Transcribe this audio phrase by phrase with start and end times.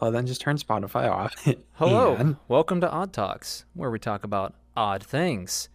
[0.00, 1.34] Well, then just turn Spotify off.
[1.74, 5.68] Hello, And- welcome to Odd Talks, where we talk about odd things.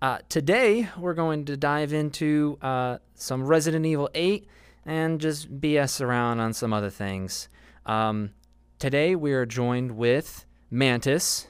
[0.00, 4.46] Uh, today, we're going to dive into uh, some Resident Evil 8
[4.86, 7.48] and just BS around on some other things.
[7.86, 8.30] Um,
[8.78, 11.48] today, we are joined with Mantis.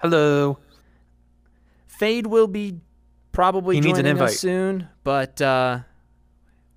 [0.00, 0.58] Hello.
[1.86, 2.80] Fade will be
[3.30, 5.80] probably He needs an joining us soon, but uh,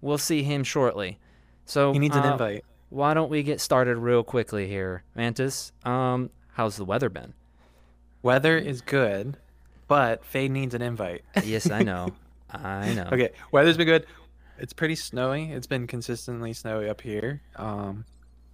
[0.01, 1.19] we'll see him shortly.
[1.65, 2.63] So He needs an uh, invite.
[2.89, 5.71] Why don't we get started real quickly here, Mantis?
[5.83, 7.33] Um, how's the weather been?
[8.23, 9.37] Weather is good,
[9.87, 11.23] but Fade needs an invite.
[11.43, 12.09] yes, I know.
[12.49, 13.07] I know.
[13.11, 14.05] Okay, weather's been good.
[14.57, 15.51] It's pretty snowy.
[15.51, 17.41] It's been consistently snowy up here.
[17.55, 18.05] Um,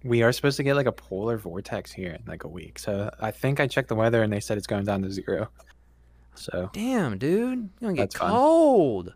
[0.04, 2.78] we are supposed to get like a polar vortex here in like a week.
[2.78, 5.48] So I think I checked the weather and they said it's going down to zero.
[6.34, 9.06] So Damn, dude, you're gonna get cold.
[9.06, 9.14] fun.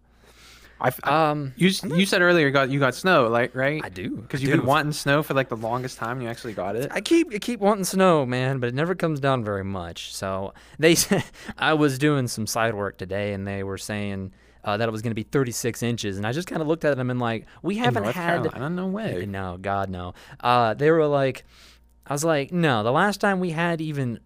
[0.81, 3.81] I, Um, you you said earlier you got you got snow, like right?
[3.85, 4.59] I do Because you've do.
[4.59, 6.13] been wanting snow for like the longest time.
[6.17, 6.91] and You actually got it.
[6.93, 10.15] I keep I keep wanting snow, man, but it never comes down very much.
[10.15, 11.25] So they said
[11.59, 14.33] I was doing some side work today, and they were saying
[14.65, 16.85] uh, that it was going to be 36 inches, and I just kind of looked
[16.85, 19.25] at them and like, we haven't North had Carolina, no way.
[19.27, 20.13] no, God no.
[20.39, 21.45] Uh, they were like,
[22.07, 22.83] I was like, no.
[22.83, 24.21] The last time we had even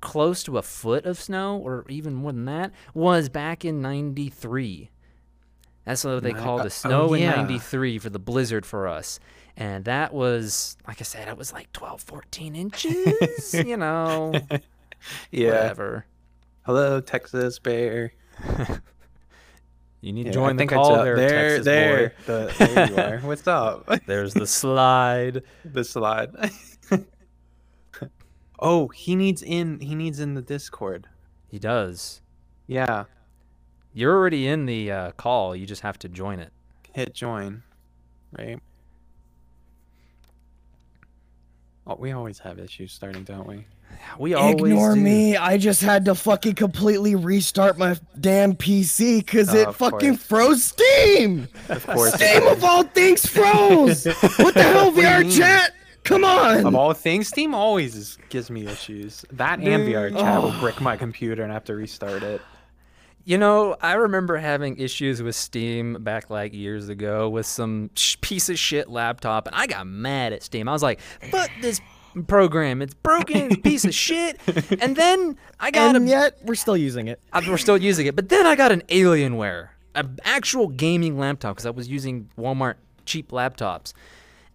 [0.00, 4.90] close to a foot of snow, or even more than that, was back in '93.
[5.88, 9.18] That's what they called uh, the oh, snow in '93 for the blizzard for us.
[9.56, 14.34] And that was, like I said, it was like 12, 14 inches, you know,
[15.30, 15.46] Yeah.
[15.48, 16.04] whatever.
[16.66, 18.12] Hello, Texas Bear.
[20.00, 22.14] You need to Yeah, join I the call there, there, Texas there.
[22.26, 23.18] The, there you are.
[23.18, 23.88] What's up?
[24.06, 25.42] There's the slide.
[25.64, 26.30] the slide.
[28.60, 29.80] oh, he needs in.
[29.80, 31.08] He needs in the Discord.
[31.48, 32.20] He does.
[32.68, 33.04] Yeah,
[33.98, 35.56] You're already in the uh, call.
[35.56, 36.52] You just have to join it.
[36.92, 37.64] hit join.
[38.38, 38.60] Right.
[41.84, 43.66] Oh, we always have issues starting, don't we?
[44.20, 45.00] We always Ignore do.
[45.00, 45.36] me.
[45.36, 50.22] I just had to fucking completely restart my damn PC because Oh, it fucking course.
[50.22, 51.48] froze Steam.
[51.68, 52.14] Of course.
[52.14, 54.04] Steam of all things froze.
[54.36, 55.74] what the hell, do VR chat?
[56.04, 56.64] Come on.
[56.64, 59.24] Of all things, Steam always gives me issues.
[59.32, 62.40] That and VR chat will brick my computer and I have to restart it.
[63.28, 68.16] You know, I remember having issues with Steam back like years ago with some sh-
[68.22, 70.66] piece of shit laptop, and I got mad at Steam.
[70.66, 70.98] I was like,
[71.30, 71.78] "Fuck this
[72.26, 72.80] program!
[72.80, 73.36] It's broken.
[73.50, 74.40] It's a piece of shit."
[74.80, 77.20] And then I got And a, yet we're still using it.
[77.30, 81.56] I- we're still using it, but then I got an Alienware, an actual gaming laptop,
[81.56, 83.92] because I was using Walmart cheap laptops,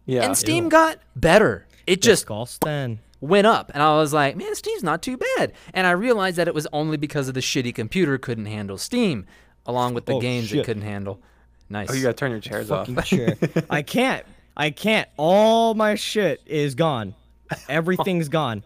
[0.08, 0.24] Yeah.
[0.24, 1.68] and Steam got better.
[1.86, 2.98] It just Galston.
[3.24, 5.54] Went up and I was like, man, Steam's not too bad.
[5.74, 9.26] And I realized that it was only because of the shitty computer couldn't handle Steam,
[9.66, 11.22] along with the Oh, games it couldn't handle.
[11.70, 11.90] Nice.
[11.90, 12.88] Oh, you gotta turn your chairs off.
[13.06, 13.36] Chair.
[13.70, 14.26] I can't.
[14.58, 15.08] I can't.
[15.18, 17.16] All my shit is gone.
[17.70, 18.64] Everything's gone.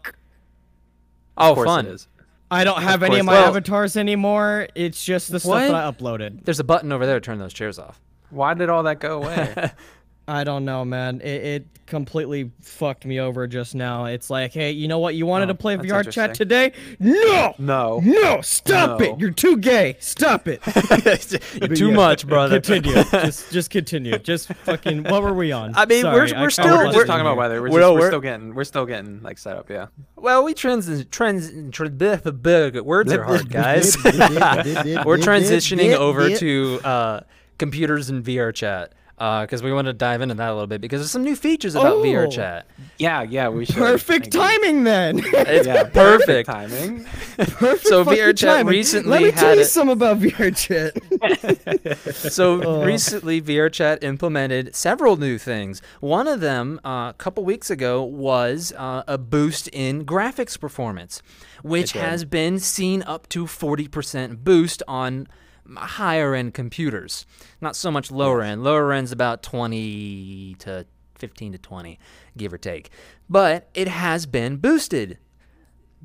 [1.37, 1.85] oh, Of fun.
[1.85, 2.07] it is.
[2.49, 3.19] I don't have any course.
[3.21, 4.67] of my Well- avatars anymore.
[4.73, 5.67] It's just the stuff What?
[5.67, 6.45] that I uploaded.
[6.45, 7.99] There's a button over there to turn those chairs off.
[8.29, 9.71] Why did all that go away?
[10.27, 11.21] I don't know, man.
[11.21, 14.05] It, it completely fucked me over just now.
[14.05, 15.15] It's like, hey, you know what?
[15.15, 16.73] You wanted Oh, to play VR chat today?
[16.99, 18.01] No, no.
[18.03, 19.05] no, stop No.
[19.05, 19.19] it!
[19.21, 19.95] You're too gay.
[20.01, 20.59] Stop it.
[21.61, 22.59] You're too yeah, much, brother.
[22.59, 23.01] Continue.
[23.11, 24.17] just, just continue.
[24.19, 25.03] Just fucking.
[25.05, 25.73] What were we on?
[25.75, 27.37] I mean, we're- Sorry, we're I still- we're we're- just talking about here.
[27.37, 27.61] weather.
[27.61, 29.69] We're, just, we're we're- still getting we're still getting like set up.
[29.69, 29.87] Yeah.
[30.17, 33.95] well, we trans trans tra- bleh, bleh, bleh, words are hard, guys.
[34.03, 37.21] We're transitioning over to uh,
[37.57, 41.01] computers and VR chat because we want to dive into that a little bit because
[41.01, 42.29] there's some new features about VR Oh.
[42.29, 42.67] chat.
[42.99, 43.23] Yeah.
[43.23, 43.49] Yeah.
[43.49, 43.75] We should.
[43.75, 44.39] Perfect Thank you.
[44.39, 45.19] timing then.
[45.25, 45.85] It's Yeah.
[45.85, 46.47] perfect.
[46.47, 47.03] timing.
[47.37, 48.67] Perfect So VR chat timing.
[48.67, 50.93] recently Let me tell had you it- some about VR chat.
[52.31, 55.81] So recently, VR chat implemented several new things.
[55.99, 61.21] One of them, uh, a couple weeks ago, was uh, a boost in graphics performance,
[61.63, 65.27] which has been seen up to 40% boost on
[65.75, 67.25] higher end computers.
[67.61, 68.63] Not so much lower end.
[68.63, 70.85] Lower end's about 20 to
[71.15, 71.99] 15 to 20,
[72.37, 72.89] give or take.
[73.29, 75.17] But it has been boosted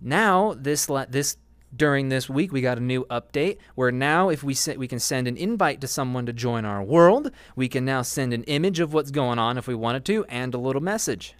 [0.01, 1.37] now this this
[1.75, 4.99] during this week we got a new update where now if we se- we can
[4.99, 8.81] send an invite to someone to join our world we can now send an image
[8.81, 11.35] of what's going on if we wanted to and a little message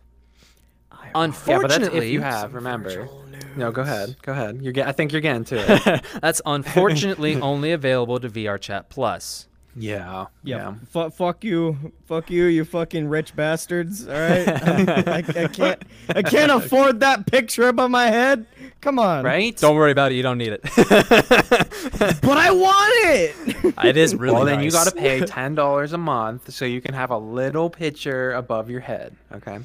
[0.93, 2.55] Yeah, unfortunately that's if you have.
[2.55, 3.09] Remember.
[3.57, 4.17] No, go ahead.
[4.23, 4.61] Go ahead.
[4.63, 4.73] You're.
[4.73, 6.05] Get, I think you're getting to it.
[6.21, 10.27] that's unfortunately only available to VR Chat Plus yeah.
[10.45, 10.75] Yeah.
[10.91, 11.93] Fu fuck you.
[12.07, 14.07] Fuck you, you fucking rich bastards.
[14.07, 14.47] All right.
[15.09, 15.83] I, I can't.
[16.11, 18.47] I can't afford that picture above my head.
[18.81, 19.25] Come on.
[19.25, 19.57] Right.
[19.57, 23.75] don't worry about it you don't need it But I want it.
[23.85, 26.81] it is really well, then you got to pay ten dollars a month so you
[26.81, 29.17] can have a little picture above your head.
[29.33, 29.59] Okay.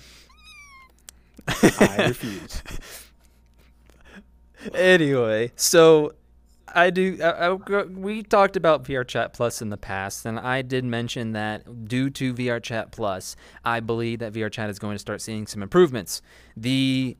[1.48, 2.62] I refuse.
[4.74, 6.14] Anyway, so
[6.74, 7.18] I do.
[7.22, 11.32] I, I, we talked about VR Chat Plus in the past, and I did mention
[11.34, 15.22] that due to VR Chat Plus, I believe that VR Chat is going to start
[15.22, 16.22] seeing some improvements.
[16.56, 17.18] The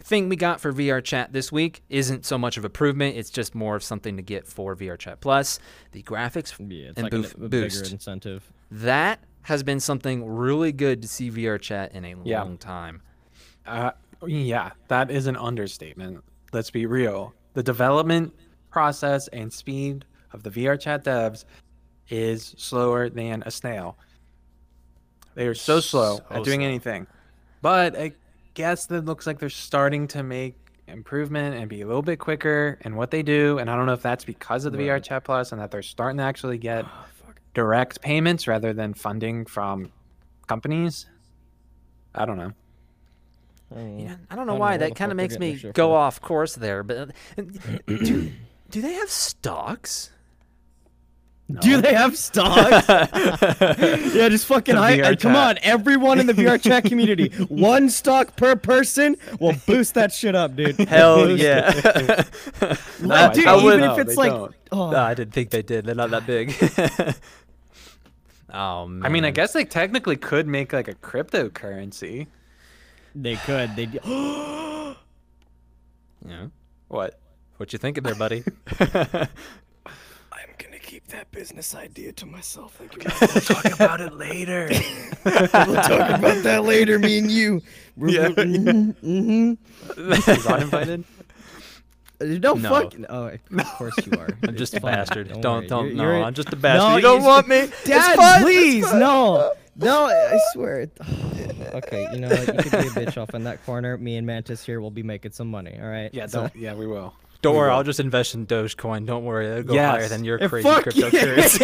[0.00, 3.54] thing we got for VR Chat this week isn't so much of improvement; it's just
[3.54, 5.58] more of something to get for VR Chat Plus.
[5.92, 10.26] The graphics Yeah, it's and like boof- a, a boost incentive that has been something
[10.26, 12.42] really good to see VR Chat in a Yeah.
[12.42, 13.00] long time.
[13.64, 13.92] Uh,
[14.26, 16.22] yeah, that is an understatement.
[16.52, 17.34] Let's be real.
[17.54, 18.32] The development
[18.70, 21.44] process and speed of the VR chat devs
[22.08, 23.98] is slower than a snail.
[25.34, 26.66] They are so slow So at doing slow.
[26.68, 27.06] anything.
[27.62, 28.12] But I
[28.54, 30.56] guess that looks like they're starting to make
[30.86, 33.58] improvement and be a little bit quicker in what they do.
[33.58, 35.82] And I don't know if that's because of the VR chat plus and that they're
[35.82, 37.04] starting to actually get oh,
[37.54, 39.92] direct payments rather than funding from
[40.46, 41.06] companies.
[42.14, 42.52] I don't know.
[43.74, 45.96] Yeah, I don't know don't why know that kind of makes me their go for.
[45.96, 46.82] off course there.
[46.82, 47.42] But uh,
[47.86, 48.32] do,
[48.70, 50.10] do they have stocks?
[51.60, 52.86] Do they have stocks?
[54.14, 55.00] yeah, just fucking The hype.
[55.00, 59.54] VR uh, Come on, everyone in the VR chat community, one stock per person will
[59.66, 60.76] boost that shit up, dude.
[60.88, 62.24] Hell Boost yeah!
[63.00, 64.32] Like, I dude, don't even know, if it's they like,
[64.72, 65.86] oh, No, I didn't think they did.
[65.86, 66.54] They're not that big.
[68.52, 69.06] oh man.
[69.06, 72.26] I mean, I guess they technically could make like a cryptocurrency.
[73.14, 73.74] They could.
[73.76, 73.86] They.
[73.86, 73.98] d-
[76.26, 76.46] Yeah.
[76.88, 77.18] What?
[77.58, 78.42] What you thinking there, buddy?
[78.80, 79.28] I'm
[80.58, 82.74] gonna keep that business idea to myself.
[82.74, 83.02] Thank you.
[83.20, 84.68] We'll talk about it later.
[85.24, 87.62] we'll talk about that later, me and you.
[87.96, 88.28] Yeah.
[88.30, 89.52] hmm
[89.96, 91.04] Is Ron invited?
[92.20, 92.68] No, No.
[92.68, 92.94] fuck.
[93.08, 94.28] Oh, of course you are.
[94.42, 95.28] I'm just a bastard.
[95.28, 96.02] Don't Don't don't, You're- no.
[96.02, 96.88] you're- I'm just a bastard.
[96.90, 99.52] No, you don't want me, It's Dad, fine, it's please, no.
[99.78, 100.88] No, I swear.
[101.74, 102.46] okay, you know what?
[102.48, 103.96] You could be a bitch off in that corner.
[103.96, 105.78] Me and Mantis here will be making some money.
[105.80, 106.10] All right.
[106.12, 107.14] Yeah, So- don't, yeah, we will.
[107.40, 107.76] Don't We worry, will.
[107.76, 109.06] I'll just invest in Dogecoin.
[109.06, 109.90] Don't worry, it'll go Yes.
[109.92, 111.08] higher than your crazy fuck yeah.
[111.08, 111.60] cryptocurrency.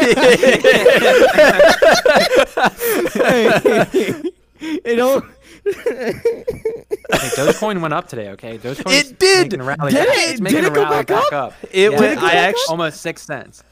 [4.87, 5.23] you know.
[5.65, 8.29] Hey, Dogecoin went up today.
[8.31, 8.93] Okay, Dogecoin.
[9.01, 9.45] It did!
[9.53, 10.17] Making rally Did back.
[10.17, 10.31] it?
[10.31, 11.55] It's Did it go rally back up?
[11.71, 13.63] It Yeah, went- it's I actually almost six cents.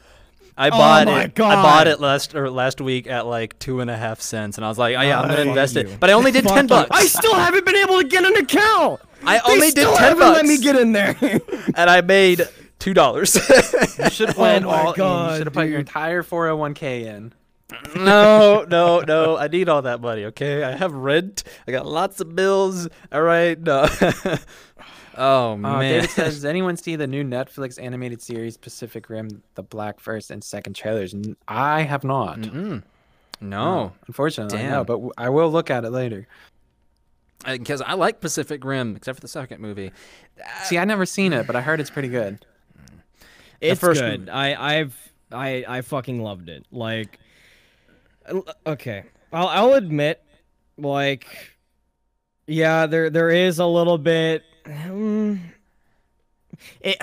[0.57, 1.39] I oh bought my it.
[1.39, 4.65] I bought it last or last week at like two and a half cents, and
[4.65, 5.81] I was like, oh yeah, I'm gonna Fuck invest you.
[5.81, 5.99] it.
[5.99, 6.89] But I only did Fuck ten bucks.
[6.91, 9.01] I still haven't been able to get an account.
[9.25, 11.15] I They only did 10 haven't Let me get in there.
[11.75, 12.47] and I made
[12.77, 13.35] two dollars.
[13.35, 14.97] You should have went Oh my all in.
[14.97, 17.33] God, You should have put your entire 401k in.
[17.95, 19.37] no, no, no.
[19.37, 20.25] I need all that money.
[20.25, 21.43] Okay, I have rent.
[21.67, 22.87] I got lots of bills.
[23.11, 23.87] All right, no.
[25.17, 25.81] oh Uh, man.
[25.81, 30.31] David says, "Does anyone see the new Netflix animated series Pacific Rim: The Black First
[30.31, 32.39] and Second trailers?" N- I have not.
[32.39, 32.83] Mm-mm.
[33.41, 34.83] No, unfortunately, no.
[34.85, 36.27] But w- I will look at it later.
[37.45, 39.91] because I like Pacific Rim, except for the second movie.
[40.63, 42.45] See, I never seen it, but I heard it's pretty good.
[43.59, 44.29] It's first good.
[44.29, 46.65] I I've I I fucking loved it.
[46.71, 47.19] Like,
[48.65, 50.23] okay, I'll I'll admit,
[50.77, 51.27] like,
[52.47, 54.43] yeah, there there is a little bit.
[54.65, 55.41] Um,
[56.81, 56.97] it.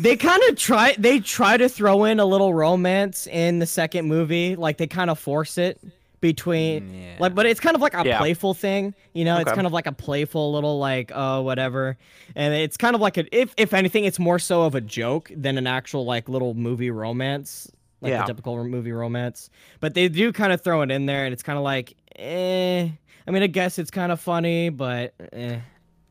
[0.00, 4.06] they kind of try they try to throw in a little romance in the second
[4.06, 5.80] movie like they kind of force it
[6.20, 7.16] between Mm, yeah.
[7.20, 8.18] like but it's kind of like a Yeah.
[8.18, 11.96] playful thing you know it's kind of like a playful little like oh whatever
[12.34, 15.30] and it's kind of like a if if anything it's more so of a joke
[15.34, 18.22] than an actual like little movie romance like Yeah.
[18.22, 19.50] the typical movie romance
[19.80, 22.88] but they do kind of throw it in there and it's kind of like eh
[23.28, 25.58] i mean i guess it's kind of funny but eh.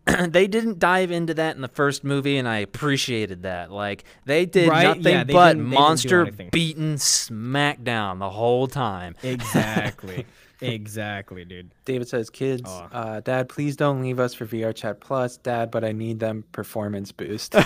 [0.30, 3.74] they didn't dive into that in the first movie, and I appreciated that.
[3.74, 4.84] Like they did Right?
[4.96, 9.16] nothing Yeah, they but didn't- they didn't do monster beating smackdown the whole time.
[9.24, 10.26] exactly
[10.62, 12.88] exactly dude David says, "Kids, Oh.
[12.92, 15.72] uh, Dad, please don't leave us for VR Chat Plus, Dad.
[15.72, 17.56] But I need them performance boost.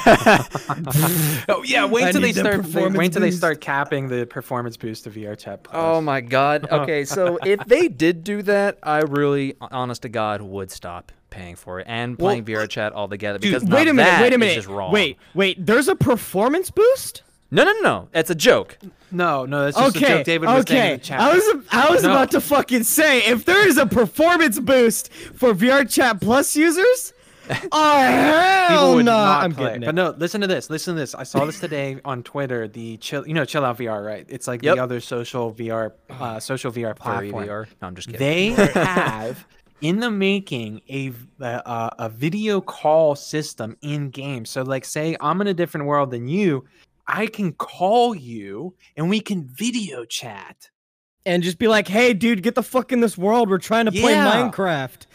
[1.50, 2.58] oh yeah, wait I till they start.
[2.58, 5.76] They, performance wait till they start capping the performance boost of VR Chat Plus.
[5.76, 6.68] Oh my god.
[6.82, 11.56] Okay, so if they did do that, I really, honest to God, would stop paying
[11.56, 14.32] for it and Well, playing VR chat altogether Dude, because wait a minute, that wait
[14.32, 14.56] a is minute.
[14.56, 14.92] just wrong.
[14.92, 17.24] Wait, wait, there's a performance boost?
[17.52, 18.10] No, no, no, no.
[18.14, 18.78] It's a joke.
[19.12, 20.96] No, no, that's just a Okay, joke David was saying in okay.
[20.98, 21.20] the chat.
[21.20, 22.12] I was I was No.
[22.12, 27.14] about to fucking say if there is a performance boost for VR Chat Plus users,
[27.74, 29.66] oh hell no, not I'm play.
[29.66, 29.86] getting it.
[29.88, 30.70] But no, listen to this.
[30.70, 31.14] Listen to this.
[31.14, 32.68] I saw this today on Twitter.
[32.70, 34.26] The chill, you know, chill out VR, right?
[34.30, 34.76] It's like Yep.
[34.78, 37.48] the other social VR, uh, social VR Furry platform.
[37.48, 37.68] VR.
[37.82, 38.20] No, I'm just kidding.
[38.20, 39.46] They have
[39.82, 44.46] in the making a v- uh, a video call system in game.
[44.46, 46.64] So like, say I'm in a different world than you,
[47.12, 50.70] I can call you and we can video chat.
[51.24, 53.48] and just be like, "Hey, dude, get the fuck in this world.
[53.48, 54.50] We're trying to play Yeah.
[54.50, 55.06] Minecraft."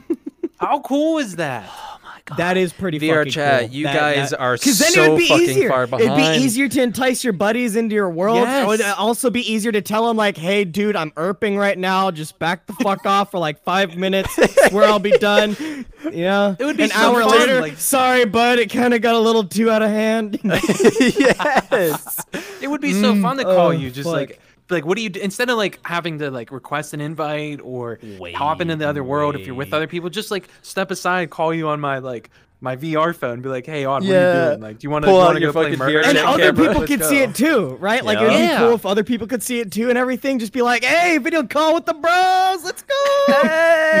[0.58, 1.64] How cool is that?
[1.68, 2.38] Oh my god.
[2.38, 3.70] That is pretty VR chat, cool.
[3.70, 5.68] you That- guys that- are then it so would be fucking easier.
[5.68, 8.46] far It'd be easier to entice your buddies into your world.
[8.48, 12.10] It would also be easier to tell them like, "Hey, dude, I'm erping right now.
[12.10, 14.36] Just back the fuck off for like five minutes.
[14.70, 15.56] Where I'll be done."
[16.12, 16.56] Yeah.
[16.58, 17.60] It would be an so hour fun, later.
[17.60, 18.58] like- Sorry, bud.
[18.58, 20.40] It kind of got a little too out of hand.
[20.44, 22.24] yes.
[22.60, 23.22] It would be so mm.
[23.22, 24.14] fun to call oh, you, just fuck.
[24.14, 27.60] like like what do you do instead of like having to like request an invite
[27.62, 27.98] or
[28.34, 31.52] hop into the other world if you're with other people just like step aside call
[31.54, 32.30] you on my like
[32.62, 35.02] my VR phone be like hey on what are you doing like do you want
[35.04, 37.20] to Pull out your go play fucking murder VR and other camera, people could see
[37.20, 38.04] it too, right?
[38.04, 38.58] Like it would be Yeah.
[38.58, 40.38] cool if other people could see it too and everything.
[40.38, 42.62] Just be like, "Hey, video call with the bros.
[42.62, 42.94] Let's go."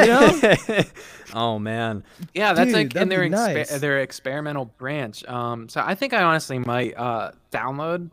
[0.02, 0.82] You know?
[1.34, 2.04] oh man.
[2.34, 3.78] Yeah, that's Dude, like in their be expe- nice.
[3.78, 5.24] their experimental branch.
[5.24, 8.10] Um, so I think I honestly might uh download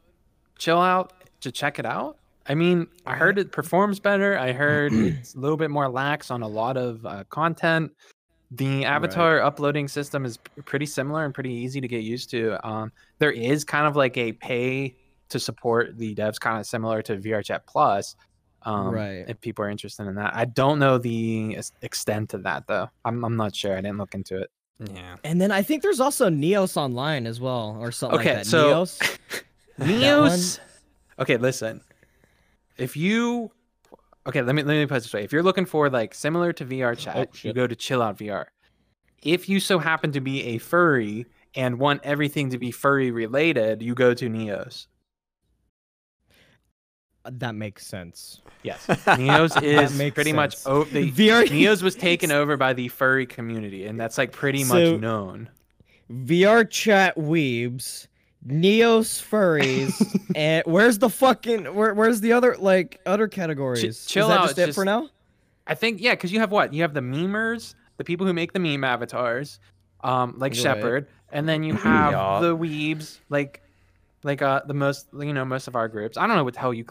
[0.58, 1.12] Chill Out
[1.42, 2.18] to check it out.
[2.50, 4.38] I mean, I heard it performs better.
[4.38, 7.92] I heard it's a little bit more lax on a lot of uh, content.
[8.52, 12.66] The avatar uploading system is pretty similar and pretty easy to get used to.
[12.66, 14.96] Um, there is kind of like a pay
[15.30, 18.16] to support the devs, kind of similar to VRChat Plus.
[18.64, 19.26] Um, Right.
[19.28, 22.88] If people are interested in that, I don't know the extent of that though.
[23.04, 23.74] I'm I'm not sure.
[23.78, 24.50] I didn't look into it.
[24.94, 25.18] Yeah.
[25.26, 28.50] And then I think there's also Neos Online as well, or something Okay, like that.
[28.50, 29.18] so- Neos.
[29.80, 30.60] Neos.
[31.20, 31.82] Okay, listen.
[32.78, 33.52] If you
[34.28, 35.24] okay, let me let me put it this way.
[35.24, 38.18] If you're looking for like similar to VR oh, chat, you go to Chill Out
[38.18, 38.46] VR.
[39.24, 43.82] If you so happen to be a furry and want everything to be furry related,
[43.82, 44.88] you go to Neos.
[47.26, 48.42] Uh, that makes sense.
[48.64, 50.68] Yes, Neos is makes pretty much sense.
[50.68, 54.64] oh, the VR Neos was taken over by the furry community, and that's like pretty
[54.64, 55.50] So- much known.
[56.10, 58.08] VR chat weebs,
[58.48, 64.06] Neos furries, and where's the fucking where, where's the other like other categories?
[64.06, 65.10] chill is that out, just it for now?
[65.66, 66.74] I think yeah, because you have what?
[66.74, 69.60] You have the memers, the people who make the meme avatars,
[70.04, 70.58] um, like Right.
[70.60, 72.40] Shepard, and then you have Yeah.
[72.42, 73.62] the weebs, like,
[74.24, 76.18] like uh, the most you know most of our groups.
[76.18, 76.86] I don't know what the hell you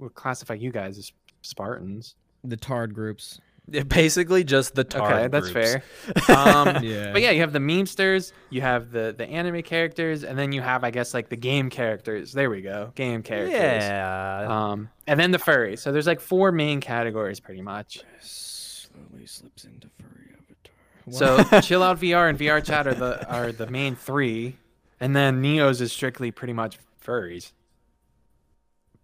[0.00, 2.14] would classify you guys as Spartans.
[2.44, 3.40] The tard groups.
[3.88, 5.72] Basically just the tar okay, that's groups.
[5.72, 5.82] fair.
[6.36, 7.12] Um, Yeah.
[7.12, 10.60] But yeah, you have the memesters, you have the the anime characters, and then you
[10.60, 12.32] have I guess like the game characters.
[12.32, 13.54] There we go, game characters.
[13.54, 14.46] Yeah.
[14.48, 15.78] Um, and then the furries.
[15.78, 18.02] So there's like four main categories pretty much.
[18.20, 21.46] Slowly slips into furry avatar.
[21.48, 24.56] So chill out VR and VR chat are the are the main three,
[25.00, 27.52] and then Neos is strictly pretty much furries.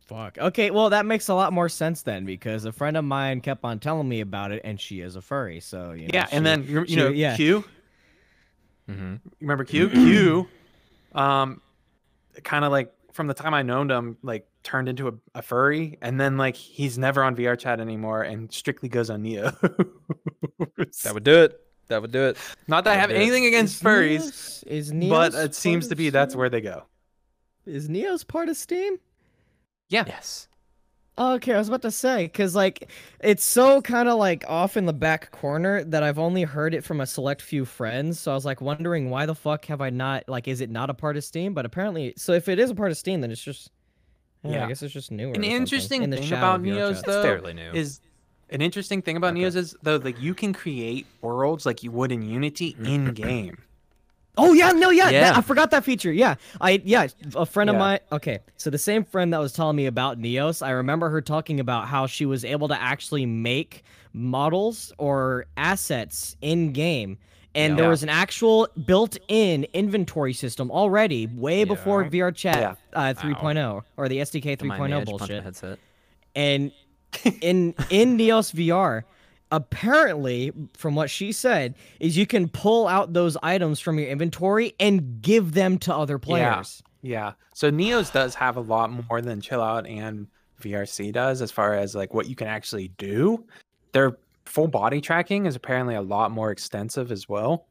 [0.09, 0.39] Fuck.
[0.39, 3.63] Okay, well that makes a lot more sense then because a friend of mine kept
[3.65, 5.61] on telling me about it, and she is a furry.
[5.61, 7.37] So you know, Yeah, and then you, you she- know yeah.
[7.37, 7.65] Q.
[8.89, 9.89] hmm Remember Q?
[9.91, 10.49] Q,
[11.15, 11.61] um,
[12.43, 15.99] kind of like from the time I known him, like turned into a, a furry,
[16.01, 19.53] and then like he's never on VR chat anymore and strictly goes on Neo.
[21.05, 21.61] That would do it.
[21.89, 22.37] That would do it.
[22.67, 23.25] Not that I have That'd it.
[23.25, 26.61] anything against Is furries, Neos- is Neos but it seems to be that's where they
[26.61, 26.85] go.
[27.67, 28.99] is Neos part of Steam?
[29.89, 30.05] Yeah.
[30.07, 30.49] Yes.
[31.19, 34.87] Okay, I was about to say because like it's so kind of like off in
[34.87, 38.21] the back corner that I've only heard it from a select few friends.
[38.21, 40.91] So I was like wondering why the fuck have I not like is it not
[40.91, 41.55] a part of Steam?
[41.55, 43.73] But apparently, so if it is a part of Steam, then it's just
[44.45, 44.65] yeah, Yeah.
[44.67, 45.33] I guess it's just newer.
[45.33, 47.07] An or interesting in the thing about Neos, chat.
[47.07, 47.73] though, fairly new.
[47.73, 48.01] is
[48.51, 49.43] an interesting thing about Okay.
[49.43, 52.87] Neos is though like you can create worlds like you would in Unity mm-hmm.
[52.87, 53.59] in game.
[54.39, 56.13] Oh yeah, no, yeah, that- I forgot that feature.
[56.13, 57.99] Yeah, I yeah, a friend of mine.
[58.13, 61.61] Okay, so the same friend that was telling me about Neos, I remember her talking
[61.61, 67.19] about how she was able to actually make models or assets in game.
[67.55, 72.09] And there was an actual built-in inventory system already, way before Yeah.
[72.11, 72.75] VR Chat Yeah.
[72.93, 75.43] uh, 3.0 or the SDK Don't mind me, 3.0 I just punched my bullshit.
[75.45, 75.79] headset.
[76.37, 76.73] And
[77.41, 79.03] in in Neos VR,
[79.51, 84.75] apparently, from what she said, is you can pull out those items from your inventory
[84.81, 86.83] and give them to other players.
[87.03, 87.33] Yeah.
[87.55, 90.27] So Neos does have a lot more than Chill Out and
[90.61, 93.45] VRC does as far as like what you can actually do.
[93.93, 97.67] Their full body tracking is apparently a lot more extensive as well.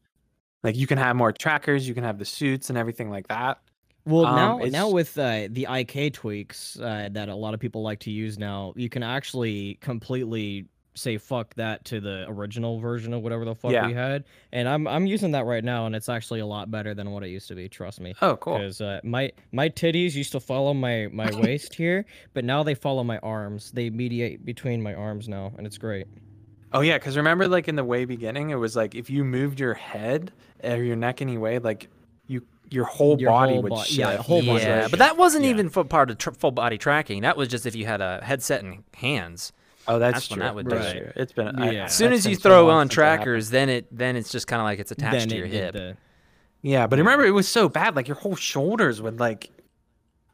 [0.62, 3.58] Like you can have more trackers, you can have the suits and everything like that.
[4.06, 7.60] Well, Um, now it's- now with uh, the IK tweaks uh, that a lot of
[7.60, 10.66] people like to use now, you can actually completely
[10.98, 13.86] say fuck that to the original version of whatever the fuck Yeah.
[13.86, 14.24] we had.
[14.52, 17.22] And I'm I'm using that right now, and it's actually a lot better than what
[17.24, 17.68] it used to be.
[17.68, 18.14] Trust me.
[18.20, 18.58] Oh, cool.
[18.58, 22.74] Because uh, my my titties used to follow my my waist here, but now they
[22.74, 23.70] follow my arms.
[23.70, 26.06] They mediate between my arms now, and it's great.
[26.72, 29.58] Oh yeah, because remember, like in the way beginning, it was like if you moved
[29.58, 31.88] your head or your neck anyway, like
[32.26, 33.98] you your whole Your body whole would bo- shift.
[33.98, 35.50] yeah, whole body yeah, but that wasn't Yeah.
[35.52, 37.22] even part of tr- full body tracking.
[37.22, 39.54] That was just if you had a headset and hands.
[39.88, 40.42] Oh, that's, That's true.
[40.42, 41.02] that would that's do it.
[41.02, 41.12] true.
[41.16, 41.84] It's been I- Yeah.
[41.84, 43.22] As soon as you throw on since that happened.
[43.22, 45.52] trackers, then it then it's just kind of like it's attached then to your did
[45.54, 45.72] hip.
[45.74, 45.96] the-
[46.62, 47.96] Yeah, but remember it was so bad.
[47.96, 49.50] Like your whole shoulders would like,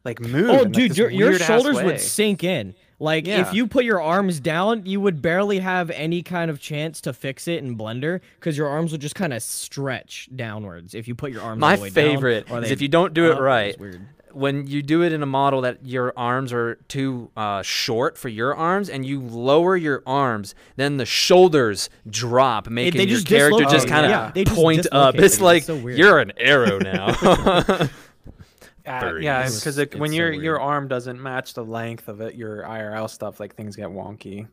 [0.05, 0.51] like move.
[0.51, 2.75] Oh, in, like, dude, your, your shoulders would sink in.
[3.01, 3.41] Like Yeah.
[3.41, 7.13] if you put your arms down, you would barely have any kind of chance to
[7.13, 11.15] fix it in Blender because your arms would just kind of stretch downwards if you
[11.15, 11.61] put your arms.
[11.61, 13.77] My all the way favorite down, is if you don't do it oh, up, right.
[14.35, 14.57] It's weird.
[14.57, 18.29] When you do it in a model that your arms are too uh, short for
[18.29, 23.27] your arms, and you lower your arms, then the shoulders drop, making they your just
[23.27, 23.73] character dislocate.
[23.73, 25.15] just kind of Yeah, they just point up.
[25.15, 25.25] dislocate.
[25.25, 27.89] It's It's like so you're an arrow now.
[28.87, 29.23] Uh, furries.
[29.23, 32.65] yeah, because it's when so your your arm doesn't match the length of it, your
[32.65, 34.47] IRL stuff, like things get wonky.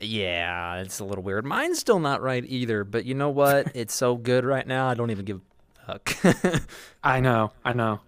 [0.00, 1.44] yeah, it's a little weird.
[1.44, 3.70] Mine's still not right either, but you know what?
[3.74, 4.88] it's so good right now.
[4.88, 5.40] I don't even give
[5.86, 6.62] a fuck.
[7.04, 8.00] I know, I know.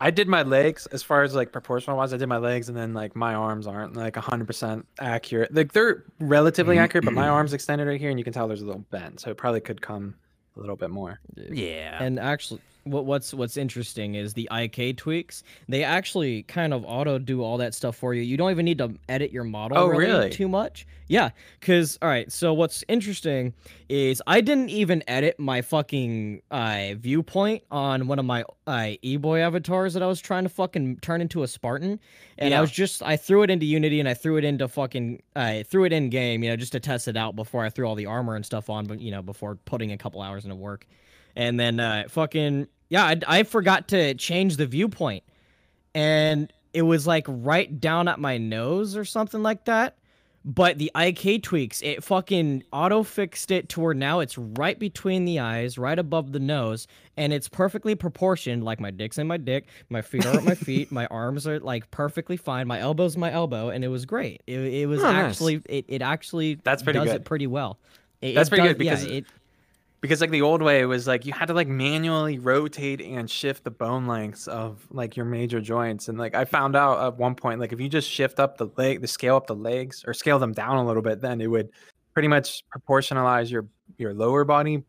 [0.00, 2.14] I did my legs as far as like proportional wise.
[2.14, 5.54] I did my legs, and then like my arms aren't like hundred percent accurate.
[5.54, 6.84] Like they're relatively mm-hmm.
[6.84, 7.32] accurate, but my mm-hmm.
[7.32, 9.60] arms extended right here, and you can tell there's a little bend, so it probably
[9.60, 10.14] could come
[10.56, 11.20] a little bit more.
[11.36, 12.02] yeah.
[12.02, 15.42] And actually, what what's what's interesting is the IK tweaks.
[15.68, 18.22] They actually kind of auto do all that stuff for you.
[18.22, 20.30] You don't even need to edit your model Oh, really, really?
[20.30, 20.86] too much.
[21.08, 22.30] Yeah, because all right.
[22.30, 23.52] So what's interesting
[23.88, 29.40] is I didn't even edit my fucking uh, viewpoint on one of my uh, e-boy
[29.40, 31.98] avatars that I was trying to fucking turn into a Spartan,
[32.38, 35.22] and I was just I threw it into Unity and I threw it into fucking
[35.34, 37.86] I threw it in game, you know, just to test it out before I threw
[37.88, 40.56] all the armor and stuff on, but you know, before putting a couple hours into
[40.56, 40.86] work.
[41.36, 45.22] And then uh fucking yeah, I, I forgot to change the viewpoint.
[45.94, 49.96] And it was like right down at my nose or something like that.
[50.42, 55.26] But the IK tweaks, it fucking auto fixed it to where now it's right between
[55.26, 56.86] the eyes, right above the nose,
[57.18, 58.64] and it's perfectly proportioned.
[58.64, 61.60] Like my dick's in my dick, my feet are at my feet, my arms are
[61.60, 64.42] like perfectly fine, my elbow's my elbow, and it was great.
[64.46, 65.26] It, it was Oh, nice.
[65.34, 67.16] actually it, it actually That's pretty does good.
[67.16, 67.78] it pretty well.
[68.22, 69.26] It, That's it pretty does- good because yeah, it,
[70.00, 73.64] because like the old way was like you had to like manually rotate and shift
[73.64, 76.08] the bone lengths of like your major joints.
[76.08, 78.68] And like i found out at one point like if you just shift up the
[78.76, 81.48] leg the scale up the legs or scale them down a little bit then it
[81.48, 81.70] would
[82.14, 83.66] pretty much proportionalize your
[83.98, 84.82] your lower body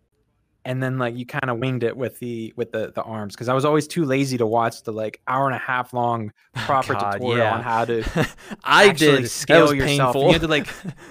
[0.64, 3.50] and then like you kind of winged it with the with the the arms because
[3.50, 6.94] i was always too lazy to watch the like hour and a half long proper
[6.94, 7.56] God, tutorial yeah.
[7.56, 8.04] on how to
[8.64, 9.30] I actually did.
[9.32, 10.16] scale yourself.
[10.16, 10.68] You had to like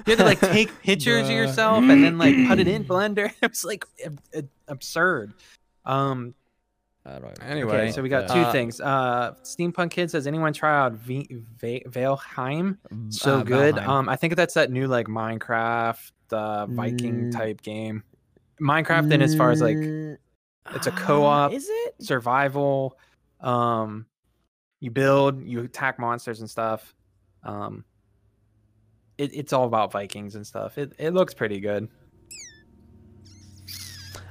[0.07, 3.33] you had to like take pictures of yourself and then like put it in Blender.
[3.43, 5.33] It was like ab- ab- absurd.
[5.85, 6.35] Um.
[7.41, 8.81] Anyway, Okay, so we got two uh, things.
[8.81, 12.77] Uh, Steampunk Kid says, anyone try out v- v- Valheim?
[13.09, 13.75] So Uh, good.
[13.77, 13.89] Valheim.
[13.89, 17.33] Um, I think that's that new like Minecraft uh, Viking Mm.
[17.33, 18.05] type game.
[18.61, 21.95] Minecraft, in as far as like it's a co-op Is it?
[22.01, 22.97] survival.
[23.41, 24.07] Um,
[24.81, 26.95] you build, you attack monsters and stuff.
[27.43, 27.85] Um,
[29.19, 30.79] it, it's all about Vikings and stuff.
[30.79, 31.89] It it looks pretty good.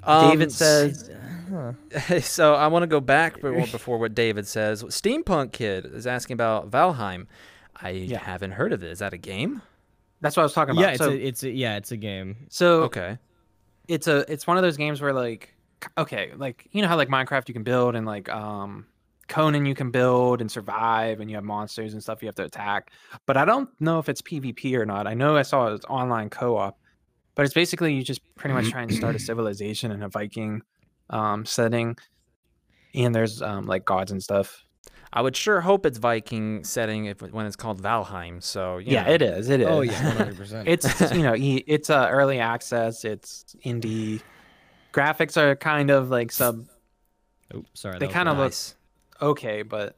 [0.04, 1.10] Um, David says,
[1.52, 1.74] Huh.
[2.22, 4.84] so I want to go back be- before what David says.
[4.84, 7.26] Steampunk Kid is asking about Valheim.
[7.76, 8.20] I Yeah.
[8.20, 8.92] haven't heard of it.
[8.92, 9.62] Is that a game?
[10.22, 10.82] that's what I was talking about.
[10.82, 12.36] Yeah, it's so, a, it's a, yeah, it's a game.
[12.50, 13.18] so Okay.
[13.90, 15.54] It's a it's one of those games where like
[15.98, 18.86] okay like you know how like minecraft you can build and like um
[19.28, 22.44] conan you can build and survive and you have monsters and stuff you have to
[22.44, 22.92] attack
[23.26, 25.08] but i don't know if it's pvp or not.
[25.08, 26.80] I know i saw it's online co-op
[27.36, 30.62] but it's basically you just pretty much try and start a civilization in a viking
[31.10, 31.98] um setting
[32.94, 34.64] and there's um like gods and stuff
[35.12, 38.44] I would sure hope it's Viking setting if when it's called Valheim.
[38.44, 39.12] So you yeah know.
[39.14, 40.68] it is it is Oh yeah, one hundred percent.
[40.68, 44.22] it's you know e- it's uh, early access it's indie
[44.94, 46.66] graphics are kind of like sub
[47.54, 47.98] Oh, sorry.
[47.98, 48.40] they kinda loud.
[48.40, 48.54] look-
[49.32, 49.96] okay, but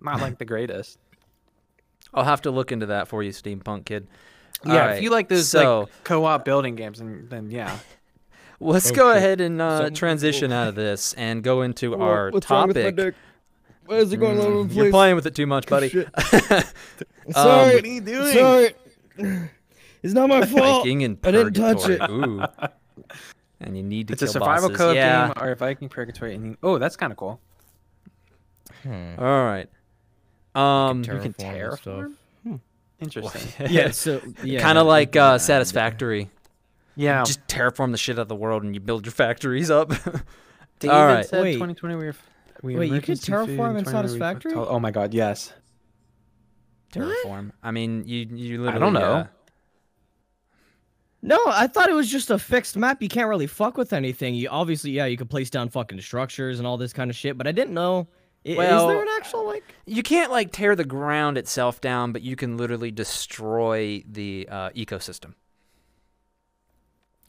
[0.00, 0.98] not like the greatest.
[2.14, 4.08] I'll have to look into that for you, Steampunk Kid.
[4.64, 7.78] yeah, Alright, if you like those so like co-op building games, and then yeah,
[8.60, 12.48] let's Oh, go ahead and uh, transition out of this and go into our What's
[12.50, 13.14] wrong with my topic.
[13.80, 13.88] Dick?
[13.90, 15.88] Why is it going all over the Mm, You're playing with it too much, buddy.
[15.88, 16.08] Shit.
[17.26, 17.74] Um, Sorry.
[17.76, 18.32] what are you doing?
[18.32, 18.74] Sorry.
[20.02, 20.78] It's not my fault.
[20.78, 22.00] Viking and I didn't touch it.
[22.10, 22.42] Ooh.
[23.60, 24.30] And you need to kill it.
[24.30, 24.78] It's a kill survival bosses.
[24.78, 25.26] co-op yeah.
[25.26, 26.34] game or a Viking Purgatory.
[26.34, 27.40] And you, oh, that's kind of cool.
[28.82, 29.14] Hmm.
[29.18, 29.68] All right.
[30.54, 31.94] Um, You can Terraform stuff.
[31.94, 32.60] terraform?
[33.00, 33.66] Interesting.
[33.70, 36.30] Yeah, so yeah, kind of like uh, Satisfactory.
[36.96, 39.88] Yeah, Just terraform the shit out of the world and you build your factories up.
[40.80, 41.26] David all right.
[41.26, 41.52] said Wait.
[41.54, 42.14] 2020 we were.
[42.62, 44.52] We Wait, you could terraform in 2020 we Satisfactory?
[44.54, 45.52] Oh my god, yes.
[46.92, 47.52] terraform.
[47.62, 48.80] I mean, you you I literally.
[48.80, 49.12] don't know.
[49.12, 49.26] uh,
[51.22, 53.02] No, I thought it was just a fixed map.
[53.02, 54.34] You can't really fuck with anything.
[54.34, 57.36] You obviously, yeah, you could place down fucking structures and all this kind of shit,
[57.38, 58.08] but I didn't know.
[58.46, 59.64] Well- is there an actual like?
[59.86, 64.70] You can't like tear the ground itself down, but you can literally destroy the uh,
[64.70, 65.34] ecosystem.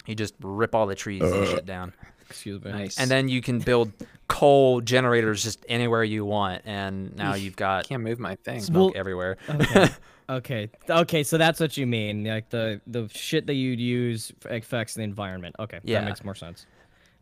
[0.07, 1.93] You just rip all the trees and shit down,
[2.27, 2.71] Excuse me.
[2.71, 2.97] Nice.
[2.97, 3.91] and then you can build
[4.31, 8.61] coal generators just anywhere you want, and now you've got can't move my thing.
[8.61, 9.37] smoke Well- everywhere.
[9.49, 9.89] Okay.
[10.29, 10.69] okay.
[10.89, 11.23] Okay.
[11.23, 15.55] So that's what you mean, like the the shit that you'd use affects the environment.
[15.59, 15.79] Okay.
[15.83, 15.99] Yeah.
[15.99, 16.65] That makes more sense.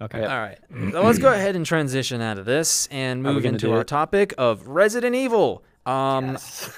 [0.01, 0.21] Okay.
[0.23, 0.57] All right.
[0.91, 3.81] So let's go ahead and transition out of this and we move gonna into our
[3.81, 3.87] it?
[3.87, 5.63] topic of Resident Evil.
[5.85, 6.37] Um,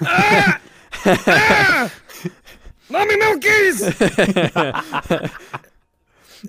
[2.90, 3.78] Mommy Milkies!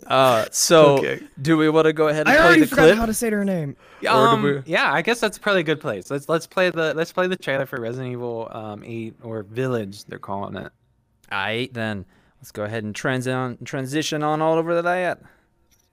[0.07, 1.21] Uh, so Okay.
[1.41, 2.97] do we want to go ahead and I play already the forgot clip?
[2.97, 3.75] how to say her name.
[4.03, 6.09] Or Um, we- yeah, I guess that's probably a good place.
[6.11, 10.05] Let's let's play the let's play the trailer for Resident Evil um, 8 or Village.
[10.05, 10.71] They're calling it.
[11.31, 12.05] I Aight, then
[12.39, 15.21] let's go ahead and transi- transition on all over to that.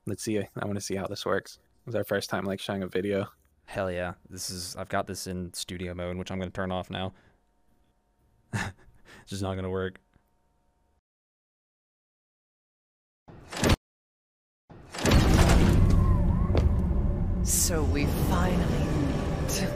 [0.06, 0.38] Let's see.
[0.38, 1.58] I want to see how this works.
[1.86, 3.28] It's our first time like showing a video.
[3.66, 4.14] Hell yeah.
[4.28, 7.12] This is I've got this in studio mode, which I'm gonna turn off now.
[8.52, 8.72] it's
[9.28, 10.00] just not gonna work.
[17.50, 19.66] So we finally meet.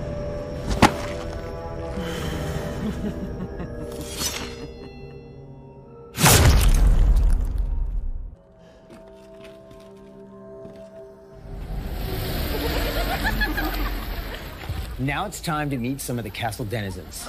[15.01, 17.27] Now it's time to meet some of the castle denizens.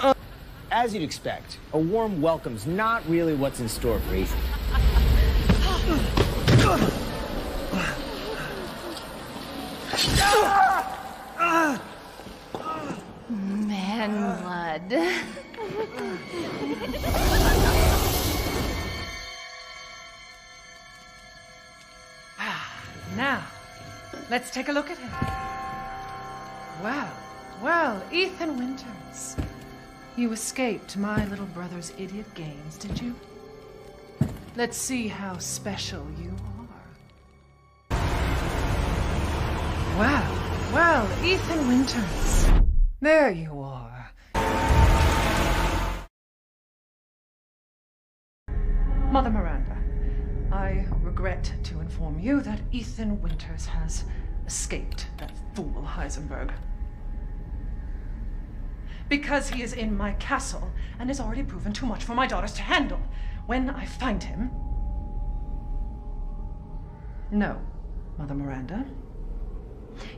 [0.69, 4.39] As you'd expect, a warm welcome's not really what's in store for Ethan.
[14.07, 14.93] Man blood.
[22.37, 22.83] Ah,
[23.15, 23.43] now,
[24.29, 25.09] let's take a look at him.
[26.83, 27.11] Well,
[27.63, 29.37] well, Ethan Winters.
[30.15, 33.15] You escaped my little brother's idiot games, did you?
[34.55, 36.35] Let's see how special you
[37.89, 37.97] are.
[39.97, 42.45] Well, well, Ethan Winters.
[43.01, 43.74] There you are.
[51.45, 54.05] Regret to inform you that Ethan Winters has
[54.45, 56.51] escaped that fool Heisenberg.
[59.10, 62.53] Because he is in my castle and has already proven too much for my daughters
[62.53, 62.99] to handle.
[63.45, 64.51] When I find him.
[67.31, 67.60] No,
[68.17, 68.86] Mother Miranda.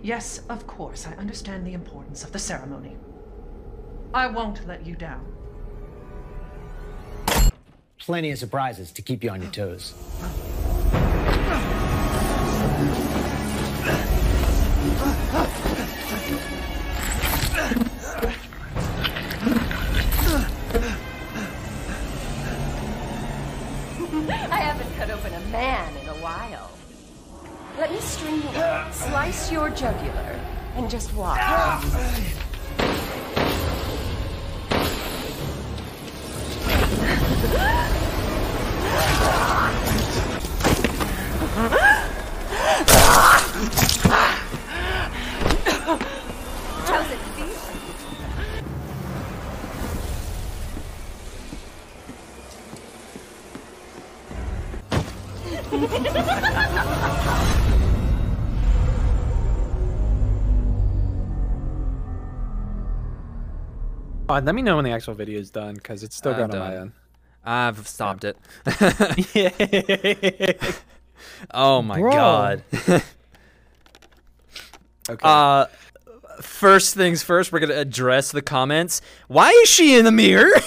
[0.01, 2.95] Yes, of course, I understand the importance of the ceremony.
[4.13, 5.25] I won't let you down.
[7.99, 9.93] Plenty of surprises to keep you on your toes.
[24.49, 26.71] I haven't cut open a man in a while.
[27.77, 30.39] Let me string you up, slice your jugular,
[30.75, 31.39] and just watch.
[41.59, 41.71] It?
[64.29, 66.51] Uh, let me know when the actual video is done because it's still I'm going
[66.51, 66.91] on my end.
[67.45, 68.37] I've stopped it.
[69.33, 70.71] Yeah.
[71.53, 72.11] Oh my Bro.
[72.11, 72.63] god.
[75.09, 75.19] okay.
[75.23, 75.65] uh
[76.41, 79.01] first things first, we're gonna address the comments.
[79.27, 80.51] Why is she in the mirror?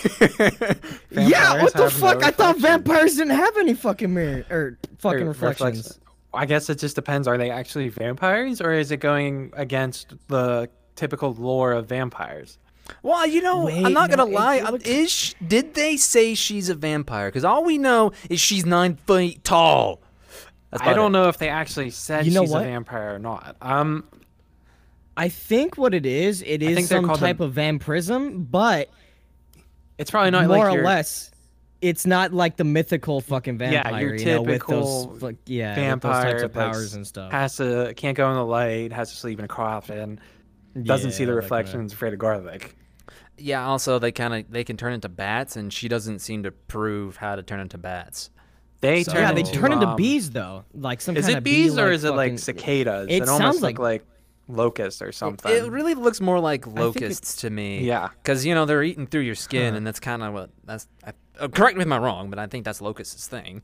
[1.10, 2.24] yeah, what the have no fuck?
[2.24, 5.76] I thought vampires didn't have any fucking mirror or fucking Or reflections.
[5.78, 6.02] reflection.
[6.32, 7.26] I guess it just depends.
[7.28, 12.58] Are they actually vampires, or is it going against the typical lore of vampires?
[13.04, 14.60] well, you know, Wait, I'm not no, gonna lie.
[14.68, 17.28] looks- Is sh- did they say she's a vampire?
[17.28, 20.00] Because all we know is she's nine feet tall.
[20.70, 21.18] That's I don't it.
[21.18, 22.62] know if they actually said You know she's what?
[22.62, 23.56] a vampire or not.
[23.60, 24.04] Um,
[25.16, 28.88] I think what it is, it think is they're some type them- of vampirism, but
[29.98, 31.30] it's probably not more like or your less,
[31.82, 34.00] it's not like the mythical fucking Yeah, vampire.
[34.00, 37.06] your you know, with typical those, like, yeah, with vampire those types of powers and
[37.06, 37.32] stuff.
[37.32, 40.20] has to can't go in the light, has to sleep in a coffin,
[40.80, 42.76] doesn't see the that kinda- reflections, afraid of garlic.
[43.36, 43.66] Yeah.
[43.66, 47.16] Also, they kind of they can turn into bats, and she doesn't seem to prove
[47.16, 48.30] how to turn into bats.
[48.80, 51.34] They So, turn yeah, they into, turn into um, bees though, like some Is kind
[51.34, 53.06] it of bees bee, or like, is it like cicadas?
[53.10, 54.04] It almost sounds look like- like
[54.48, 55.50] locusts or something.
[55.52, 57.84] It really looks more like locusts to me.
[57.84, 58.08] Yeah.
[58.22, 59.76] Because you know they're eating through your skin, Huh.
[59.78, 60.88] and that's kind of what that's.
[61.04, 63.62] I, uh, correct me if I'm wrong, but I think that's locusts' thing.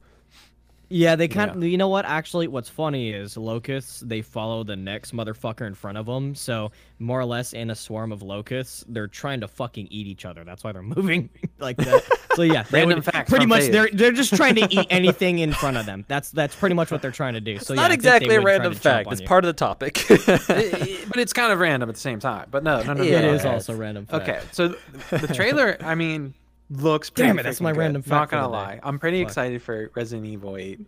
[0.89, 1.65] Yeah, they kind of.
[1.65, 2.05] You know what?
[2.05, 4.01] Actually, what's funny is locusts.
[4.01, 6.35] They follow the next motherfucker in front of them.
[6.35, 6.71] So
[7.01, 10.45] more or less, in a swarm of locusts, they're trying to fucking eat each other.
[10.45, 12.05] That's why they're moving like that.
[12.37, 15.41] So yeah, they Random would, facts pretty much they're they're just trying to eat anything
[15.41, 16.05] in front of them.
[16.07, 17.59] That's that's pretty much what they're trying to do.
[17.59, 19.11] So It's yeah, not I think they exactly a random fact.
[19.11, 19.27] It's you.
[19.27, 20.05] part of the topic.
[20.07, 22.49] But it's kind of random at the same time.
[22.51, 23.03] But no, no, no, no.
[23.03, 24.07] It no, is also random.
[24.07, 24.29] Fact.
[24.29, 24.69] Okay, so
[25.11, 26.35] the trailer, I mean,
[26.71, 27.79] looks pretty Damn it, that's my good.
[27.79, 28.81] random Not fact for gonna lie, day.
[28.83, 29.29] I'm pretty Fuck.
[29.31, 30.81] excited for Resident Evil 8.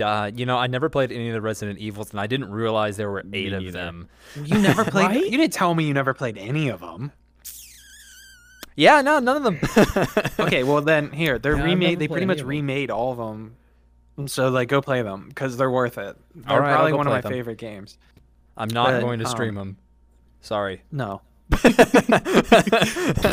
[0.00, 2.96] uh, you know, I never played any of the Resident Evils, and I didn't realize
[2.96, 3.72] there were eight of neither.
[3.78, 4.08] them.
[4.42, 5.06] You never played.
[5.06, 5.24] Right?
[5.24, 7.12] You didn't tell me you never played any of them.
[8.74, 9.58] Yeah, no, none of them.
[10.38, 11.98] Okay, well then here they're Yeah, I've remade.
[11.98, 13.56] They pretty much remade all of them.
[14.28, 16.16] So like, go play them because they're worth it.
[16.34, 17.32] They're All right, probably one of my them.
[17.32, 17.98] favorite games.
[18.56, 19.76] I'm not But, going to stream um, them.
[20.40, 20.82] Sorry.
[20.90, 21.20] No.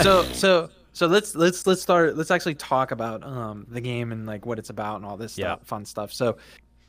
[0.01, 4.25] so so so let's let's let's start let's actually talk about um the game and
[4.25, 5.55] like what it's about and all this Yeah.
[5.55, 6.11] stuff, fun stuff.
[6.13, 6.37] So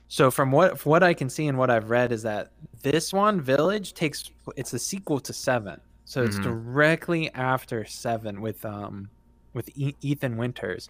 [0.09, 2.51] so from what from what I can see and what I've read is that
[2.83, 5.81] this one Village takes it's a sequel to 7.
[6.05, 6.43] So it's Mhm.
[6.43, 9.09] directly after 7 with um
[9.55, 10.89] with e- Ethan Winters.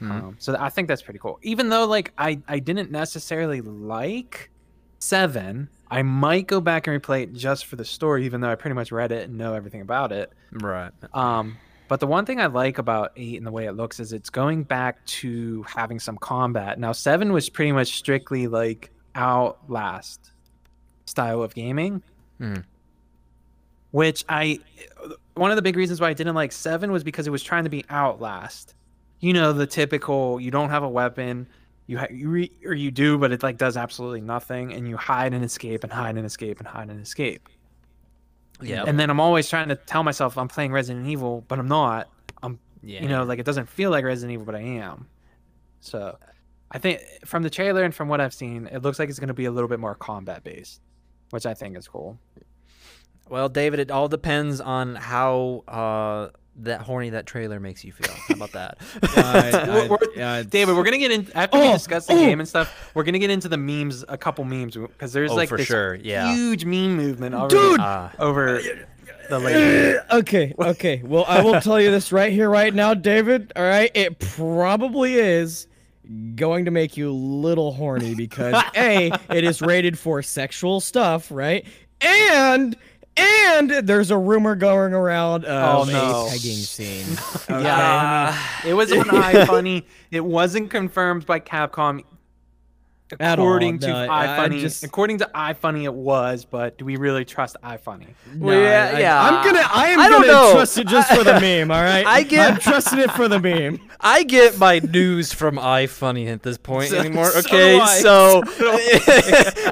[0.00, 0.10] Mhm.
[0.10, 1.38] Um, so I think that's pretty cool.
[1.42, 4.50] Even though like I I didn't necessarily like
[4.98, 8.56] 7, I might go back and replay it just for the story even though I
[8.56, 10.32] pretty much read it and know everything about it.
[10.52, 10.90] Right.
[11.14, 11.56] Um,
[11.88, 14.30] but the one thing I like about eight and the way it looks is it's
[14.30, 16.78] going back to having some combat.
[16.78, 20.30] Now seven was pretty much strictly like Outlast
[21.06, 22.02] style of gaming,
[22.38, 22.56] Hmm.
[23.90, 24.60] which I
[25.34, 27.64] one of the big reasons why I didn't like seven was because it was trying
[27.64, 28.74] to be Outlast.
[29.20, 31.46] You know the typical you don't have a weapon.
[31.88, 34.96] You, ha- you re- or you do, but it like does absolutely nothing, and you
[34.96, 37.48] hide and escape and hide and escape and hide and escape.
[38.60, 38.84] Yeah.
[38.86, 42.08] And then I'm always trying to tell myself I'm playing Resident Evil, but I'm not.
[42.42, 43.02] I'm, yeah.
[43.02, 45.08] you know, like it doesn't feel like Resident Evil, but I am.
[45.80, 46.18] So,
[46.70, 49.28] I think from the trailer and from what I've seen, it looks like it's going
[49.28, 50.80] to be a little bit more combat based,
[51.30, 52.18] which I think is cool.
[53.28, 56.28] Well, David, it all depends on how uh,
[56.60, 58.14] that horny that trailer makes you feel.
[58.28, 58.78] How about that?
[59.16, 62.16] Uh, We're- we're- uh, David, we're gonna get in after we Oh, discuss the oh.
[62.16, 62.90] game and stuff.
[62.94, 65.66] We're gonna get into the memes, a couple memes, because there's Oh, like for this
[65.66, 66.34] sure, yeah.
[66.34, 67.80] huge meme movement over Dude!
[67.80, 68.60] Uh, over
[69.28, 69.98] the lady.
[70.12, 71.02] okay, okay.
[71.04, 73.52] Well, I will tell you this right here, right now, David.
[73.56, 75.66] All right, it probably is
[76.36, 81.30] going to make you a little horny because a it is rated for sexual stuff,
[81.30, 81.66] right?
[82.00, 82.76] And
[83.16, 86.26] and there's a rumor going around of Oh, no.
[86.26, 87.06] a pegging scene.
[87.50, 87.62] Okay?
[87.62, 89.84] Yeah, it was on iFunny.
[90.10, 92.04] It wasn't confirmed by Capcom.
[93.20, 96.44] At all, According to no, I- I iFunny, just- according to iFunny, it was.
[96.44, 98.08] But do we really trust iFunny?
[98.34, 99.22] No, Well, yeah, I, yeah.
[99.22, 100.52] I'm gonna, I am I gonna know.
[100.54, 101.70] trust it just for the meme.
[101.70, 103.78] All right, I get- I'm trusting it for the meme.
[104.00, 107.30] I get my news from iFunny at this point So- anymore.
[107.36, 107.98] Okay, do I.
[108.00, 108.42] so,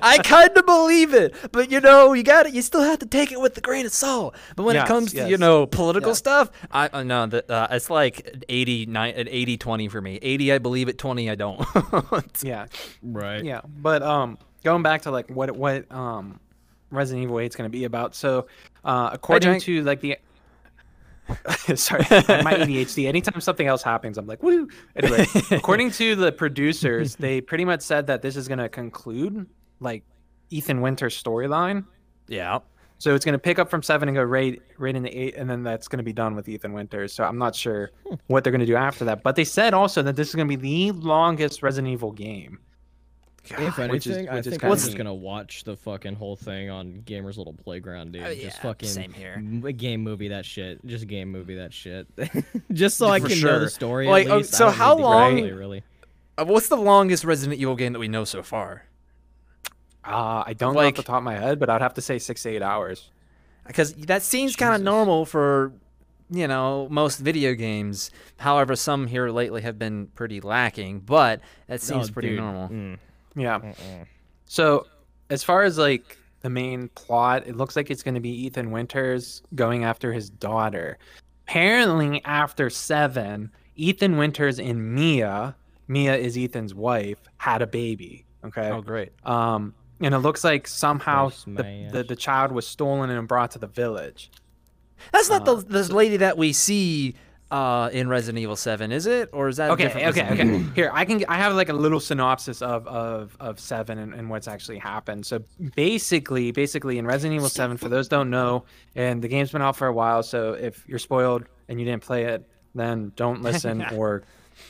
[0.03, 3.07] I kind of believe it, but you know, you got to You still have to
[3.07, 4.37] take it with a grain of salt.
[4.55, 6.19] But when Yes, it comes to you know political Yes.
[6.19, 10.19] stuff, I uh, no, the, uh, it's like 80, nine, an 80, 20 for me.
[10.23, 10.99] Eighty, I believe it.
[10.99, 11.61] Twenty, I don't.
[12.43, 12.67] Yeah,
[13.03, 13.24] Right.
[13.45, 13.61] Yeah.
[13.65, 16.41] But um, going back to like what what um,
[16.91, 18.15] Resident Evil 8 is going to be about.
[18.15, 18.47] So,
[18.85, 20.19] uh, according to like the
[21.75, 23.07] Sorry, my ADHD.
[23.09, 24.69] Anytime something else happens, I'm like, woo.
[24.97, 29.47] Anyway, according to the producers, they pretty much said that this is going to conclude
[29.81, 30.05] like
[30.51, 31.85] Ethan Winter's storyline.
[32.29, 32.59] yeah.
[32.99, 35.51] So it's going to pick up from seven and go right right into eight, and
[35.51, 37.13] then that's going to be done with Ethan Winters.
[37.13, 37.91] So I'm not sure
[38.29, 39.23] what they're going to do after that.
[39.23, 42.61] But they said also that this is going to be the longest Resident Evil game.
[43.51, 46.71] If which is- anything, I think kinda I'm just gonna watch the fucking whole thing
[46.71, 48.23] on Gamer's Little Playground, dude.
[48.23, 49.35] Oh, just fucking same here.
[49.37, 50.85] m- game movie that shit.
[50.87, 52.07] Just game movie that shit.
[52.73, 54.07] just so I For can know the story.
[54.09, 54.55] Like, at oh, least.
[54.55, 55.83] I so how long- gameplay, Really?
[56.37, 58.87] Uh, what's the longest Resident Evil game that we know so far?
[60.07, 62.01] Uh, I don't know off Like- the top of my head, but I'd have to
[62.03, 63.11] say six to eight hours.
[63.67, 65.73] because that seems kind of normal for
[66.31, 71.81] you know most video games however some here lately have been pretty lacking but that
[71.83, 72.39] seems Oh, pretty dude.
[72.41, 72.99] normal Mm.
[73.37, 73.61] Yeah.
[74.47, 74.87] So
[75.31, 78.71] as far as like the main plot, it looks like it's going to be Ethan
[78.71, 80.99] Winters going after his daughter.
[81.49, 85.57] Apparently, after seven, Ethan Winters and Mia,
[85.89, 88.25] Mia is Ethan's wife, had a baby.
[88.45, 88.71] Okay.
[88.71, 93.27] oh great Um, and it looks like somehow the, the, the child was stolen and
[93.27, 94.31] brought to the village.
[95.13, 97.15] that's not Uh, the this lady that we see
[97.51, 99.29] uh, in Resident Evil 7, is it?
[99.33, 100.75] Or is that a Okay, okay, Resident okay.
[100.75, 101.25] Here, I can.
[101.29, 105.25] I have like a little synopsis of of of seven and, and what's actually happened.
[105.27, 109.63] So basically, basically in Resident Evil Seven, for those don't know, and the game's been
[109.63, 110.23] out for a while.
[110.23, 114.23] So if you're spoiled and you didn't play it, then don't listen or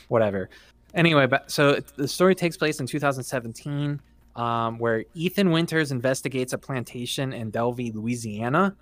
[0.09, 0.49] whatever.
[0.93, 3.99] Anyway, but so the story takes place in 2017,
[4.35, 8.75] um, where Ethan Winters investigates a plantation in Dulvey, Louisiana.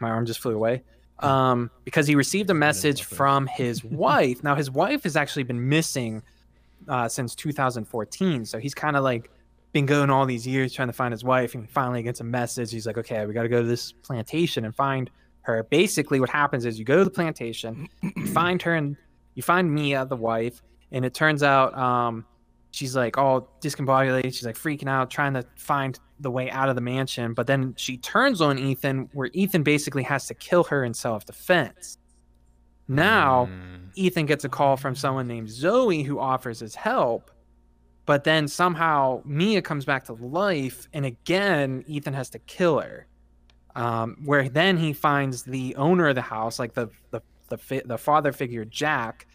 [0.00, 0.82] My arm just flew away.
[1.20, 4.44] Um, because he received a message from his wife.
[4.44, 6.22] Now, his wife has actually been missing
[6.86, 8.44] uh, since 2014.
[8.44, 9.30] So he's kind of like
[9.72, 12.70] been going all these years trying to find his wife, and finally gets a message.
[12.70, 15.10] He's like, "Okay, we got to go to this plantation and find
[15.42, 18.96] her." Basically, what happens is you go to the plantation, you find her, and
[19.34, 22.24] you find Mia, the wife, and it turns out um,
[22.70, 24.34] she's like all discombobulated.
[24.34, 27.34] She's like freaking out, trying to find the way out of the mansion.
[27.34, 31.24] But then she turns on Ethan, where Ethan basically has to kill her in self
[31.24, 31.98] defense.
[32.88, 33.48] Now,
[33.94, 37.30] Ethan gets a call from someone named Zoe who offers his help.
[38.06, 43.06] But then somehow Mia comes back to life, and again, Ethan has to kill her.
[43.76, 47.82] Um, where then he finds the owner of the house, like the the the, fi-
[47.84, 49.26] the father figure Jack,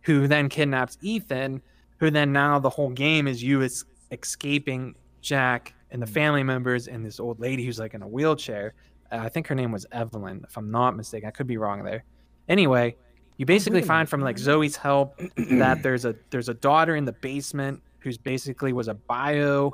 [0.00, 1.60] who then kidnaps Ethan.
[1.98, 6.88] Who then now the whole game is you es- escaping Jack and the family members
[6.88, 8.74] and this old lady who's like in a wheelchair.
[9.12, 11.28] Uh, I think her name was Evelyn, if I'm not mistaken.
[11.28, 12.02] I could be wrong there.
[12.48, 12.96] Anyway,
[13.36, 17.12] you basically find from like Zoe's help that there's a there's a daughter in the
[17.12, 19.72] basement who's basically was a bio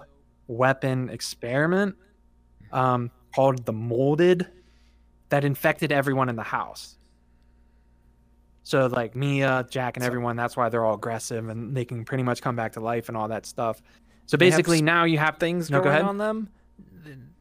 [0.48, 1.94] weapon experiment
[2.72, 4.46] um, called the molded
[5.28, 6.98] that infected everyone in the house.
[8.64, 12.22] So like Mia, Jack, and everyone, that's why they're all aggressive and they can pretty
[12.22, 13.80] much come back to life and all that stuff.
[14.28, 16.02] So basically now you have Things No, going go ahead.
[16.04, 16.48] on them?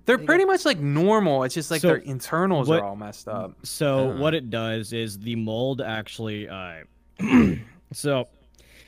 [0.05, 1.43] They're pretty much like normal.
[1.43, 3.53] It's just like So, their internals what- are all messed up.
[3.63, 6.83] So what it does is the mold actually uh
[7.93, 8.27] so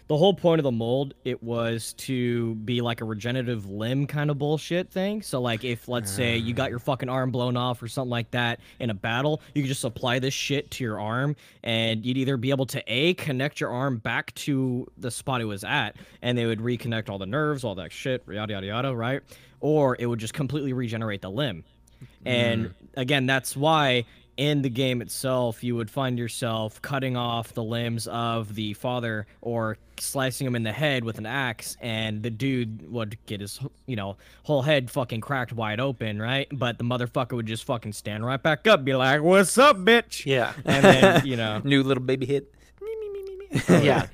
[0.10, 4.32] the whole point of the mold it was to be like a regenerative limb kind
[4.32, 5.22] of bullshit thing.
[5.22, 8.32] So like if let's say you got your fucking arm blown off or something like
[8.32, 12.18] that in a battle, you could just apply this shit to your arm and you'd
[12.18, 15.96] either be able to A connect your arm back to the spot it was at
[16.24, 19.22] and they would reconnect all the nerves, all that shit, yada yada yada, right?
[19.60, 21.64] Or it would just completely regenerate the limb.
[22.26, 22.74] And mm.
[22.96, 24.06] again, that's why
[24.40, 29.28] in the game itself you would find yourself cutting off the limbs of the father
[29.42, 33.60] or slicing him in the head with an axe and the dude would get his
[33.86, 37.92] you know whole head fucking cracked wide open right but the motherfucker would just fucking
[37.92, 40.54] stand right back up be like what's up bitch Yeah.
[40.64, 42.54] and then you know New little baby hit.
[43.70, 44.08] yeah.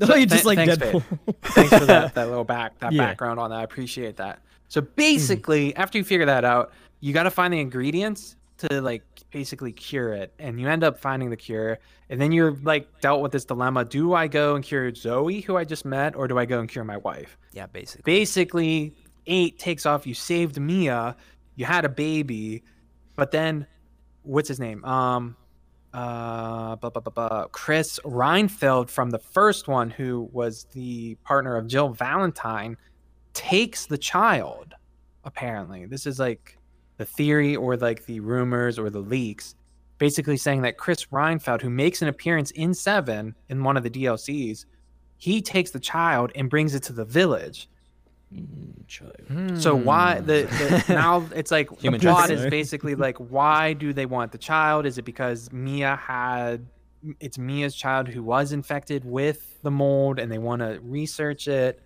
[0.00, 1.02] oh, you just Th- like thanks, Deadpool
[1.42, 3.04] Thanks for that, that little back that Yeah.
[3.08, 3.56] background on that.
[3.58, 4.38] I appreciate that.
[4.68, 9.02] So basically, after you figure that out, you got to find the ingredients to like
[9.30, 11.78] basically cure it, and you end up finding the cure,
[12.10, 15.56] and then you're like dealt with this dilemma: Do I go and cure Zoe, who
[15.56, 17.38] I just met, or do I go and cure my wife?
[17.52, 18.02] Yeah, basically.
[18.04, 18.94] Basically,
[19.26, 20.06] eight takes off.
[20.06, 21.16] You saved Mia,
[21.56, 22.62] you had a baby,
[23.16, 23.66] but then
[24.22, 24.84] what's his name?
[24.84, 25.36] Um,
[25.94, 31.56] uh, bu- bu- bu- bu- Chris Redfield from the first one, who was the partner
[31.56, 32.76] of Jill Valentine,
[33.32, 34.74] takes the child.
[35.24, 36.57] Apparently, this is like
[36.98, 39.54] the theory or like the rumors or the leaks,
[39.96, 43.90] basically saying that Chris Redfield, who makes an appearance in Seven in one of the
[43.90, 44.66] DLCs,
[45.16, 47.68] he takes the child and brings it to the village.
[49.56, 50.26] So why hmm.
[50.26, 52.44] the, the now it's like Human the plot trafficking.
[52.44, 54.84] is basically like why do they want the child?
[54.84, 56.66] Is it because Mia had
[57.20, 61.80] it's Mia's child who was infected with the mold and they want to research it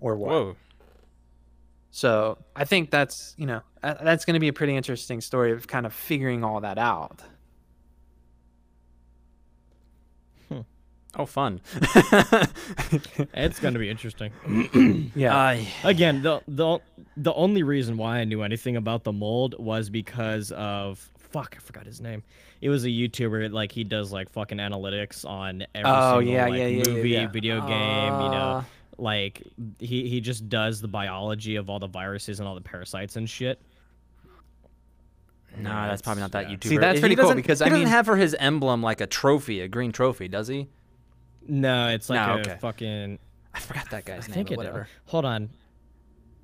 [0.00, 0.30] or what?
[0.30, 0.56] Whoa.
[1.90, 5.52] So I think that's you know uh, that's going to be a pretty interesting story
[5.52, 7.20] of kind of figuring all that out.
[11.16, 11.60] Oh, fun.
[13.34, 14.32] it's gonna be interesting
[15.14, 16.80] Yeah, Uh, Again, the the
[17.16, 21.60] the only reason why I knew anything about the mold was because of fuck, I
[21.60, 22.24] forgot his name.
[22.60, 26.44] It was a YouTuber like he does like fucking analytics on every Oh, single yeah,
[26.46, 27.26] like, yeah, yeah, yeah, movie, yeah.
[27.28, 28.50] video game, you know.
[28.58, 28.64] Uh.
[28.98, 29.40] Like
[29.78, 33.30] he he just does the biology of all the viruses and all the parasites and
[33.30, 33.62] shit.
[35.58, 36.56] No, that's probably not that yeah.
[36.56, 36.68] YouTuber.
[36.68, 39.06] See, that's pretty cool because, he I doesn't mean- have for his emblem like a
[39.06, 40.68] trophy, a green trophy, does he?
[41.46, 42.56] No, it's like No, a okay.
[42.60, 43.18] fucking
[43.52, 44.34] I forgot that I guy's name.
[44.34, 44.88] think but it whatever.
[45.06, 45.50] Hold on.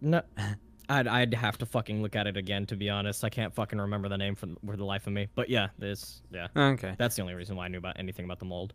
[0.01, 0.23] No
[0.89, 3.23] I'd I'd have to fucking look at it again to be honest.
[3.25, 5.29] I can't fucking remember the name for, for the life of me.
[5.35, 6.49] But yeah, this yeah.
[6.55, 6.95] Okay.
[6.99, 8.75] That's the only reason why I knew about anything about the mold.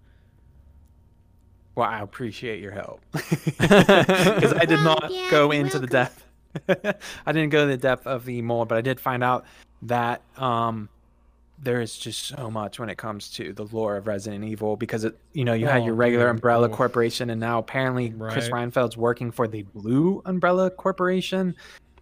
[1.75, 6.25] well, I appreciate your help because I did not yeah, go you're into the depth.
[6.69, 9.45] I didn't go to the depth of the mold, but I did find out
[9.87, 10.89] that um,
[11.61, 15.03] there is just so much when it comes to the lore of Resident Evil because
[15.03, 16.35] it, you know, you had Oh, your regular dude.
[16.35, 16.75] Umbrella Oof.
[16.75, 18.61] Corporation, and now apparently Chris Right.
[18.63, 21.55] Redfield's working for the Blue Umbrella Corporation,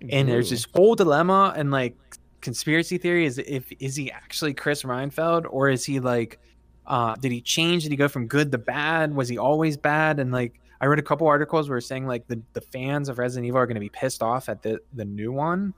[0.09, 1.95] and there's this whole dilemma and like
[2.41, 6.39] conspiracy theory is if is he actually Chris Redfield or is he like,
[6.87, 7.83] uh, did he change?
[7.83, 9.15] Did he go from good to bad?
[9.15, 10.19] Was he always bad?
[10.19, 13.47] And like, I read a couple articles where saying like the the fans of Resident
[13.47, 15.73] Evil are going to be pissed off at the the new one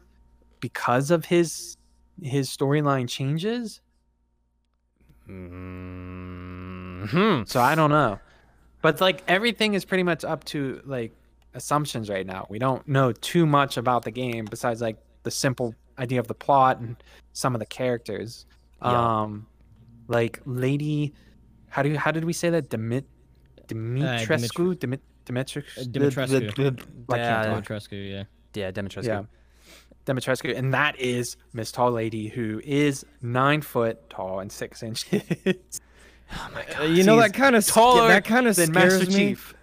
[0.59, 1.77] because of his
[2.21, 3.81] his storyline changes.
[5.25, 8.19] hmm So I don't know.
[8.81, 11.13] But like everything is pretty much up to like
[11.53, 12.45] assumptions right now.
[12.49, 16.33] We don't know too much about the game besides like the simple idea of the
[16.35, 16.95] plot and
[17.33, 18.45] some of the characters.
[18.81, 19.21] Yeah.
[19.23, 19.47] Um
[20.07, 21.13] like Lady
[21.69, 23.03] how do you, how did we say that Dimit
[23.67, 26.79] Dimitrescu Dimit Dimitrescu Uh, Dimitrescu.
[27.09, 27.45] I Yeah.
[27.45, 28.23] Dimitrescu, yeah.
[28.53, 29.05] Yeah, Demetrescu.
[29.07, 29.23] Yeah.
[30.05, 35.21] Dimitrescu, and that is Miss Tall Lady, who is nine foot tall and six inches.
[36.33, 39.13] Oh my Uh, you know that kind of taller that kind of scares Master me.
[39.15, 39.53] Chief.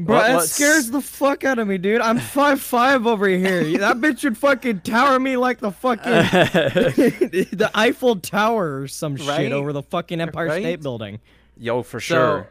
[0.00, 2.00] Bro, What- that scares the fuck out of me, dude.
[2.00, 3.62] I'm five five over here.
[3.78, 9.36] that bitch would fucking tower me like the fucking the Eiffel Tower or some Right?
[9.36, 10.62] shit over the fucking Empire Right?
[10.62, 11.20] State Building.
[11.56, 12.48] Yo, for So, sure.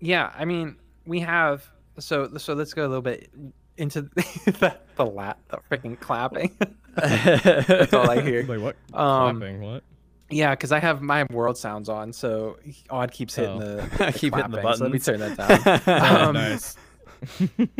[0.00, 0.74] yeah, I mean,
[1.06, 1.64] we have
[2.00, 2.54] so so.
[2.54, 3.30] Let's go a little bit
[3.76, 6.50] into the the lap, the freaking clapping.
[6.94, 8.46] That's all I hear.
[8.46, 8.76] Wait, what?
[8.94, 9.82] Um, Clapping, what?
[10.30, 12.56] Yeah, because I have my world sounds on, so
[12.90, 13.76] Odd keeps hitting Oh.
[13.76, 16.26] the I keep hitting the clapping, so Let me turn that down.
[16.28, 16.76] Um, nice.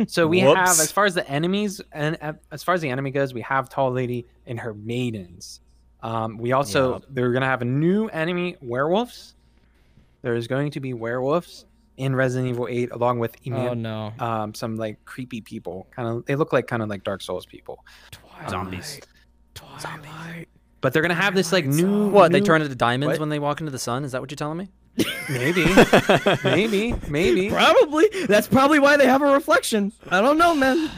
[0.07, 3.11] So we have, as far as the enemies and uh, as far as the enemy
[3.11, 5.61] goes, we have Tall Lady and her maidens.
[6.01, 7.03] Um, we also Yep.
[7.09, 9.35] they're gonna have a new enemy, werewolves.
[10.21, 11.65] There is going to be werewolves
[11.97, 14.11] in Resident Evil 8, along with Oh no.
[14.19, 15.87] um, some like creepy people.
[15.91, 17.83] Kind of, they look like kind of like Dark Souls people.
[18.49, 18.99] Zombies.
[19.53, 20.47] Twilight.
[20.81, 22.31] But they're gonna have this like new What?
[22.31, 23.19] They turn into diamonds What?
[23.21, 24.03] when they walk into the sun?
[24.03, 24.69] Is that what you're telling me?
[25.29, 25.65] Maybe,
[26.43, 27.49] maybe, maybe.
[27.49, 28.07] Probably.
[28.27, 29.91] That's probably why they have a reflection.
[30.09, 30.89] I don't know, man.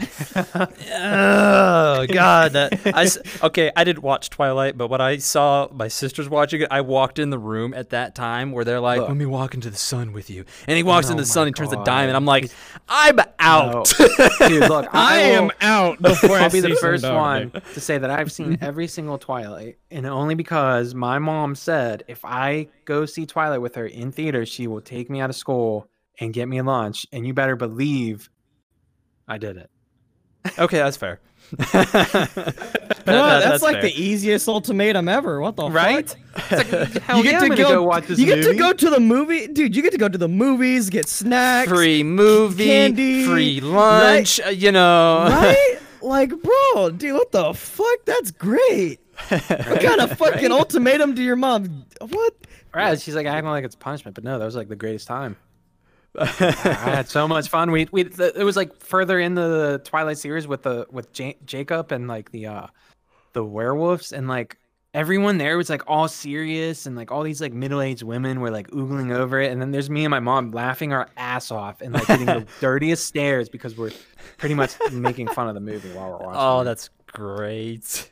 [0.90, 2.52] Oh God!
[2.52, 3.70] That I s- okay.
[3.76, 7.30] I didn't watch Twilight, but when I saw my sisters watching it, I walked in
[7.30, 9.08] the room at that time where they're like, Look.
[9.08, 11.46] "Let me walk into the sun with you," and he walks Oh into the sun,
[11.46, 12.16] he turns a diamond.
[12.16, 12.50] I'm like,
[12.88, 14.28] "I'm out." No.
[14.48, 17.64] Dude, look, I, I, am will- out before I I'll be the first one dick.
[17.74, 22.24] to say that I've seen every single Twilight, and only because my mom said if
[22.24, 25.88] I go see Twilight with her in theater, she will take me out of school
[26.20, 27.06] and get me lunch.
[27.12, 28.28] And you better believe
[29.26, 29.70] I did it.
[30.58, 31.20] okay, that's fair.
[31.58, 31.66] Well,
[33.04, 33.82] That- that's, like fair.
[33.82, 35.40] the easiest ultimatum ever.
[35.40, 36.14] What the Right?
[36.50, 39.00] like, you get yeah, to go, go, watch this You get to go to the
[39.00, 39.74] movie, dude.
[39.74, 44.40] You get to go to the movies, get snacks, free movie, candy, free lunch.
[44.44, 45.78] uh, You know, right?
[46.02, 48.04] like, bro, dude, what the fuck?
[48.04, 49.00] That's great.
[49.28, 51.84] What kind of fucking ultimatum to your mom?
[52.00, 52.34] What?
[52.74, 53.00] Right?
[53.00, 55.36] She's like acting like it's punishment, but no, that was like the greatest time.
[56.18, 57.70] I had so much fun.
[57.70, 61.34] We we th- it was like further in the Twilight series with the with ja-
[61.44, 62.66] Jacob and like the uh
[63.34, 64.58] the werewolves and like
[64.94, 68.68] everyone there was like all serious and like all these like middle-aged women were like
[68.70, 71.92] oogling over it and then there's me and my mom laughing our ass off and
[71.92, 73.92] like getting the dirtiest stares because we're
[74.38, 76.40] pretty much making fun of the movie while we're watching.
[76.40, 76.64] oh, it.
[76.64, 78.10] that's great.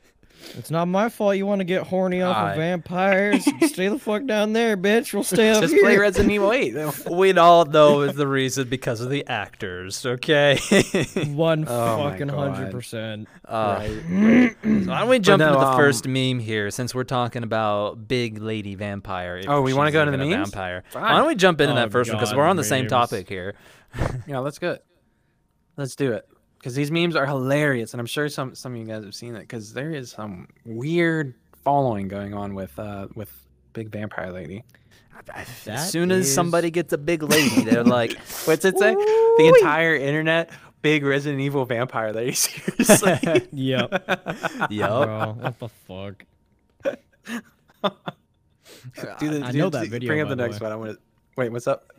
[0.59, 3.45] It's not my fault you want to get horny off I- of vampires.
[3.71, 5.13] Stay the fuck down there, bitch.
[5.13, 5.61] We'll stay up here.
[5.63, 5.83] just here.
[5.83, 6.75] play Resident Evil 8.
[7.11, 10.05] We all know is the reason because of the actors.
[10.07, 10.59] Okay.
[11.27, 13.29] One Oh fucking hundred percent.
[13.45, 14.57] Uh, Right.
[14.63, 17.43] So why don't we jump no, into the um, first meme here, since we're talking
[17.43, 19.39] about big lady vampire?
[19.39, 20.51] if Oh, we wanna go into the a memes?
[20.51, 20.85] Vampire.
[20.91, 21.03] Fine.
[21.03, 22.91] Why don't we jump into Oh, that first one because we're on the same memes.
[22.91, 23.55] topic here.
[24.27, 24.79] Yeah, let's go.
[25.77, 26.27] Let's do it.
[26.59, 29.35] Because these memes are hilarious, and I'm sure some some of you guys have seen
[29.37, 29.41] it.
[29.41, 31.35] Because there is some weird
[31.65, 33.31] following going on with uh with
[33.73, 34.65] Big Vampire Lady.
[35.35, 38.13] as That soon as somebody gets a big lady, they're like,
[38.47, 38.95] What's it say?
[38.95, 40.51] The entire internet,
[40.83, 42.33] Big Resident Evil Vampire Lady.
[42.35, 43.47] Seriously.
[43.53, 44.71] Yep.
[44.71, 46.25] "Yup." Bro, what the fuck?
[49.21, 50.65] Do the, I do- know that video, Bring up the the next way.
[50.65, 50.73] one.
[50.73, 50.99] I want to.
[51.37, 51.93] Wait, what's up?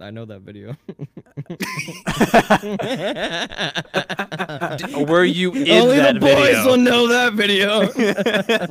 [0.00, 0.74] I know that video.
[5.06, 6.66] Were you in Only that the boys video?
[6.66, 7.86] will know that video.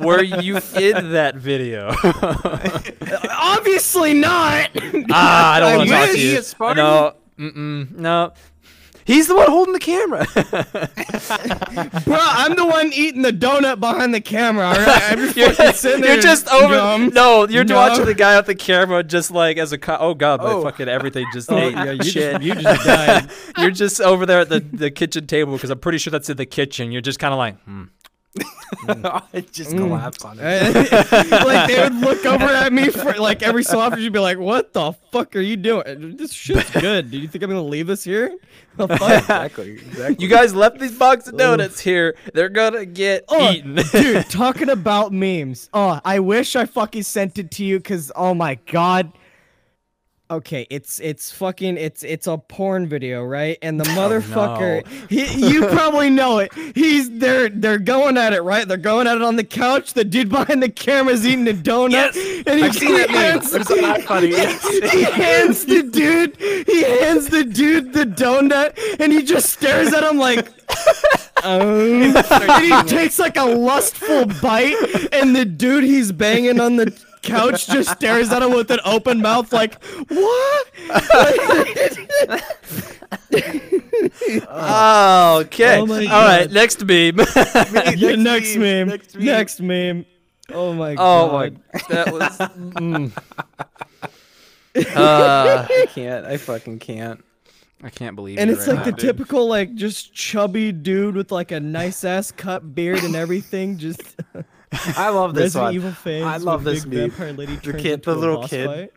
[0.06, 1.88] Were you in that video?
[3.30, 4.70] Obviously not.
[5.10, 6.42] ah, I don't want to talk to you.
[6.42, 6.76] Spartan.
[6.84, 8.32] No, mm-mm, no.
[9.06, 10.26] He's the one holding the camera.
[12.04, 14.66] Bro, I'm the one eating the donut behind the camera.
[14.66, 15.02] All right?
[15.12, 16.14] I'm just you're, sitting there.
[16.14, 16.74] you're just over.
[16.74, 17.08] dumb.
[17.08, 17.76] No, you're No.
[17.76, 19.78] watching the guy with the camera, just like as a.
[19.78, 20.62] Co- oh God, my Oh.
[20.62, 22.40] fucking everything just Oh, ate yeah, you shit.
[22.40, 23.30] just, you just died.
[23.58, 26.36] you're just over there at the, the kitchen table because I'm pretty sure that's in
[26.36, 26.90] the kitchen.
[26.92, 27.84] You're just kind of like, hmm,
[28.38, 29.22] Mm.
[29.32, 30.74] it just collapsed on it.
[31.30, 34.00] like they would look over at me for like every so often.
[34.00, 36.16] You'd be like, "What the fuck are you doing?
[36.16, 37.10] This shit's good.
[37.12, 38.36] Do you think I'm gonna leave this here?
[38.76, 39.74] The exactly.
[39.74, 40.16] Exactly.
[40.24, 42.16] You guys left these box of donuts here.
[42.32, 43.76] They're gonna get Oh, eaten.
[43.92, 45.70] dude, talking about memes.
[45.72, 49.12] Oh, I wish I fucking sent it to you because oh my god.
[50.34, 53.56] Okay, it's it's fucking it's it's a porn video, right?
[53.62, 56.52] And the motherfucker, he, you probably know it.
[56.74, 58.66] He's they're they're going at it, right?
[58.66, 59.92] They're going at it on the couch.
[59.92, 62.16] The dude behind the camera's eating a donut,
[62.48, 64.30] and he, I've seen that hands, funny.
[64.30, 64.68] Yes.
[64.92, 70.02] he hands the dude, he hands the dude the donut, and he just stares at
[70.02, 70.48] him like,
[71.44, 74.74] um, and he takes like a lustful bite,
[75.12, 79.20] and the dude he's banging on the couch just stares at him with an open
[79.20, 80.66] mouth, like, what?
[84.48, 85.80] Oh, okay.
[85.80, 87.18] Oh All right, next meme.
[87.96, 89.98] Yeah, next meme, meme, next next meme.
[89.98, 90.06] meme.
[90.52, 91.30] Oh my oh god.
[91.30, 91.50] Oh my,
[91.88, 92.38] that was.
[92.38, 93.12] mm.
[94.96, 96.26] Uh, I can't.
[96.26, 97.24] I fucking can't.
[97.84, 98.38] I can't believe.
[98.38, 98.40] It.
[98.42, 99.00] And it's right like now, the dude.
[99.00, 103.78] typical, like, just chubby dude with like a nice ass cut beard and everything.
[103.78, 104.16] Just
[104.96, 105.74] I love this Resident one.
[105.74, 106.24] Evil fans.
[106.24, 107.36] I love this big meme.
[107.36, 108.66] The turns kid- the little kid.
[108.66, 108.92] fight.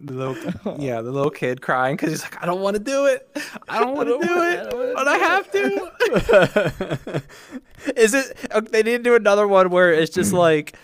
[0.00, 0.36] The little,
[0.78, 3.28] yeah, the little kid crying because he's like, I don't want to do it.
[3.68, 7.22] I don't want to do it, but I have to.
[7.96, 8.36] Is it?
[8.70, 10.76] They need to do another one where it's just like.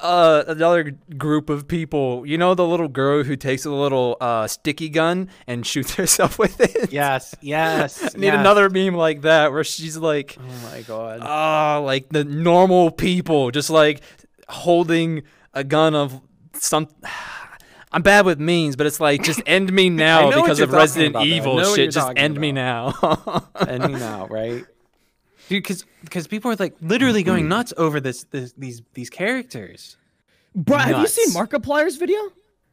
[0.00, 2.24] Uh, another group of people.
[2.24, 6.38] You know the little girl who takes a little uh sticky gun and shoots herself
[6.38, 6.92] with it.
[6.92, 8.14] Yes, yes.
[8.16, 8.40] Need yes.
[8.40, 11.20] another meme like that where she's like, Oh my god.
[11.22, 14.00] oh, like the normal people, just like
[14.48, 15.22] holding
[15.52, 16.20] a gun of
[16.54, 16.88] some.
[17.94, 21.26] I'm bad with memes, but it's like just end me now because of Resident about,
[21.26, 21.90] Evil shit.
[21.90, 22.94] Just end me now.
[23.68, 24.64] end me now, right?
[25.48, 27.50] Dude, because because people are like literally going mm-hmm.
[27.50, 29.96] nuts over this, this these these characters.
[30.54, 31.52] Bro, have you seen Nuts.
[31.52, 32.18] Markiplier's video?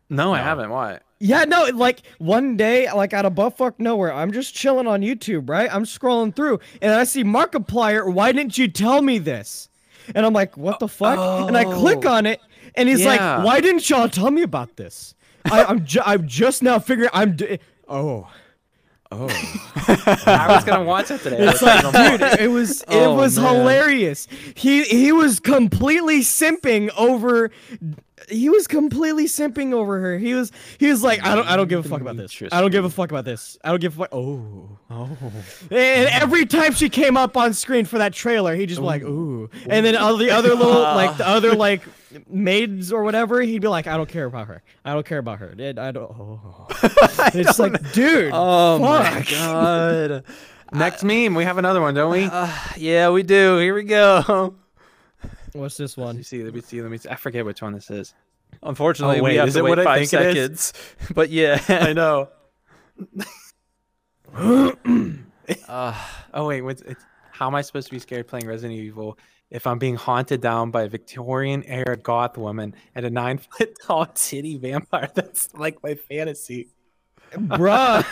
[0.09, 0.70] No, I haven't.
[0.70, 1.03] What?
[1.20, 5.49] Yeah, no, like one day, like out of buttfuck nowhere, I'm just chilling on YouTube,
[5.49, 5.74] right?
[5.74, 8.11] I'm scrolling through and I see Markiplier.
[8.11, 9.70] Why didn't you tell me this?
[10.15, 11.20] And I'm like, what the fuck?
[11.47, 12.13] And I click Oh.
[12.13, 12.39] on it,
[12.76, 13.36] and he's Yeah.
[13.38, 15.13] like, why didn't y'all tell me about this?
[15.45, 17.09] I, I'm ju- I'm just now figuring.
[17.13, 17.36] I'm.
[17.36, 18.28] D- oh.
[19.12, 19.28] Oh.
[20.28, 21.38] I was gonna watch it today.
[21.39, 21.82] It's like,
[22.20, 23.55] dude, it was oh, it Oh, was man.
[23.55, 24.28] hilarious.
[24.55, 27.49] He he was completely simping over.
[28.28, 30.20] He was completely simping over her.
[30.20, 32.39] He was he was like, I don't I don't give a fuck about this.
[32.51, 33.57] I don't give a fuck about this.
[33.64, 34.10] I don't give a fuck.
[34.12, 35.18] Oh oh.
[35.72, 39.01] And every time she came up on screen for that trailer, he just be like,
[39.01, 39.49] ooh.
[39.68, 41.82] And then all the other little like the other like
[42.28, 44.62] maids or whatever, he'd be like, I don't care about her.
[44.86, 45.53] I don't care about her.
[45.57, 46.10] It, I don't.
[46.10, 46.68] Oh.
[47.34, 48.32] it's like, dude.
[48.34, 50.24] oh my god.
[50.74, 52.26] Next meme, we have another one, don't we?
[52.26, 53.57] Uh, yeah, we do.
[53.57, 54.55] Here we go.
[55.53, 56.05] What's this one?
[56.05, 56.18] let one?
[56.18, 56.43] me see.
[56.43, 56.82] Let me see.
[56.82, 57.10] Let me see.
[57.10, 58.14] I forget which one this is.
[58.62, 60.62] Unfortunately, Oh, we have is to it wait what I five think it is?
[60.62, 60.74] seconds.
[61.16, 61.62] But yeah.
[61.70, 62.30] I know.
[65.68, 65.95] Uh,
[66.34, 69.18] Oh wait, what's it's, how am I supposed to be scared playing Resident Evil
[69.52, 73.78] if I'm being haunted down by a Victorian era goth woman and a nine foot
[73.86, 75.10] tall titty vampire?
[75.14, 76.70] That's like my fantasy.
[77.32, 78.04] Bruh.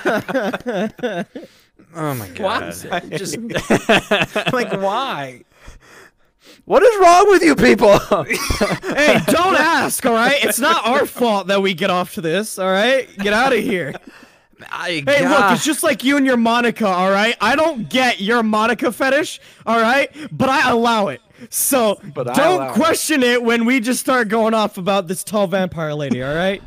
[1.95, 2.75] oh my god.
[2.87, 2.99] Why?
[3.17, 3.37] Just
[4.53, 5.43] like why?
[6.65, 7.97] what is wrong with you people?
[7.99, 10.43] hey, don't ask, all right?
[10.43, 13.07] It's not our fault that we get off to this, all right?
[13.17, 13.93] Get out of here.
[14.69, 17.35] I, Hey, look, it's just like you and your Monica, all right?
[17.41, 20.09] I don't get your Monica fetish, all right?
[20.31, 21.21] But I allow it.
[21.49, 22.73] So But don't allow it.
[22.73, 26.61] question it when we just start going off about this tall vampire lady, all right?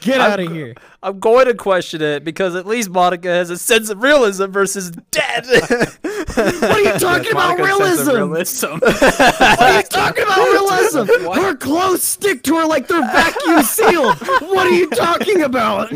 [0.00, 0.74] Get out of here.
[1.02, 4.90] I'm going to question it because at least Monica has a sense of realism versus
[5.10, 5.46] dead.
[6.34, 8.66] What are you talking about Monica's sense of realism?
[8.66, 8.78] realism.
[8.80, 11.32] What are you talking about realism?
[11.32, 14.16] Her clothes stick to her like they're vacuum sealed.
[14.18, 15.92] What are you talking about?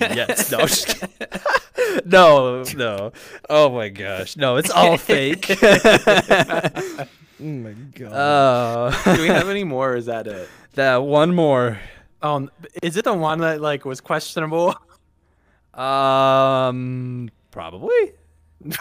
[0.00, 0.52] yes.
[0.52, 0.58] No.
[0.58, 1.04] I'm just
[2.06, 2.62] no.
[2.76, 3.12] No.
[3.50, 4.36] Oh my gosh.
[4.36, 4.56] No.
[4.56, 5.46] It's all fake.
[7.40, 8.12] Oh my god.
[8.12, 9.92] uh, Do we have any more?
[9.92, 10.48] Or is that it?
[10.74, 11.78] that one more.
[12.22, 12.48] Oh,
[12.82, 14.74] is it the one that like was questionable?
[15.74, 17.30] Um.
[17.50, 17.92] Probably.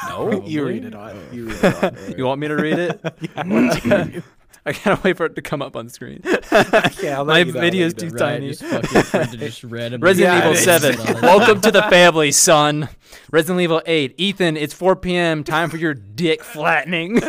[0.10, 0.41] No.
[0.45, 1.20] you read it on.
[1.34, 2.18] You read it on.
[2.18, 4.24] You want me to read it?
[4.68, 6.22] I gotta wait for it to come up on screen.
[6.51, 8.18] Let My you know, I'll let video's you too know.
[8.18, 8.47] tiny.
[8.53, 11.22] Just fucking just randomly Resident Yeah, Evil 7.
[11.22, 12.89] Welcome to the family, son.
[13.32, 14.16] Resident Evil 8.
[14.18, 15.43] Ethan, it's 4 p.m.
[15.43, 17.20] Time for your dick flattening.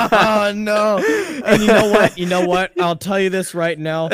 [0.00, 0.98] oh no!
[1.44, 2.16] And you know what?
[2.18, 2.80] You know what?
[2.80, 4.10] I'll tell you this right now.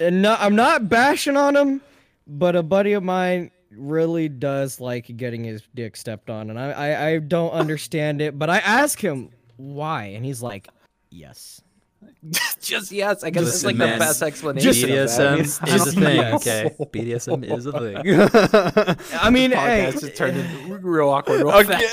[0.00, 1.80] And no, I'm not bashing on him,
[2.26, 6.70] but a buddy of mine really does like getting his dick stepped on, and I
[6.72, 8.38] I, I don't understand it.
[8.38, 9.30] But I ask him
[9.60, 10.68] why, and he's like,
[11.10, 11.62] "Yes."
[12.60, 13.22] just yes.
[13.24, 13.94] I guess Just it's like yes.
[13.94, 14.72] the best explanation.
[14.72, 15.20] Just of that.
[15.20, 16.02] I mean, BDSM I is a thing.
[16.04, 16.34] know.
[16.36, 17.96] Okay, BDSM is a thing.
[19.20, 21.38] I mean, hey, Podcast just turned into real awkward.
[21.42, 21.76] Real Okay.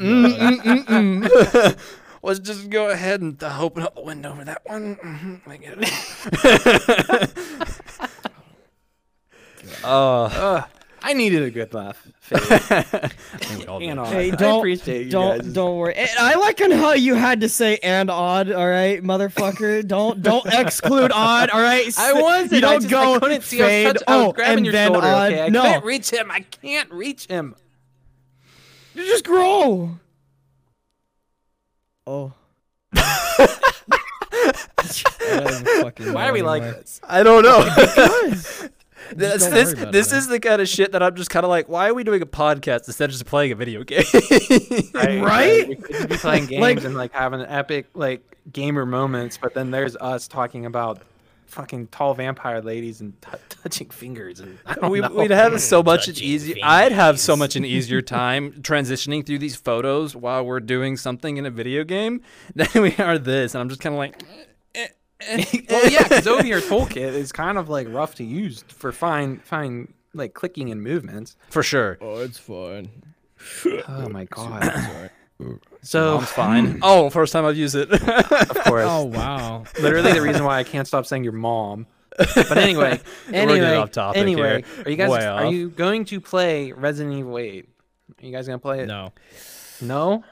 [0.00, 1.78] Mm, mm, mm.
[2.22, 4.96] Let's just go ahead and uh, open up the window for that one.
[4.96, 7.30] Mhm, let get it.
[9.84, 10.64] Oh, Ugh,
[11.02, 12.06] I needed a good laugh.
[12.30, 14.06] And all.
[14.06, 15.52] Hey, I don't appreciate you don't guys.
[15.52, 15.94] don't worry.
[15.94, 18.52] And I like on how you had to say and odd.
[18.52, 19.86] All right, motherfucker.
[19.86, 21.50] don't don't exclude odd.
[21.50, 21.92] All right.
[21.98, 22.52] I wasn't.
[22.52, 23.60] You I don't just, go I couldn't see.
[23.60, 23.86] I was, fade.
[23.86, 25.06] touch, I was oh, grabbing and your then shoulder.
[25.06, 25.32] odd.
[25.32, 26.30] okay, I no, couldn't reach him.
[26.30, 27.56] I can't reach him.
[28.94, 29.98] you just grow.
[32.06, 32.32] Oh.
[36.12, 37.00] Why are we like this?
[37.08, 38.68] I don't know.
[39.08, 39.16] Because.
[39.16, 41.30] This, don't this, worry about this it, is the kind of shit that I'm just
[41.30, 43.82] kind of like, why are we doing a podcast instead of just playing a video
[43.84, 44.04] game?
[44.94, 45.22] Right?
[45.22, 45.68] right?
[45.68, 49.70] We could be playing games Like- and like having epic like gamer moments, but then
[49.70, 51.02] there's us talking about
[51.46, 55.08] fucking tall vampire ladies and t- touching fingers and I don't we, know.
[55.12, 56.54] we'd have so much an easier.
[56.62, 61.38] I'd have so much an easier time transitioning through these photos while we're doing something
[61.38, 62.20] in a video game
[62.54, 63.54] than we are this.
[63.56, 64.22] And I'm just kind of like,
[64.76, 64.86] eh, eh.
[65.68, 69.38] well, yeah, because over your toolkit is kind of like rough to use for fine,
[69.40, 71.36] fine like clicking and movements.
[71.50, 71.98] for sure.
[72.00, 72.90] Oh, it's fun.
[73.88, 75.10] Oh my god.
[75.82, 76.78] So Mom's fine.
[76.82, 77.90] oh, first time I've used it.
[77.90, 79.64] of course, Oh wow.
[79.80, 81.86] literally the reason why I can't stop saying your mom.
[82.18, 83.00] But anyway,
[83.32, 84.84] anyway, off topic anyway, here.
[84.84, 85.52] are you guys Way are off.
[85.54, 87.68] you going to play Resident Evil 8?
[88.22, 88.86] Are you guys gonna play it?
[88.86, 89.12] No.
[89.80, 90.22] No.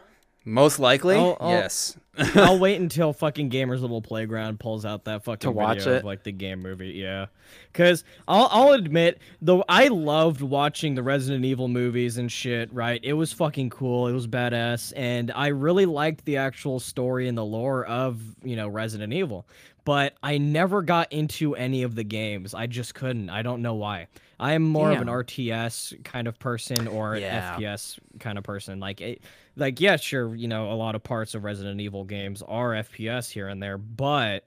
[0.44, 1.96] Most likely, I'll- I'll- yes.
[2.34, 5.96] I'll wait until fucking Gamers Little Playground pulls out that fucking To watch video it?
[5.98, 6.88] of like the game movie.
[6.90, 7.26] Yeah,
[7.72, 12.72] because I'll I'll admit though I loved watching the Resident Evil movies and shit.
[12.72, 14.08] Right, it was fucking cool.
[14.08, 18.56] It was badass, and I really liked the actual story and the lore of you
[18.56, 19.46] know Resident Evil.
[19.84, 22.52] But I never got into any of the games.
[22.52, 23.30] I just couldn't.
[23.30, 24.08] I don't know why.
[24.40, 27.56] I am more of an RTS kind of person or an Yeah.
[27.56, 28.78] FPS kind of person.
[28.80, 29.22] Like it,
[29.56, 33.30] like yeah, sure, you know, a lot of parts of Resident Evil games are FPS
[33.30, 34.44] here and there, but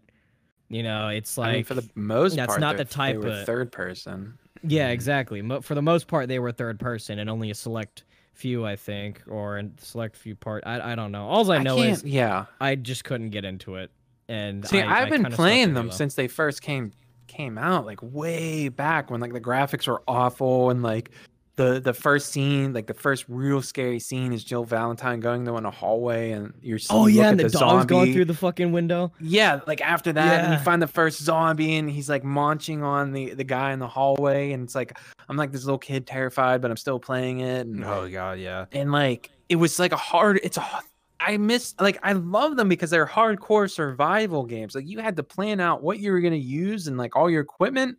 [0.70, 3.46] you know, it's like I mean, for the most that's part, not the type of-
[3.46, 4.38] third person.
[4.64, 4.94] yeah, mm-hmm.
[4.94, 5.42] exactly.
[5.42, 8.78] Mo- For the most part, they were third person, and only a select few, I
[8.78, 10.64] think, or a select few part.
[10.66, 11.28] I I don't know.
[11.28, 12.46] All I know can't- is yeah.
[12.62, 13.92] I just couldn't get into it,
[14.30, 16.94] and See, I, I've I been playing them since they first came
[17.32, 21.12] came out, like way back when like the graphics were awful and like
[21.58, 25.58] the the first scene, like the first real scary scene is Jill Valentine going though
[25.58, 28.26] in a hallway and you're seeing Oh yeah, and the, at the dog's going through
[28.26, 29.12] the fucking window.
[29.20, 30.58] Yeah, like after that, and Yeah.
[30.60, 33.88] you find the first zombie, and he's like munching on the the guy in the
[33.88, 37.68] hallway, and it's like I'm like this little kid terrified, but I'm still playing it,
[37.68, 38.66] and Oh god, yeah.
[38.72, 40.40] and like it was like a hard.
[40.44, 40.84] It's a h-
[41.22, 44.76] I miss like I love them because they're hardcore survival games.
[44.76, 47.42] Like you had to plan out what you were gonna use and like all your
[47.42, 47.98] equipment.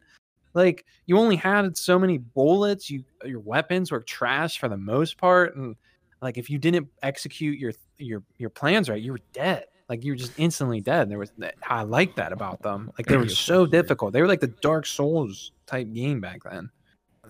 [0.55, 2.91] Like you only had so many bullets.
[2.91, 5.77] You your weapons were trash for the most part, and
[6.21, 9.67] like if you didn't execute your your your plans right, you were dead.
[9.89, 11.09] Like you were just instantly dead.
[11.09, 12.91] There was eh, I like that about them.
[12.99, 14.13] Like they were so difficult.
[14.13, 16.71] They were like the Dark Souls type game back then.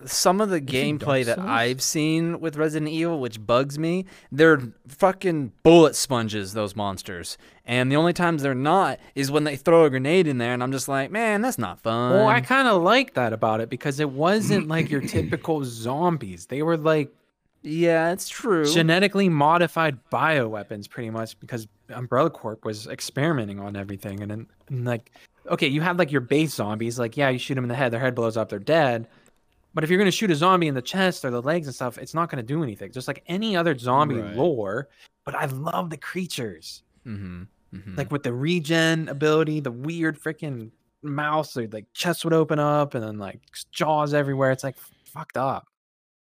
[0.05, 4.61] Some of the Dark gameplay that I've seen with Resident Evil, which bugs me, they're
[4.87, 7.37] fucking bullet sponges, those monsters.
[7.65, 10.61] And the only times they're not is when they throw a grenade in there, and
[10.61, 12.13] I'm just like, man, that's not fun.
[12.13, 16.47] Well, I kind of like that about it because it wasn't like your typical zombies.
[16.47, 17.13] They were like
[17.63, 18.65] yeah, it's true.
[18.65, 24.21] genetically modified bioweapons, pretty much, because Umbrella Corp was experimenting on everything.
[24.21, 25.11] And then, and like,
[25.47, 26.99] okay, you have like your base zombies.
[26.99, 29.07] Like, yeah, you shoot them in the head, their head blows up, they're dead.
[29.73, 31.97] But if you're gonna shoot a zombie in the chest or the legs and stuff,
[31.97, 32.91] it's not gonna do anything.
[32.91, 34.35] Just like any other zombie Right.
[34.35, 34.89] lore.
[35.25, 36.83] But I love the creatures.
[37.05, 37.43] mm-hmm.
[37.73, 37.95] Mm-hmm.
[37.95, 40.69] like with the regen ability, the weird freaking
[41.01, 43.39] mouth, so like chest would open up and then like
[43.71, 44.51] jaws everywhere.
[44.51, 45.65] It's like fucked up.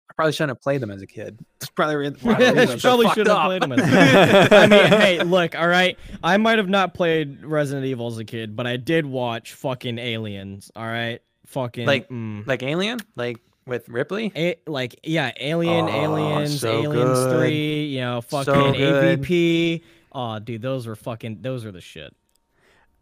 [0.10, 1.40] I probably shouldn't have played them as a kid.
[1.62, 3.72] It's probably re- one of the reasons I'm so Probably should have played them.
[3.72, 3.82] As
[4.52, 5.98] I mean, hey, look, all right.
[6.24, 9.98] I might have not played Resident Evil as a kid, but I did watch fucking
[9.98, 10.70] Aliens.
[10.76, 11.22] All right,
[11.52, 12.46] fucking Like- mm.
[12.48, 14.32] like Alien, like with Ripley.
[14.36, 17.38] A- like yeah, Alien, Oh, Aliens, so Aliens good.
[17.40, 19.22] Three, you know, fucking good.
[19.22, 19.82] AVP.
[20.14, 21.40] Oh, dude, those were fucking.
[21.42, 22.14] Those are the shit.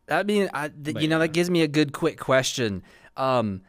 [0.10, 1.28] I mean, I, th- But you know, yeah.
[1.28, 2.84] that gives me a good quick question.
[3.16, 3.62] Um,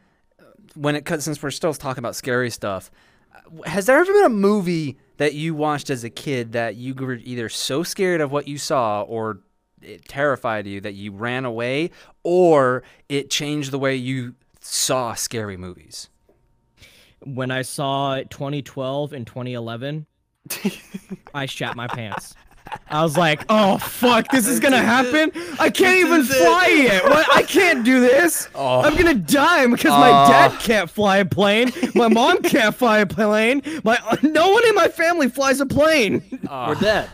[0.75, 2.91] when it cuts, since we're still talking about scary stuff,
[3.35, 6.95] uh, has there ever been a movie that you watched as a kid that you
[6.95, 9.41] were either so scared of what you saw or
[9.83, 11.91] it terrified you that you ran away,
[12.23, 16.09] or it changed the way you saw scary movies?
[17.25, 20.07] when I saw 2012 and 2011,
[21.35, 22.35] I shat my pants.
[22.89, 25.33] I was like, "Oh fuck, this is gonna happen!
[25.59, 27.05] I can't even fly yet.
[27.05, 27.27] What?
[27.35, 28.49] I can't do this.
[28.55, 28.83] Oh.
[28.83, 30.31] I'm gonna die because my oh.
[30.31, 31.73] dad can't fly a plane.
[31.95, 33.63] My mom can't fly a plane.
[33.83, 36.23] My no one in my family flies a plane.
[36.49, 36.69] Oh.
[36.69, 37.11] We're dead.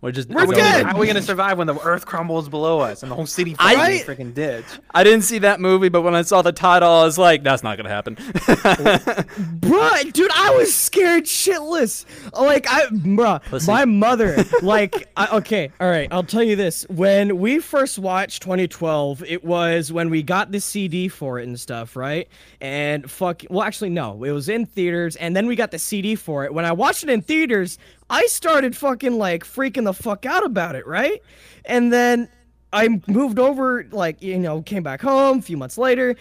[0.00, 0.86] We're just We're How are we- dead.
[0.86, 3.56] How are we gonna survive when the earth crumbles below us and the whole city
[3.58, 4.64] I- falls in a freaking ditch?
[4.94, 7.62] I didn't see that movie, but when I saw the title, I was like, "That's
[7.62, 8.16] not gonna happen."
[8.96, 12.04] Bruh, dude, I was scared shitless.
[12.32, 13.70] Like, I, bruh, Pussy.
[13.70, 16.86] my mother, like, I, okay, all right, I'll tell you this.
[16.88, 21.58] When we first watched 2012, it was when we got the CD for it and
[21.58, 22.28] stuff, right?
[22.60, 26.14] And fuck, well, actually, no, it was in theaters, and then we got the CD
[26.14, 26.52] for it.
[26.54, 27.78] When I watched it in theaters,
[28.10, 31.22] I started fucking, like, freaking the fuck out about it, right?
[31.64, 32.28] And then
[32.72, 36.16] I moved over, like, you know, came back home a few months later.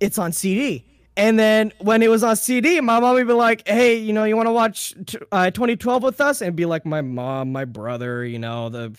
[0.00, 0.84] It's on CD.
[1.16, 4.24] And then when it was on CD, my mom would be like, "Hey, you know,
[4.24, 4.94] you want to watch
[5.32, 8.92] uh, 2012 with us?" And be like my mom, my brother, you know, the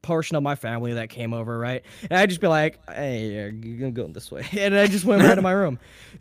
[0.00, 1.84] portion of my family that came over, right?
[2.08, 5.22] And I'd just be like, "Hey, you're gonna go this way," and I just went
[5.22, 5.78] right to my room.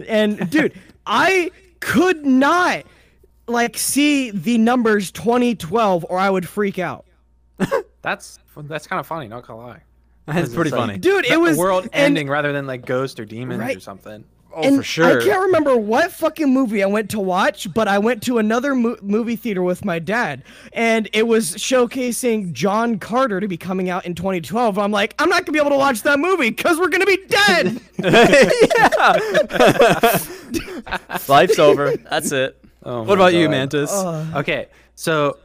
[0.07, 0.73] And dude,
[1.05, 2.83] I could not
[3.47, 7.05] like see the numbers 2012, or I would freak out.
[8.01, 9.27] That's that's kind of funny.
[9.27, 9.81] Not gonna lie.
[10.27, 10.97] That's pretty like- funny.
[10.97, 14.23] Dude, it The was world and- ending rather than like ghost or demons or something.
[14.57, 15.21] Oh, and for sure.
[15.21, 18.73] I can't remember what fucking movie I went to watch, but I went to another
[18.73, 23.89] mo- movie theater with my dad, and it was showcasing John Carter to be coming
[23.89, 24.77] out in 2012.
[24.79, 27.19] I'm like, I'm not gonna be able to watch that movie because we're gonna be
[27.27, 27.81] dead.
[27.99, 30.19] yeah.
[31.27, 31.97] Life's over.
[31.97, 32.63] That's it.
[32.85, 33.51] Oh what my about you, God.
[33.51, 33.91] Mantis?
[34.35, 35.37] Okay, so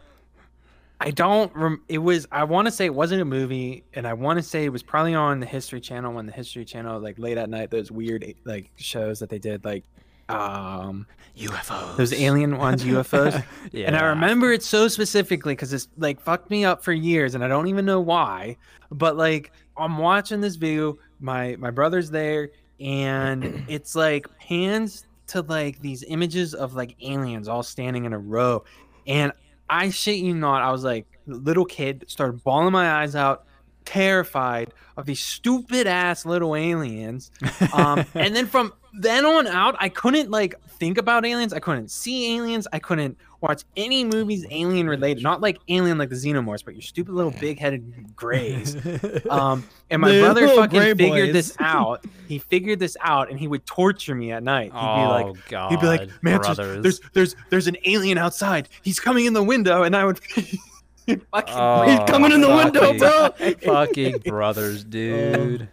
[1.01, 1.55] I don't.
[1.57, 2.29] Rem- it was.
[2.31, 4.83] I want to say it wasn't a movie, and I want to say it was
[4.83, 8.35] probably on the History Channel when the History Channel like late at night those weird
[8.45, 9.85] like shows that they did like
[10.29, 11.07] um
[11.39, 11.97] UFOs.
[11.97, 13.43] those alien ones UFOs.
[13.73, 13.87] yeah.
[13.87, 17.43] And I remember it so specifically because it's like fucked me up for years, and
[17.43, 18.59] I don't even know why.
[18.91, 25.43] But like I'm watching this video, my my brother's there, and it's like pans to
[25.43, 28.65] like these images of like aliens all standing in a row,
[29.07, 29.33] and
[29.69, 33.45] I shit you not, I was like little kid, started bawling my eyes out,
[33.85, 37.31] terrified of these stupid ass little aliens.
[37.73, 41.53] Um, and then from then on out, I couldn't like think about aliens.
[41.53, 42.67] I couldn't see aliens.
[42.73, 45.23] I couldn't watch any movies alien related.
[45.23, 48.77] Not like alien like the xenomorphs, but your stupid little big headed grays.
[49.31, 51.33] Um, and my brother fucking figured boys.
[51.33, 52.05] this out.
[52.29, 54.67] He figured this out, and he would torture me at night.
[54.67, 55.71] He'd be Oh, like, God.
[55.71, 58.69] he'd be like, man, there's, there's there's there's an alien outside.
[58.83, 60.19] He's coming in the window, and I would.
[60.21, 63.31] fucking Oh, He's coming in the window, bro.
[63.63, 65.69] Fucking brothers, dude.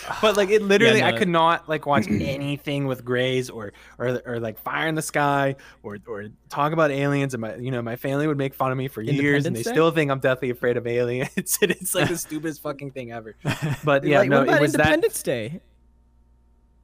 [0.22, 4.20] but like it literally Yeah, i could not like watch anything with grays or or
[4.26, 7.82] or like fire in the sky or or talk about aliens and my you know
[7.82, 9.70] my family would make fun of me for years and they Day?
[9.70, 13.34] still think i'm deathly afraid of aliens and it's like the stupidest fucking thing ever
[13.84, 15.60] but yeah like, no what about it was that Independence Day?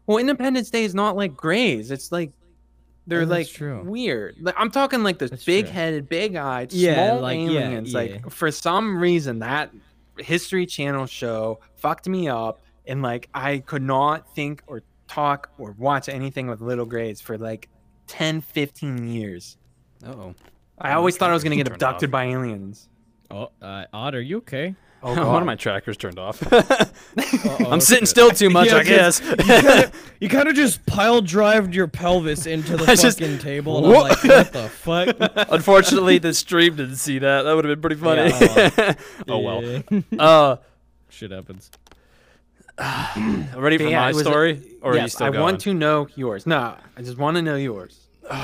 [0.06, 2.32] well independence day is not like grays it's like
[3.06, 3.82] they're Oh, like true.
[3.84, 7.98] weird like, i'm talking like the big-headed big-eyed Yeah, small like, yeah, aliens yeah.
[7.98, 9.70] like for some reason that
[10.18, 15.74] history channel show fucked me up and like i could not think or talk or
[15.78, 17.68] watch anything with little grays for like
[18.06, 19.56] 10 15 years
[20.06, 20.34] Oh.
[20.78, 22.12] i always thought i was going to get abducted off.
[22.12, 22.88] by aliens
[23.30, 24.74] Oh, uh, Odd, are you okay?
[25.02, 26.42] oh One of my trackers turned off.
[27.62, 29.22] I'm sitting still too much, Yeah, I guess.
[30.20, 33.86] You kind of just pile drived your pelvis into the I just- fucking table, and
[33.86, 35.16] I'm like, what the fuck?
[35.50, 37.42] Unfortunately, the stream didn't see that.
[37.44, 38.94] That would have been pretty funny.
[39.28, 39.82] oh well.
[40.18, 40.56] Uh,
[41.08, 41.70] Shit happens.
[43.56, 45.40] ready for yeah, my was a- story, or are you yes still i going?
[45.42, 47.98] want to know yours no i just want to know yours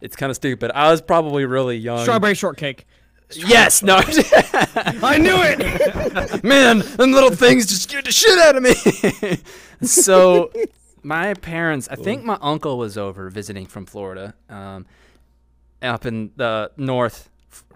[0.00, 0.70] It's kind of stupid.
[0.74, 1.98] I was probably really young.
[2.04, 2.86] Strawberry shortcake.
[3.32, 3.82] Yes.
[3.82, 3.96] No.
[4.02, 6.42] I knew it.
[6.44, 9.36] Man, them little things just scared the shit out of me.
[9.86, 10.50] so,
[11.02, 14.86] my parents, I think my uncle was over visiting from Florida, um,
[15.82, 17.28] up in the north.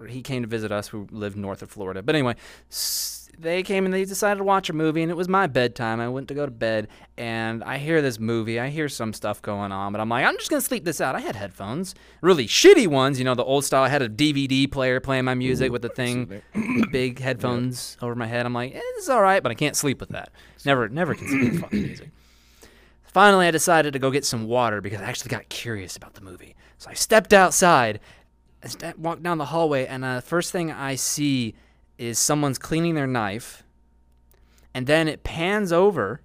[0.09, 2.03] He came to visit us who lived north of Florida.
[2.03, 2.35] But anyway,
[2.70, 6.01] s- they came and they decided to watch a movie, and it was my bedtime.
[6.01, 8.59] I went to go to bed, and I hear this movie.
[8.61, 11.14] I hear some stuff going on, but I'm like, I'm just gonna sleep this out.
[11.14, 13.82] I had headphones, really shitty ones, you know, the old style.
[13.82, 16.43] I had a DVD player playing my music with the thing,
[16.93, 18.47] big headphones over my head.
[18.47, 20.30] I'm like, eh, this is all right, but I can't sleep with that.
[20.64, 22.11] Never, never can sleep with fucking music.
[23.05, 26.20] Finally, I decided to go get some water because I actually got curious about the
[26.20, 26.57] movie.
[26.78, 28.01] So I stepped outside,
[28.82, 31.55] I walked down the hallway, and uh, first thing I see
[31.99, 33.63] is someone's cleaning their knife,
[34.73, 36.21] and then it pans over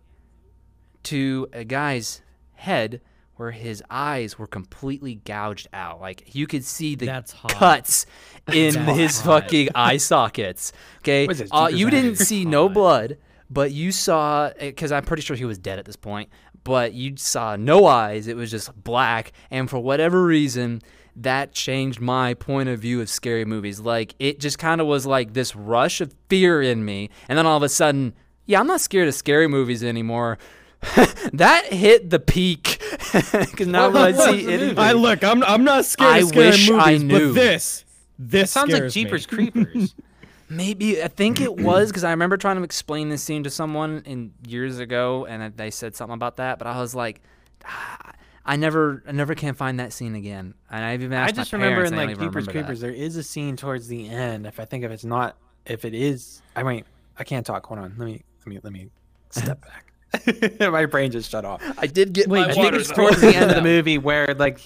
[1.03, 2.21] to a guy's
[2.55, 3.01] head
[3.35, 6.01] where his eyes were completely gouged out.
[6.01, 8.05] Like you could see the cuts
[8.51, 9.43] in That's his hot.
[9.43, 10.73] fucking eye sockets.
[10.99, 13.17] Okay, this, uh, you didn't see no blood,
[13.49, 16.29] but you saw because I'm pretty sure he was dead at this point.
[16.65, 20.81] But you saw no eyes; it was just black, and for whatever reason.
[21.21, 23.79] That changed my point of view of scary movies.
[23.79, 27.09] Like, it just kind of was like this rush of fear in me.
[27.27, 28.13] And then all of a sudden,
[28.45, 30.37] yeah, I'm not scared of scary movies anymore.
[31.33, 32.81] that hit the peak.
[33.11, 35.23] Because now when I see anything, I look.
[35.23, 37.33] I'm I'm not scared I of scary wish I movies, knew.
[37.33, 37.85] but this
[38.19, 39.03] this Sounds like scares me.
[39.03, 39.95] Jeepers Creepers.
[40.49, 44.03] Maybe I think it was because I remember trying to explain this scene to someone
[44.05, 46.59] in years ago, and they said something about that.
[46.59, 47.21] But I was like,
[47.65, 48.11] ah,
[48.49, 50.55] I never, I never can find that scene again.
[50.71, 52.47] And I've even I asked just my remember parents, in and they like don't Jeepers
[52.47, 52.87] Creepers, that.
[52.87, 54.47] there is a scene towards the end.
[54.47, 55.37] If I think if it's not,
[55.67, 56.83] if it is, I mean,
[57.19, 57.63] I can't talk.
[57.67, 58.89] Hold on, let me, let me, let me
[59.29, 60.59] step back.
[60.71, 61.61] my brain just shut off.
[61.77, 64.33] I did get Wait, my I think it's towards the end of the movie where
[64.33, 64.59] like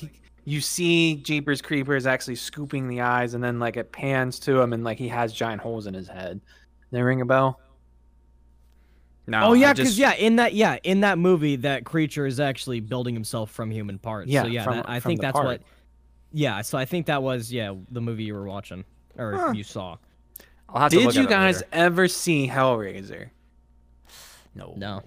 [0.45, 4.71] you see Jeepers Creepers actually scooping the eyes, and then like it pans to him,
[4.71, 6.39] and like he has giant holes in his head.
[6.91, 7.59] They ring a bell?
[9.25, 12.25] No, Oh I yeah, just- because yeah, in that yeah, in that movie, that creature
[12.25, 14.29] is actually building himself from human parts.
[14.29, 15.45] Yeah, so yeah, from- that, I think that's part.
[15.45, 15.61] what.
[16.33, 18.83] Yeah, so I think that was yeah the movie you were watching
[19.17, 19.51] or Huh.
[19.51, 19.97] you saw.
[20.67, 21.67] I'll have Did look you guys later.
[21.73, 23.29] ever see Hellraiser?
[24.55, 24.73] No.
[24.77, 25.01] No.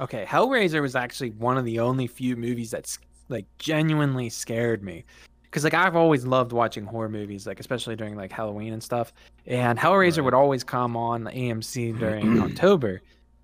[0.00, 2.98] Okay, Hellraiser was actually one of the only few movies that's
[3.28, 5.04] like genuinely scared me.
[5.50, 9.12] Cause like I've always loved watching horror movies, like especially during like Halloween and stuff.
[9.46, 13.00] And Hellraiser would always come on AMC during October,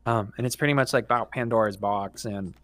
[0.07, 2.55] um, and it's pretty much like about Pandora's box, and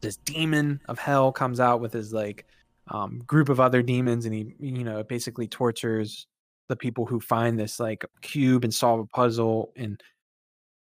[0.00, 2.46] this demon of hell comes out with his like
[2.88, 6.26] um, group of other demons, and he you know basically tortures
[6.68, 10.02] the people who find this like cube and solve a puzzle and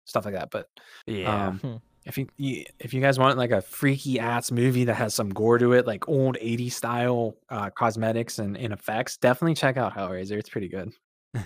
[0.05, 0.51] stuff like that.
[0.51, 0.69] But
[1.07, 1.47] Yeah.
[1.49, 1.77] um, Hmm.
[2.05, 5.31] if you, you if you guys want like a freaky ass movie that has some
[5.31, 9.95] gore to it, like old 80s style uh, cosmetics and, and effects, definitely check out
[9.95, 10.33] Hellraiser.
[10.39, 10.93] It's pretty good.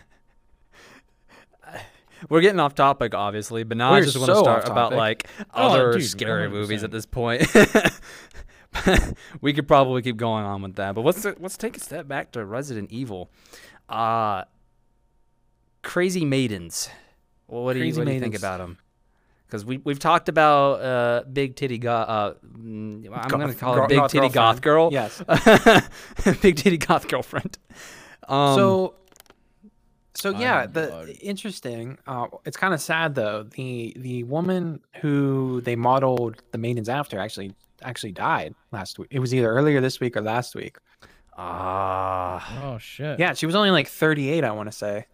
[2.29, 5.29] We're getting off topic, obviously, but now I We're just want to start about like
[5.55, 7.47] Oh, other dude, scary movies at this point.
[9.41, 12.33] we could probably keep going on with that, but let's let's take a step back
[12.33, 13.31] to Resident Evil.
[13.89, 14.45] Uh,
[15.83, 16.91] Crazy Maidens.
[17.47, 18.79] Well, what do you what do you think about them?
[19.47, 23.75] Because we we've talked about uh, big titty go- uh, mm, I'm gonna Goth- call
[23.75, 24.91] gro- it big goth titty goth girl.
[24.93, 25.23] Yes.
[26.43, 27.57] big titty goth girlfriend.
[28.29, 28.95] Um, so
[30.21, 31.09] so I yeah am the blood.
[31.21, 36.89] interesting uh it's kind of sad though the the woman who they modeled the maidens
[36.89, 40.77] after actually actually died last week it was either earlier this week or last week
[41.37, 42.61] ah.
[42.75, 43.19] Oh shit.
[43.19, 45.07] yeah she was only like 38 i want to say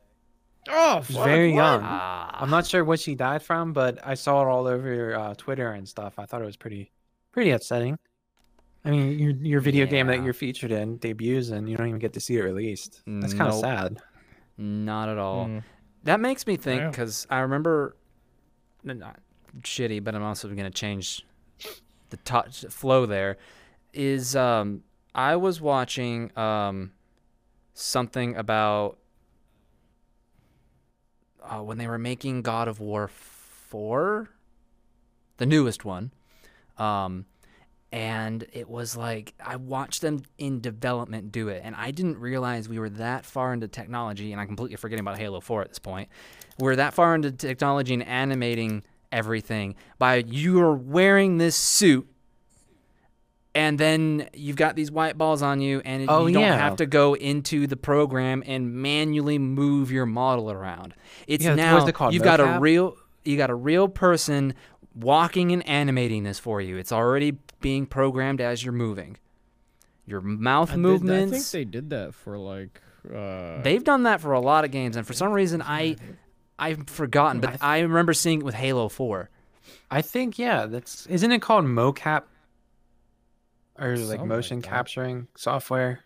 [0.71, 2.39] Oh, she was very young ah.
[2.41, 5.73] i'm not sure what she died from but i saw it all over uh, twitter
[5.73, 6.91] and stuff i thought it was pretty
[7.33, 7.99] pretty upsetting
[8.87, 11.99] i mean your, your video game that you're featured in debuts and you don't even
[12.01, 13.63] get to see it released that's kind of Nope.
[13.63, 13.99] sad
[14.57, 15.47] Not at all.
[15.47, 15.63] Mm.
[16.05, 17.97] That makes me think because I remember,
[18.83, 19.21] not
[19.61, 21.25] shitty, but I'm also gonna change
[22.11, 23.07] the touch flow.
[23.07, 23.39] There
[23.93, 24.83] is um
[25.15, 26.93] I was watching um
[27.73, 28.99] something about
[31.43, 34.31] uh, when they were making God of War four,
[35.37, 36.13] the newest one.
[36.79, 37.27] Um,
[37.95, 42.69] and it was like I watched them in development do it, and I didn't realize
[42.69, 45.79] we were that far into technology, and I'm completely forgetting about Halo 4 at this
[45.79, 46.09] point.
[46.59, 48.83] We're that far into technology and animating
[49.13, 52.09] everything by you're wearing this suit,
[53.55, 56.59] and then you've got these white balls on you, and it- Oh, you don't yeah.
[56.59, 60.95] have to go into the program and manually move your model around.
[61.29, 64.53] It's Yeah, now it called, you've got a real you got a real person
[64.95, 66.77] walking and animating this for you.
[66.77, 69.17] It's already being programmed as you're moving.
[70.07, 71.33] Your mouth I did- movements.
[71.33, 72.81] I think they did that for like.
[73.13, 75.97] Uh, They've done that for a lot of games, and for some reason, I
[76.59, 79.29] I've forgotten, but I remember seeing it with Halo Four.
[79.91, 82.23] I think yeah, that's isn't it called mocap
[83.79, 84.69] or like Something like motion that.
[84.69, 86.01] capturing software?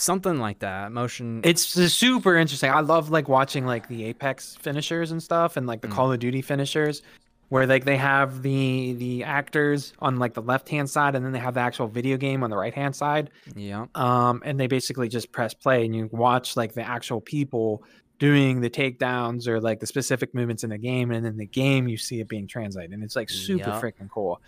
[0.00, 0.92] Something like that.
[0.92, 1.40] Motion.
[1.44, 2.70] It's super interesting.
[2.70, 5.92] I love like watching like the Apex finishers and stuff and like the Mm.
[5.92, 7.02] Call of Duty finishers
[7.48, 11.32] where like they have the the actors on like the left hand side and then
[11.32, 13.30] they have the actual video game on the right hand side.
[13.56, 13.86] yeah.
[13.94, 17.82] Um and they basically just press play and you watch like the actual people
[18.18, 21.86] doing the takedowns or like the specific movements in the game and in the game
[21.88, 23.80] you see it being translated and it's like super Yep.
[23.82, 24.40] freaking cool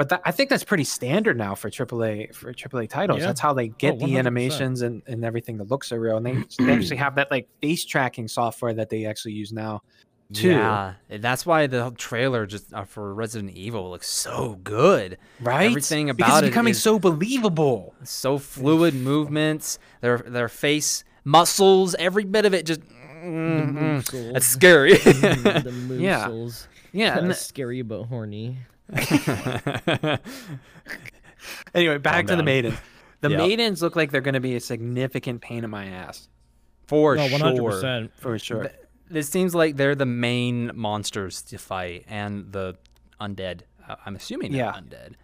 [0.00, 3.26] but that, i think that's pretty standard now for aaa for aaa titles Yeah.
[3.26, 6.32] that's how they get the animations and, and everything that looks so real and they,
[6.64, 9.82] they actually have that like face tracking software that they actually use now
[10.32, 10.50] too.
[10.50, 15.18] Yeah, that's why the trailer just uh, for Resident Evil looks so good.
[15.40, 15.64] Right?
[15.66, 17.94] Everything about because about it's becoming is so believable.
[18.04, 22.80] so fluid movements, their their face muscles, every bit of it just.
[22.80, 24.32] mm.
[24.32, 24.92] That's scary.
[24.94, 26.28] the Yeah.
[26.28, 26.68] moosels.
[26.92, 27.14] Yeah.
[27.14, 28.58] Kinda And scary but horny.
[31.74, 32.76] anyway, back to the maidens.
[33.20, 33.38] The Yep.
[33.38, 36.28] maidens look like they're going to be a significant pain in my ass
[36.86, 37.70] For No, one hundred sure.
[37.70, 38.12] percent.
[38.16, 38.70] for sure.
[39.12, 42.76] It seems like they're the main monsters to fight, and the
[43.20, 43.62] undead.
[43.88, 44.72] Uh, I'm assuming they're Yeah.
[44.72, 45.14] undead.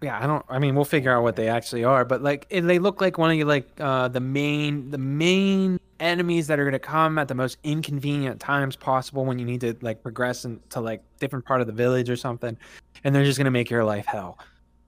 [0.00, 0.44] yeah, I don't.
[0.48, 3.18] I mean, we'll figure out what they actually are, but like it, they look like
[3.18, 7.16] one of you like uh, the main the main enemies that are going to come
[7.18, 11.44] at the most inconvenient times possible when you need to like progress into like different
[11.44, 12.58] part of the village or something,
[13.04, 14.38] and they're just going to make your life hell.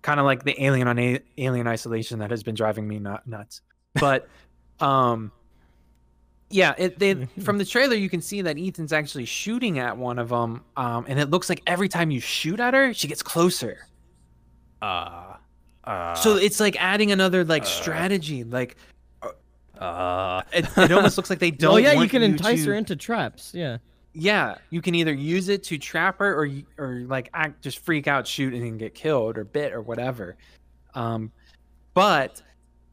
[0.03, 3.27] Kind of like the alien on a- Alien Isolation that has been driving me nut-
[3.27, 3.63] nuts.
[3.95, 4.29] But
[4.81, 5.31] um
[6.51, 10.19] yeah, it they from the trailer you can see that Ethan's actually shooting at one
[10.19, 13.23] of them um and it looks like every time you shoot at her, she gets
[13.23, 13.87] closer.
[14.83, 15.37] Uh,
[15.85, 18.45] uh, So it's like adding another like strategy.
[18.45, 18.77] Like
[19.79, 21.75] uh, it, it almost looks like they don't.
[21.75, 23.53] Oh yeah, you can entice to- her into traps.
[23.55, 23.79] Yeah.
[24.17, 26.49] Yeah, you can either use it to trap her, or
[26.79, 30.37] or like act just freak out, shoot, and then get killed or bit or whatever.
[30.95, 31.33] Um,
[31.95, 32.41] but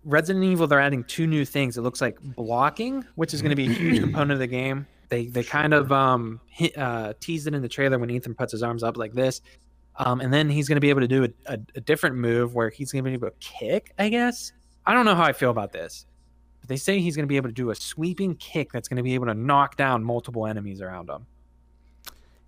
[0.04, 1.78] Resident Evil, they're adding two new things.
[1.78, 4.88] It looks like blocking, which is going to be a huge component of the game.
[5.10, 8.52] They they kind of um hit, uh, teased it in the trailer when Ethan puts
[8.52, 9.42] his arms up like this.
[9.98, 12.56] Um, and then he's going to be able to do a, a, a different move
[12.56, 14.54] where he's going to be able to kick, I guess.
[14.88, 16.08] I don't know how I feel about this.
[16.62, 18.98] But they say he's going to be able to do a sweeping kick that's going
[18.98, 21.26] to be able to knock down multiple enemies around him.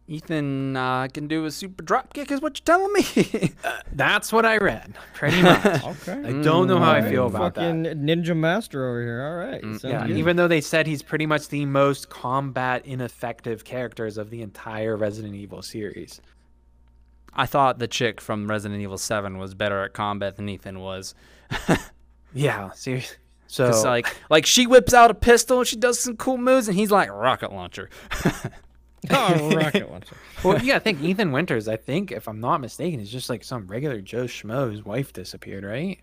[0.05, 3.53] Ethan uh, can do a super drop kick, is what you're telling me.
[3.93, 5.65] That's what I read, pretty much.
[5.81, 6.11] Okay.
[6.25, 7.97] I don't know how I feel about fucking that.
[8.01, 9.23] ninja master over here.
[9.25, 9.61] All right.
[9.61, 10.17] Mm, Yeah, good.
[10.17, 14.97] even though they said he's pretty much the most combat ineffective characters of the entire
[14.97, 16.19] Resident Evil series.
[17.33, 21.15] I thought the chick from Resident Evil 7 was better at combat than Ethan was.
[22.35, 23.17] Yeah, seriously.
[23.53, 26.75] So like, like she whips out a pistol, and she does some cool moves, and
[26.77, 27.89] he's like rocket launcher.
[29.11, 30.15] oh, rocket launcher.
[30.43, 31.67] well, you gotta think Ethan Winters.
[31.67, 35.13] I think, if I'm not mistaken, is just like some regular Joe schmo whose wife
[35.13, 35.99] disappeared, right?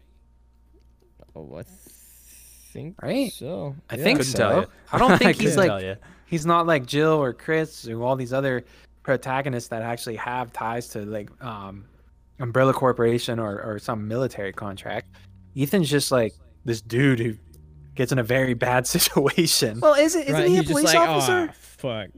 [1.34, 1.64] Oh, I
[2.72, 3.32] think Right?
[3.32, 3.74] so.
[3.88, 4.04] I Yeah.
[4.04, 4.38] think Couldn't so.
[4.38, 4.66] tell you.
[4.92, 8.32] I don't think Couldn't he's like he's not like Jill or Chris or all these
[8.32, 8.64] other
[9.02, 11.84] protagonists that actually have ties to like um
[12.38, 15.08] Umbrella Corporation or, or some military contract.
[15.56, 16.32] Ethan's just like
[16.64, 17.34] this dude who
[17.94, 19.80] gets in a very bad situation.
[19.80, 20.22] Well, is it?
[20.28, 21.48] Isn't Right, he a police like, officer?
[21.50, 22.08] "Aw, fuck.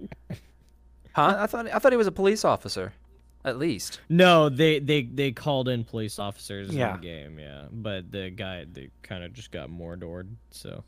[1.12, 1.36] huh?
[1.38, 2.92] I, I thought I thought he was a police officer,
[3.44, 4.00] at least.
[4.08, 6.94] No, they they they called in police officers Yeah.
[6.94, 7.64] in the game, yeah.
[7.70, 10.84] But the guy they kind of just got mordored, so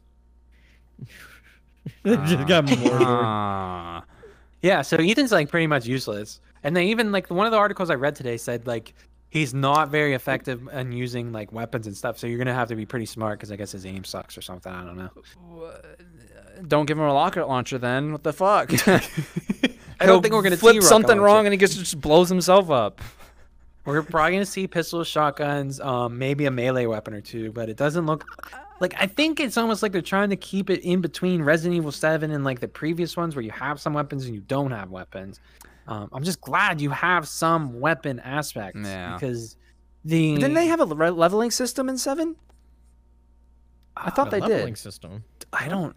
[2.03, 3.01] they just got mordored.
[3.03, 4.05] Ah.
[4.63, 6.41] Yeah, so Ethan's like pretty much useless.
[6.63, 8.95] And they even like one of the articles I read today said like
[9.35, 12.17] he's not very effective in using like weapons and stuff.
[12.19, 14.43] So you're gonna have to be pretty smart because I guess his aim sucks or
[14.43, 14.73] something.
[14.73, 15.11] I don't know.
[16.69, 18.13] Don't give him a rocket launcher then.
[18.13, 18.71] What the fuck?
[20.01, 21.47] I don't think we're gonna flip see something wrong launcher.
[21.47, 23.03] and he just, just blows himself up.
[23.85, 27.77] We're probably gonna see pistols, shotguns, um, maybe a melee weapon or two, but it
[27.77, 28.25] doesn't look
[28.79, 31.91] like I think it's almost like they're trying to keep it in between Resident Evil
[31.91, 34.91] Seven and like the previous ones where you have some weapons and you don't have
[34.93, 35.41] weapons.
[35.87, 39.15] Um, I'm just glad you have some weapon aspects Yeah.
[39.15, 39.57] because
[40.05, 42.37] the Didn't they have a le- leveling system in seven?
[43.97, 44.79] I thought The they leveling did.
[44.81, 45.25] system.
[45.53, 45.95] I don't.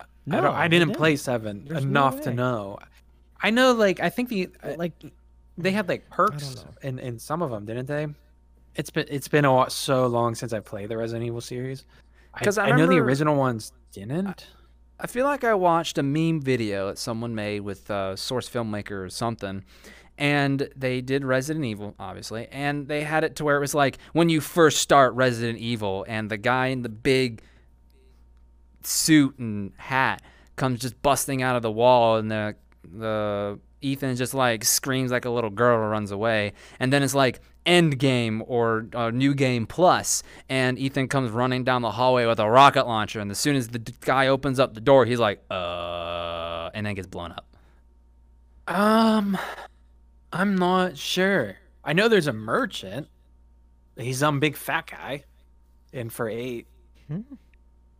[0.00, 0.54] I No, don't.
[0.54, 0.98] I didn't didn't.
[0.98, 2.78] play Seven There's no enough to know.
[3.42, 4.92] I know, like I think the uh, Like
[5.58, 8.06] they had like perks in, in some of them, didn't they?
[8.76, 11.84] It's been it's been a, wa- so long since I played the Resident Evil series.
[12.40, 14.28] 'Cause I I, know the original ones didn't.
[14.28, 14.34] I
[15.06, 19.08] feel like I watched a meme video that someone made with uh, Source Filmmaker or
[19.10, 19.64] something,
[20.18, 23.98] and they did Resident Evil, obviously, and they had it to where it was like
[24.12, 27.42] when you first start Resident Evil, and the guy in the big
[28.82, 30.22] suit and hat
[30.56, 35.24] comes just busting out of the wall, and the the Ethan just like screams like
[35.24, 39.34] a little girl and runs away, and then it's like end game or uh, new
[39.34, 43.38] game plus and ethan comes running down the hallway with a rocket launcher and as
[43.38, 47.06] soon as the d- guy opens up the door he's like uh and then gets
[47.06, 47.46] blown up
[48.66, 49.36] Um,
[50.32, 51.56] I'm not sure.
[51.84, 53.08] I know there's a merchant.
[53.96, 55.24] He's some big fat guy,
[55.92, 56.66] in for eight.
[57.08, 57.20] Hmm.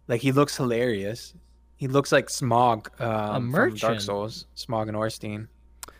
[0.09, 1.35] Like he looks hilarious.
[1.77, 4.01] He looks like Smough um, from Dark?
[4.01, 4.47] Souls.
[4.57, 5.49] Smough and Ornstein.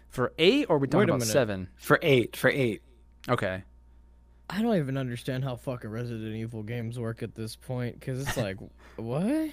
[0.09, 1.33] for eight or are we talking about minute.
[1.33, 2.37] seven For eight.
[2.37, 2.83] For eight.
[3.29, 3.63] Okay
[4.51, 8.37] I don't even understand how fucking Resident Evil games work at this point because it's
[8.37, 8.59] like,
[8.97, 9.49] what?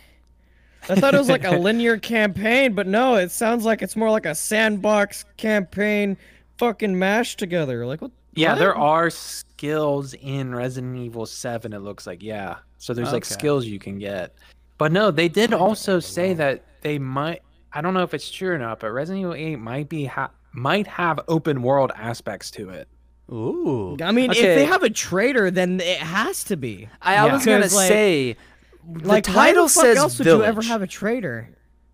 [0.90, 4.12] I thought it was like a linear campaign, but no, it sounds like it's more
[4.12, 6.18] like a sandbox campaign,
[6.58, 7.86] fucking mashed together.
[7.86, 8.12] Like what?
[8.34, 8.60] Yeah, what?
[8.60, 12.22] there are skills in Resident Evil 7, it looks like.
[12.22, 12.58] Yeah.
[12.78, 14.36] So there's like skills you can get.
[14.78, 17.42] But no, they did also say that they might
[17.72, 20.32] I don't know if it's true or not, but Resident Evil 8 might be ha-
[20.52, 22.90] might have open world aspects to it.
[23.32, 23.98] Ooh.
[24.02, 26.90] I mean, if they have a traitor, then it has to be.
[27.02, 27.34] I, I Yeah.
[27.34, 28.36] was gonna like- say,
[28.92, 30.34] the Like, title why the fuck says else village.
[30.40, 31.50] would you ever have a traitor?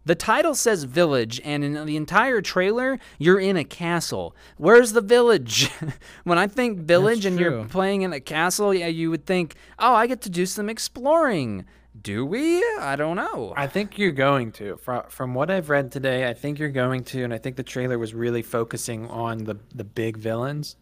[0.05, 4.35] The title says village, and in the entire trailer, you're in a castle.
[4.57, 5.67] Where's the village?
[6.25, 9.95] when I think village and you're playing in a castle, yeah, you would think, oh,
[9.95, 11.65] I get to do some exploring.
[11.99, 12.63] Do we?
[12.79, 13.53] I don't know.
[13.57, 14.77] I think you're going to.
[14.77, 17.63] From from what I've read today, I think you're going to and I think the
[17.63, 20.75] trailer was really focusing on the the big villains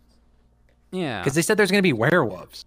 [0.94, 1.20] yeah.
[1.20, 2.66] because they said there's going to be werewolves.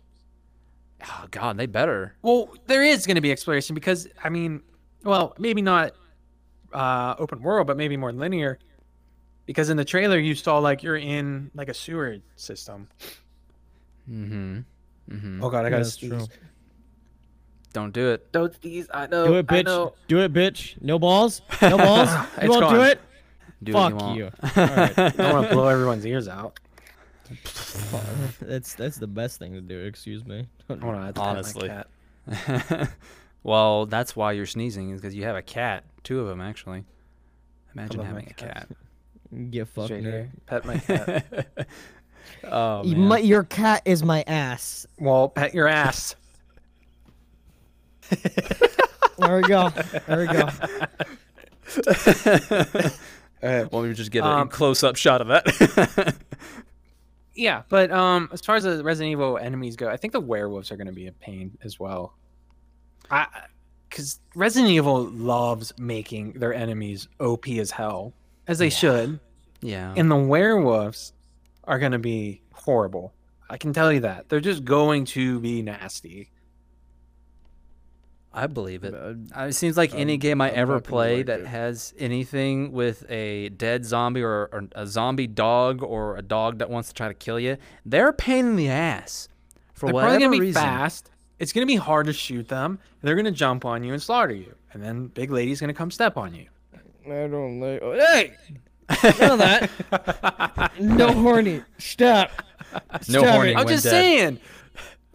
[1.02, 2.14] oh God, they better.
[2.22, 4.62] Well, there is going to be exploration because I mean,
[5.04, 5.92] well, maybe not
[6.72, 8.58] uh, open world, but maybe more linear.
[9.46, 12.88] Because in the trailer, you saw like you're in like a sewer system.
[14.10, 14.58] Mm-hmm.
[15.10, 15.44] Mm-hmm.
[15.44, 16.26] Oh god, I gotta that's true.
[17.72, 18.32] Don't do it.
[18.32, 18.88] Don't sneeze.
[18.92, 19.26] I know.
[19.26, 19.64] Do it, I bitch.
[19.66, 19.92] know.
[20.08, 20.80] Do it, bitch.
[20.80, 21.42] No balls.
[21.60, 22.08] No balls.
[22.36, 23.00] It's you won't do it.
[23.62, 24.24] Do Fuck you.
[24.24, 24.24] you.
[24.42, 24.98] All right.
[24.98, 26.58] I don't want to blow everyone's ears out.
[28.40, 29.80] that's that's the best thing to do.
[29.80, 30.46] Excuse me.
[30.68, 31.68] Hold on, I have to pet my Honestly.
[31.68, 32.90] cat.
[33.42, 35.84] well, that's why you're sneezing, is because you have a cat.
[36.02, 36.84] Two of them, actually.
[37.74, 38.68] Imagine having a cat.
[38.68, 38.72] cats.
[39.50, 39.86] Get fucked.
[39.86, 40.30] Straight here.
[40.46, 41.46] Pet my cat.
[42.44, 43.00] oh, man.
[43.08, 44.86] my- your cat is my ass.
[44.98, 46.14] well, pet your ass.
[49.18, 49.70] There we go.
[50.06, 50.48] There we go.
[53.70, 56.14] Well, we just get a Um, close-up shot of that.
[57.36, 60.72] Yeah, but um, as far as the Resident Evil enemies go, I think the werewolves
[60.72, 62.14] are going to be a pain as well.
[63.10, 63.26] I,
[63.88, 68.14] because Resident Evil loves making their enemies OP as hell,
[68.46, 69.20] as they should,
[69.60, 69.94] yeah.
[69.96, 71.12] and the werewolves
[71.64, 73.12] are going to be horrible.
[73.48, 76.30] I can tell you that they're just going to be nasty.
[78.36, 78.94] I believe it.
[78.94, 81.46] Uh, Uh, it seems like any game I I'm ever play like that it.
[81.46, 86.68] has anything with a dead zombie or, or a zombie dog or a dog that
[86.70, 89.28] wants to try to kill you, they're a pain in the ass.
[89.72, 90.62] For They're whatever probably going to be reason.
[90.62, 91.10] fast.
[91.38, 92.78] It's going to be hard to shoot them.
[93.02, 95.74] They're going to jump on you and slaughter you, and then Big Lady's going to
[95.74, 96.46] come step on you.
[97.06, 97.80] I don't like.
[97.82, 98.32] oh, Hey,
[99.20, 100.72] none of that.
[100.80, 101.62] no horny.
[101.78, 102.30] Stop.
[103.08, 103.54] No Stop horny.
[103.54, 103.90] I'm just dead.
[103.90, 104.40] saying.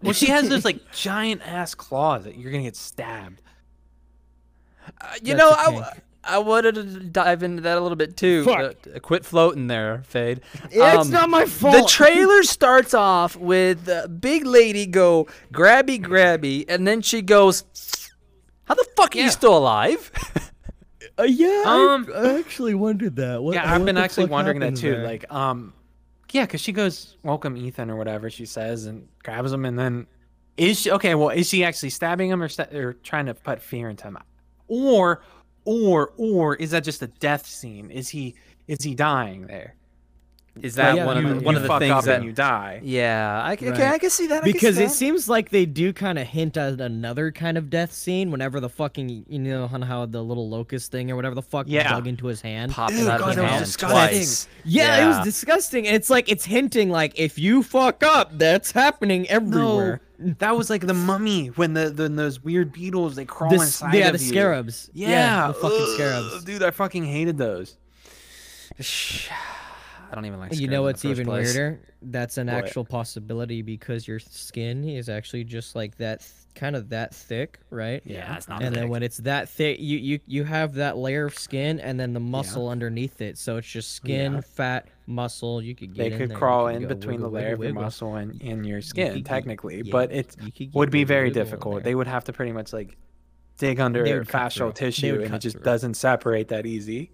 [0.02, 3.42] Well, she has those like giant ass claws that you're gonna get stabbed.
[5.00, 6.04] Uh, you That's know, a I, w- kink.
[6.24, 8.44] I wanted to dive into that a little bit too.
[8.44, 8.76] Fuck.
[8.96, 10.42] uh, quit floating there, Fade.
[10.70, 11.74] It's Um, not my fault.
[11.76, 17.64] The trailer starts off with uh, big lady go grabby grabby, and then she goes,
[18.66, 20.12] "How the fuck are you still alive?"
[21.20, 23.44] Uh, yeah, Um, I, I actually wondered that.
[23.44, 24.92] What, yeah, I've what been actually wondering that too.
[24.92, 25.04] there?
[25.04, 25.74] Like, um,
[26.34, 30.08] yeah, because she goes, "Welcome, Ethan," or whatever she says, and grabs him, and then
[30.58, 31.16] is she okay?
[31.16, 34.18] Well, is she actually stabbing him or, sta- or trying to put fear into him,
[34.68, 35.22] or,
[35.66, 37.92] or, or is that just a death scene?
[37.92, 38.36] Is he
[38.68, 39.76] is he dying there?
[40.62, 42.24] Is that yeah, one of the, one of the fuck thing up that?
[42.26, 42.82] you die.
[42.84, 43.94] yeah, I, c- okay, Right.
[43.94, 44.44] I can see that.
[44.44, 47.70] I because see it seems like they do kind of hint at another kind of
[47.70, 51.36] death scene whenever the fucking you know on how the little locust thing or whatever
[51.36, 51.90] the fuck Yeah.
[51.90, 52.74] dug into his hand.
[52.74, 53.98] popped Ew, it out of God, his that was hand disgusting.
[54.20, 54.48] twice.
[54.66, 55.88] Yeah, it was disgusting.
[55.88, 60.02] And it's like it's hinting like if you fuck up, that's happening everywhere.
[60.20, 63.56] No, that was like the mummy when the, the those weird beetles they crawl The
[63.56, 64.30] inside yeah, of the you.
[64.30, 64.90] scarabs.
[64.94, 66.44] Yeah, the fucking ugh, scarabs.
[66.44, 66.62] dude.
[66.62, 67.78] I fucking hated those.
[70.12, 70.54] I don't even like.
[70.60, 71.56] You know in what's even place.
[71.56, 71.80] weirder?
[72.02, 72.56] That's an What?
[72.66, 77.60] actual possibility because your skin is actually just like that, th- kind of that thick,
[77.70, 78.02] right?
[78.06, 81.26] Yeah, it's not and then when it's that thick, you, you you have that layer
[81.26, 83.38] of skin and then the muscle underneath it.
[83.38, 84.42] So it's just skin, Yeah.
[84.42, 85.62] fat, muscle.
[85.62, 87.70] You could get They in could there, crawl in between wiggle, the layer of your
[87.70, 87.82] wiggle.
[87.84, 90.36] muscle and, in your skin, get- technically, yeah, but it
[90.74, 91.84] would be very difficult.
[91.84, 92.98] They would have to pretty much like
[93.58, 94.88] dig under They fascial through.
[94.88, 95.64] Tissue, and it just through.
[95.64, 97.12] doesn't separate that easy.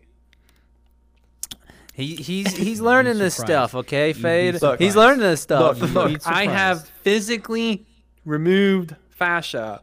[1.97, 4.53] He he's he's learning this stuff, okay, be Fade.
[4.79, 5.81] He's learning this stuff.
[5.81, 7.85] Look, you'd look, I have physically
[8.23, 9.81] removed fascia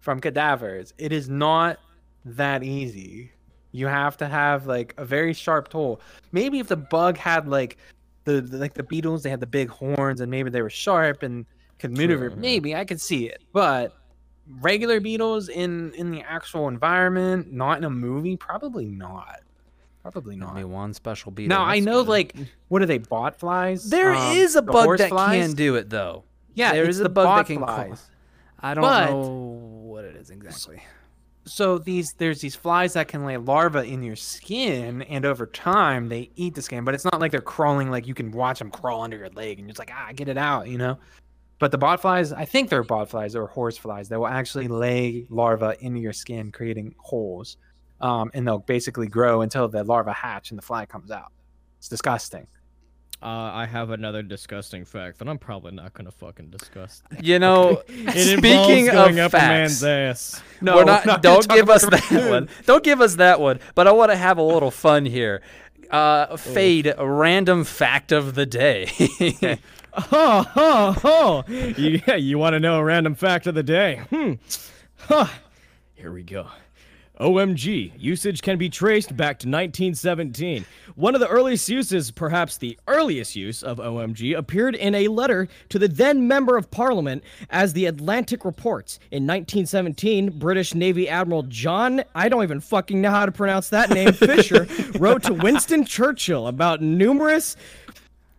[0.00, 0.92] from cadavers.
[0.98, 1.78] It is not
[2.24, 3.30] that easy.
[3.70, 6.00] You have to have like a very sharp tool.
[6.32, 7.78] Maybe if the bug had like
[8.24, 11.22] the, the- like the beetles, they had the big horns and maybe they were sharp
[11.22, 11.46] and
[11.78, 12.30] could maneuver.
[12.30, 12.40] True.
[12.40, 13.94] Maybe I could see it, but
[14.60, 19.40] regular beetles in in the actual environment, not in a movie, probably not.
[20.12, 20.54] Probably not.
[20.54, 21.56] Maybe one special beetle.
[21.56, 22.08] Now I know good.
[22.08, 22.34] like
[22.68, 23.88] what are they bot flies?
[23.90, 25.46] there Um, is a bug that flies?
[25.46, 26.24] can do it though.
[26.54, 27.58] Yeah, there is a the bug that can.
[27.62, 28.10] flies.
[28.60, 29.18] I don't But- know
[29.84, 30.82] what it is exactly.
[31.44, 36.08] so these there's these flies that can lay larvae in your skin, and over time
[36.08, 36.84] they eat the skin.
[36.84, 39.58] But it's not like they're crawling like you can watch them crawl under your leg,
[39.58, 40.98] and you're just like ah get it out, you know.
[41.60, 44.68] But the bot flies, I think they're bot flies or horse flies that will actually
[44.68, 47.56] lay larvae into your skin, creating holes,
[48.00, 51.32] um, and they'll basically grow until the larva hatch and the fly comes out.
[51.78, 52.46] It's disgusting.
[53.20, 57.02] Uh, I have another disgusting fact that I'm probably not gonna fucking discuss.
[57.20, 60.42] You know, It speaking going of up a man's facts, ass.
[60.60, 61.04] No, we're not.
[61.04, 62.30] we're not don't give us that raccoon.
[62.30, 62.48] one.
[62.66, 63.58] Don't give us that one.
[63.74, 65.42] But I want to have a little fun here.
[65.90, 69.58] Uh, Fade, a random fact of the day.
[70.12, 71.44] Oh, oh, oh.
[71.48, 74.02] Yeah, you want to know a random fact of the day?
[74.10, 74.34] Hmm.
[74.96, 75.26] Huh.
[75.94, 76.46] Here we go.
[77.20, 80.64] OMG, usage can be traced back to 1917.
[80.94, 85.48] One of the earliest uses, perhaps the earliest use of OMG, appeared in a letter
[85.70, 89.00] to the then Member of Parliament as the Atlantic reports.
[89.10, 93.90] In 1917, British Navy Admiral John, I don't even fucking know how to pronounce that
[93.90, 94.68] name, Fisher,
[94.98, 97.56] wrote to Winston Churchill about numerous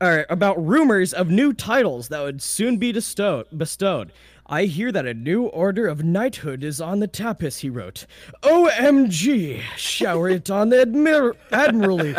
[0.02, 4.12] or about rumors of new titles that would soon be bestowed.
[4.50, 4.56] Bestowed.
[4.56, 8.06] I hear that a new order of knighthood is on the tapis, he wrote.
[8.44, 9.62] OMG!
[9.78, 12.16] Shower it on the admir- admiralty.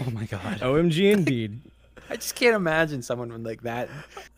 [0.00, 0.60] oh my god.
[0.60, 1.60] OMG indeed.
[2.10, 3.88] I just can't imagine someone with like that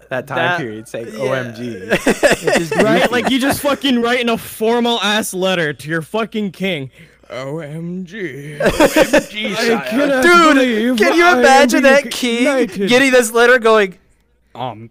[0.09, 1.19] that time That- period saying yeah.
[1.19, 1.89] OMG.
[1.93, 3.11] It's just Right?
[3.11, 6.90] Like you just fucking write in a formal ass letter to your fucking king.
[7.28, 8.61] OMG.
[8.61, 13.98] I cannot Dude, believe can you imagine that king knighted." getting this letter going,
[14.55, 14.89] um,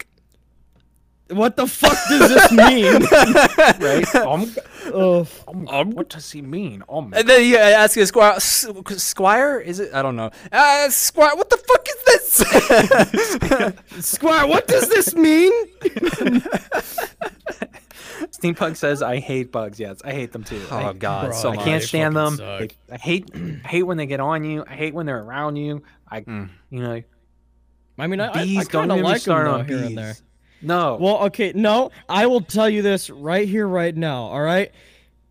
[1.29, 3.01] What the fuck does this mean?
[3.81, 4.15] right?
[4.15, 4.53] Um,
[4.93, 6.83] oh, um, what does he mean?
[6.87, 9.91] Um, and then you ask a squire, Squire, is it?
[9.93, 10.29] I don't know.
[10.51, 12.35] Uh, Squire, what the fuck is this?
[14.07, 15.51] Squire, what does this mean?
[18.31, 19.79] Steampunk says I hate bugs.
[19.79, 20.61] Yes, I hate them too.
[20.71, 22.37] I, oh god, Bro, so I can't stand them.
[22.37, 22.71] fucking.
[22.91, 24.63] I, I hate I hate when they get on you.
[24.67, 25.83] I hate when they're around you.
[26.09, 26.49] I Mm.
[26.69, 27.01] you know
[27.97, 28.67] I mean, I, I, I bees.
[28.67, 30.15] kind of like them though, on here and there.
[30.65, 30.97] No.
[30.99, 34.23] Well, okay, no, I will tell you this right here, right now.
[34.23, 34.71] All right,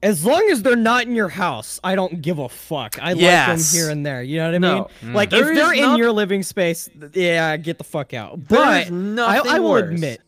[0.02, 2.98] as long as they're not in your house, I don't give a fuck.
[3.02, 4.22] I like them here and there.
[4.22, 4.74] You know what I No.
[5.02, 5.12] mean?
[5.12, 5.14] Mm.
[5.14, 8.46] Like There if they're in not- your living space, yeah, get the fuck out.
[8.48, 9.94] But I, I will worse.
[9.94, 10.20] admit.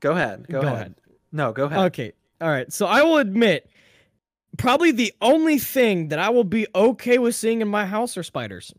[0.00, 0.46] go ahead.
[0.48, 0.78] Go, Go ahead.
[0.78, 0.94] ahead.
[1.32, 1.78] No, go ahead.
[1.86, 2.72] Okay, all right.
[2.72, 3.68] So I will admit,
[4.58, 8.22] probably the only thing that I will be okay with seeing in my house are
[8.22, 8.72] spiders.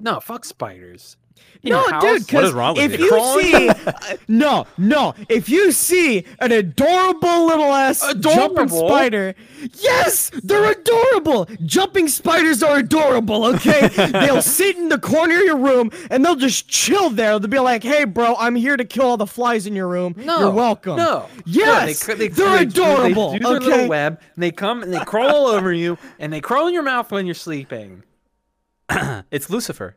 [0.00, 1.16] No, fuck spiders.
[1.64, 3.06] In No, dude, because wrong with if you?
[3.06, 3.92] you see, uh,
[4.28, 9.34] no, no, if you see an adorable little ass jumping spider,
[9.78, 11.46] yes, they're adorable.
[11.64, 13.46] Jumping spiders are adorable.
[13.46, 17.38] Okay, they'll sit in the corner of your room and they'll just chill there.
[17.38, 20.14] They'll be like, "Hey, bro, I'm here to kill all the flies in your room.
[20.18, 23.32] No, You're welcome." No, yes, no, they, they, are they, adorable.
[23.32, 25.96] They do their okay, little web, and they come and they crawl all over you,
[26.18, 28.02] and they crawl in your mouth when you're sleeping.
[29.30, 29.96] it's Lucifer.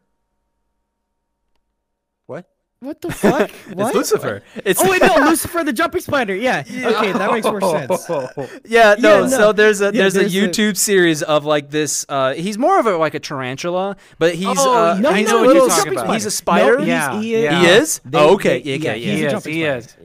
[2.79, 2.87] What?
[2.87, 3.49] what the fuck?
[3.73, 3.87] What?
[3.87, 4.43] It's Lucifer.
[4.63, 6.35] It's Oh wait, no, Lucifer the jumping spider.
[6.35, 6.59] Yeah.
[6.67, 8.07] Okay, that makes more sense.
[8.65, 9.21] Yeah, no.
[9.23, 12.05] Yeah, So there's a Yeah, there's, there's a a- YouTube series of like this.
[12.07, 15.43] Uh, he's more of a like a tarantula, but he's Oh, uh, no, he's no,
[15.43, 15.65] a little.
[15.69, 15.83] he's
[16.13, 16.31] He's a spider.
[16.31, 16.77] spider.
[16.79, 17.43] No, he's- Yeah, he is.
[17.43, 17.59] yeah.
[17.61, 18.01] He is?
[18.05, 18.61] They- Oh, okay.
[18.61, 19.29] they- Yeah, yeah, okay, he's a yeah.
[19.31, 19.77] jumping he spider.
[19.77, 19.95] is.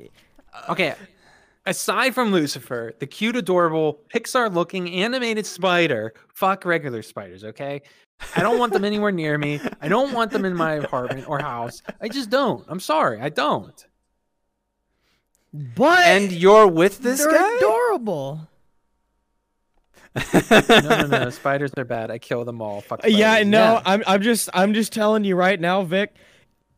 [0.71, 0.95] Okay.
[1.65, 7.45] Aside from Lucifer, the cute, adorable, Pixar-looking animated spider, fuck regular spiders.
[7.45, 7.83] Okay.
[8.37, 9.61] I don't want them anywhere near me.
[9.81, 11.81] I don't want them in my apartment or house.
[12.01, 12.65] I just don't.
[12.69, 13.21] I'm sorry.
[13.21, 13.85] I don't.
[15.53, 17.57] But And you're with this they're guy?
[17.59, 18.49] adorable.
[20.71, 21.31] No, no, no.
[21.31, 22.11] spiders are bad.
[22.11, 22.81] I kill them all.
[22.81, 23.01] Fuck.
[23.07, 23.49] Yeah, spiders.
[23.49, 26.15] no, I'm I'm just I'm just telling you right now, Vic.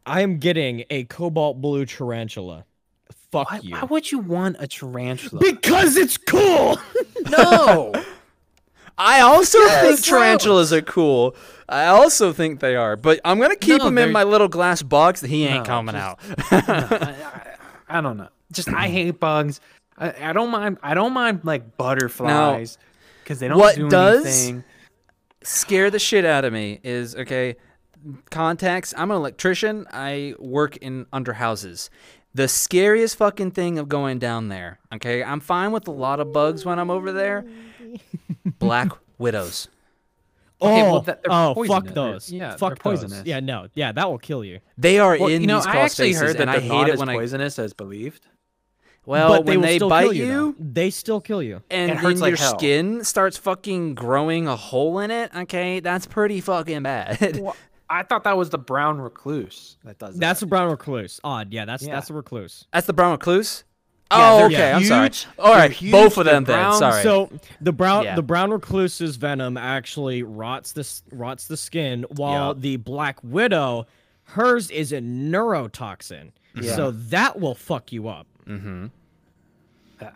[0.07, 2.65] I am getting a cobalt blue tarantula.
[3.35, 3.73] Fuck Why, you.
[3.75, 5.41] why would you want a tarantula?
[5.41, 6.79] Because it's cool.
[7.29, 7.93] no.
[8.97, 10.03] I also think Yes.
[10.03, 11.35] tarantulas are cool.
[11.69, 14.83] I also think they are, but I'm gonna keep No, him in my little glass
[14.83, 15.21] box.
[15.21, 16.19] That he ain't No, coming just- out.
[16.69, 17.57] I,
[17.89, 18.29] I, I don't know.
[18.53, 19.61] Just I hate bugs.
[19.99, 20.79] I, I don't mind.
[20.83, 22.79] I don't mind like butterflies
[23.25, 24.65] because they don't what do does- anything.
[25.43, 27.57] Scare the shit out of me is okay.
[28.31, 28.95] Contacts.
[28.97, 29.87] I'm an electrician.
[29.93, 31.91] I work in under houses.
[32.35, 34.81] The scariest fucking thing of going down there.
[34.93, 37.45] Okay, I'm fine with a lot of bugs when I'm over there.
[38.59, 39.69] Black widows.
[40.61, 41.85] Oh, okay, oh, well, that- oh, poisonous.
[41.85, 42.33] fuck those.
[42.33, 43.01] yeah, they're fuck those.
[43.01, 43.27] poisonous.
[43.27, 44.61] Yeah, no, yeah, that will kill you.
[44.79, 46.89] They are Well, in you know, these I actually spaces, heard that and I hate
[46.89, 47.15] it as when I.
[47.15, 48.27] poisonous as believed.
[49.07, 51.63] Well, but they when will they still bite you, you, they still kill you.
[51.71, 52.59] and It hurts then like your hell.
[52.59, 55.31] skin starts fucking growing a hole in it.
[55.37, 57.39] Okay, that's pretty fucking bad.
[57.41, 57.55] Well,
[57.95, 60.49] I thought that was the brown recluse that does That's a that.
[60.51, 61.21] brown recluse.
[61.25, 61.95] Odd, yeah, that's Yeah.
[61.95, 62.67] that's a recluse.
[62.73, 63.65] That's the brown recluse.
[64.11, 64.73] Oh, they're okay.
[64.73, 65.11] I'm sorry.
[65.39, 66.73] All right, huge, both of they're them then.
[66.75, 67.03] Sorry.
[67.03, 67.31] So
[67.61, 68.15] the brown Yeah.
[68.17, 72.61] the brown recluse's venom actually rots this rots the skin, while Yup.
[72.61, 73.87] the black widow,
[74.25, 76.33] hers is a neurotoxin.
[76.63, 78.27] So that will fuck you up.
[78.47, 78.87] mm-hmm.
[80.01, 80.11] Uh,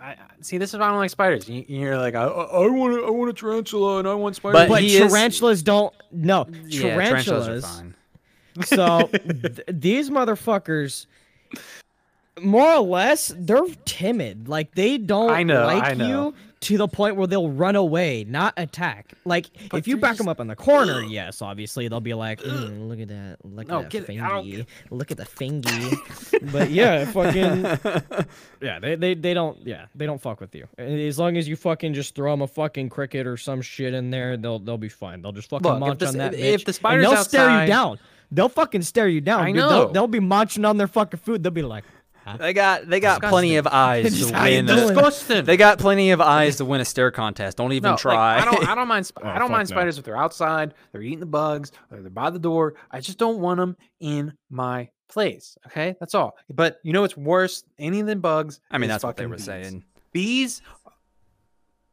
[0.00, 1.48] I, I, see, this is why I don't like spiders.
[1.48, 4.60] You, you're like, I, I want, a, I want a tarantula, and I want spiders.
[4.60, 5.94] But But he is- tarantulas don't.
[6.10, 7.46] No, Yeah, tarantulas.
[7.46, 7.94] tarantulas are fine.
[8.64, 11.06] so th- these motherfuckers,
[12.40, 14.48] more or less, they're timid.
[14.48, 16.08] Like they don't I know, like I know.
[16.28, 19.12] you to the point where they'll run away, not attack.
[19.24, 22.40] Like if you back just- them up in the corner, yes, obviously they'll be like,
[22.40, 25.16] "Mm, look at that, look No, at that get it- I don't fingy, look at
[25.18, 25.90] the fingy.
[26.52, 27.62] but yeah, fucking,
[28.60, 30.66] yeah, they, they they don't, yeah, they don't fuck with you.
[30.78, 34.10] As long as you fucking just throw them a fucking cricket or some shit in
[34.10, 35.22] there, they'll they'll be fine.
[35.22, 36.34] They'll just fucking Look, munch the- on that.
[36.34, 37.98] if- if bitch, the and spider's they'll stare you down.
[38.30, 39.40] They'll fucking stare you down.
[39.42, 39.68] I know.
[39.70, 41.42] They'll, they'll be munching on their fucking food.
[41.42, 41.84] They'll be like,
[42.36, 44.66] They got they got plenty of eyes to win.
[44.66, 44.88] doing?
[44.88, 45.44] disgusting.
[45.44, 47.56] They got plenty of eyes to win a stare contest.
[47.56, 48.40] Don't even No, like, try.
[48.40, 48.68] I don't.
[48.68, 49.06] I don't mind.
[49.10, 49.74] Sp- Oh, I don't oh, mind no.
[49.74, 52.74] spiders if they're outside, they're eating the bugs, or they're by the door.
[52.90, 55.56] I just don't want them in my place.
[55.66, 56.36] Okay, that's all.
[56.52, 57.64] But you know what's worse?
[57.78, 58.60] Any than bugs.
[58.70, 59.44] I mean, that's what they were bees.
[59.44, 59.84] saying.
[60.12, 60.62] Bees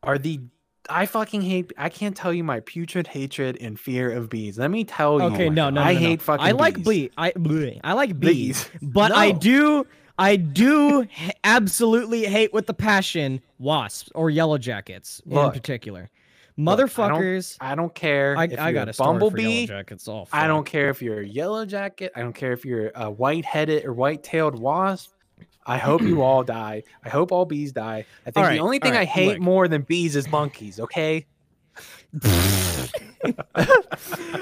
[0.03, 0.39] are the.
[0.87, 1.73] I fucking hate.
[1.79, 4.59] I can't tell you my putrid hatred and fear of bees.
[4.59, 5.25] Let me tell you.
[5.27, 6.05] okay, my no, no, I no, no.
[6.05, 6.45] hate fucking.
[6.45, 6.85] I like bees.
[6.87, 7.11] bee.
[7.17, 8.69] I bleh, I like bees, Bees.
[8.93, 9.87] but I do.
[10.17, 11.05] I do
[11.43, 16.01] absolutely hate with the passion wasps or yellow jackets in Look, particular.
[16.01, 17.57] Look, I don't- Motherfuckers.
[17.59, 18.37] I don't care.
[18.37, 19.67] I, if I you're got a a story for yellow bumblebee.
[19.67, 20.07] jackets.
[20.07, 22.13] Oh, I don't care if you're a yellow jacket.
[22.15, 25.11] I don't care if you're a white-headed or white-tailed wasp.
[25.65, 26.83] I hope you all die.
[27.03, 28.05] I hope all bees die.
[28.25, 29.39] I think Alright, the only thing I hate look.
[29.41, 30.79] more than bees is monkeys.
[30.79, 31.25] Okay.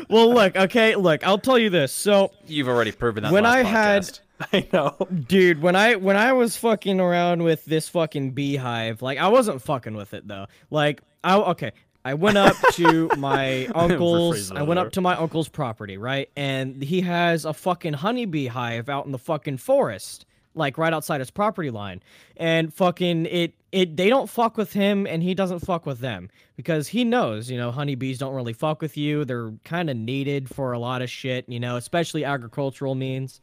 [0.10, 0.56] Well, look.
[0.56, 1.26] Okay, look.
[1.26, 1.92] I'll tell you this.
[1.92, 3.32] So, You've already proven that.
[3.32, 4.20] When last I had- podcast.
[4.54, 4.96] I know.
[5.28, 9.62] dude, when I when I was fucking around with this fucking beehive, like I wasn't
[9.62, 10.48] fucking with it though.
[10.70, 11.72] Like, I okay.
[12.06, 14.52] I went up to my uncle's.
[14.52, 16.30] I went up to my uncle's property, right?
[16.36, 21.22] And he has a fucking honeybee hive out in the fucking forest, like right outside
[21.22, 22.02] his property line.
[22.36, 23.96] And fucking it, it.
[23.96, 27.58] They don't fuck with him, and he doesn't fuck with them because he knows, you
[27.58, 29.24] know, honeybees don't really fuck with you.
[29.24, 33.40] They're kind of needed for a lot of shit, you know, especially agricultural means.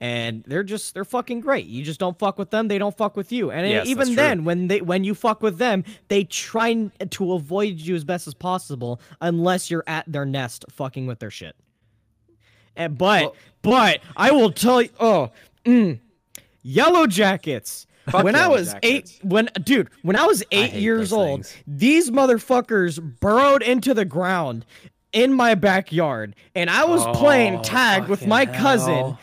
[0.00, 1.66] And they're just they're fucking great.
[1.66, 3.50] You just don't fuck with them, they don't fuck with you.
[3.52, 7.76] And Yes, even then, when they when you fuck with them, they try to avoid
[7.78, 11.54] you as best as possible unless you're at their nest fucking with their shit.
[12.74, 15.30] And but but I will tell you oh
[15.64, 16.00] mm,
[16.62, 17.86] yellow jackets.
[18.10, 18.82] When I was Jackets.
[18.82, 21.56] eight when dude, when I was eight hate years old, things.
[21.68, 24.66] these motherfuckers burrowed into the ground
[25.12, 29.20] in my backyard and I was playing Oh, tag with my cousin hell.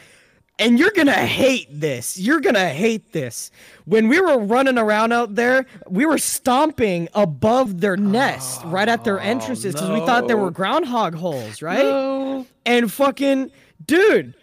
[0.59, 2.17] And you're gonna hate this.
[2.19, 3.49] You're gonna hate this.
[3.85, 8.87] When we were running around out there, we were stomping above their nest, oh, right
[8.87, 12.45] at their entrances, because we thought there were groundhog holes, right?
[12.65, 13.51] And fucking,
[13.85, 14.35] dude,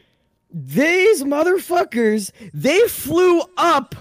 [0.52, 3.94] these motherfuckers, they flew up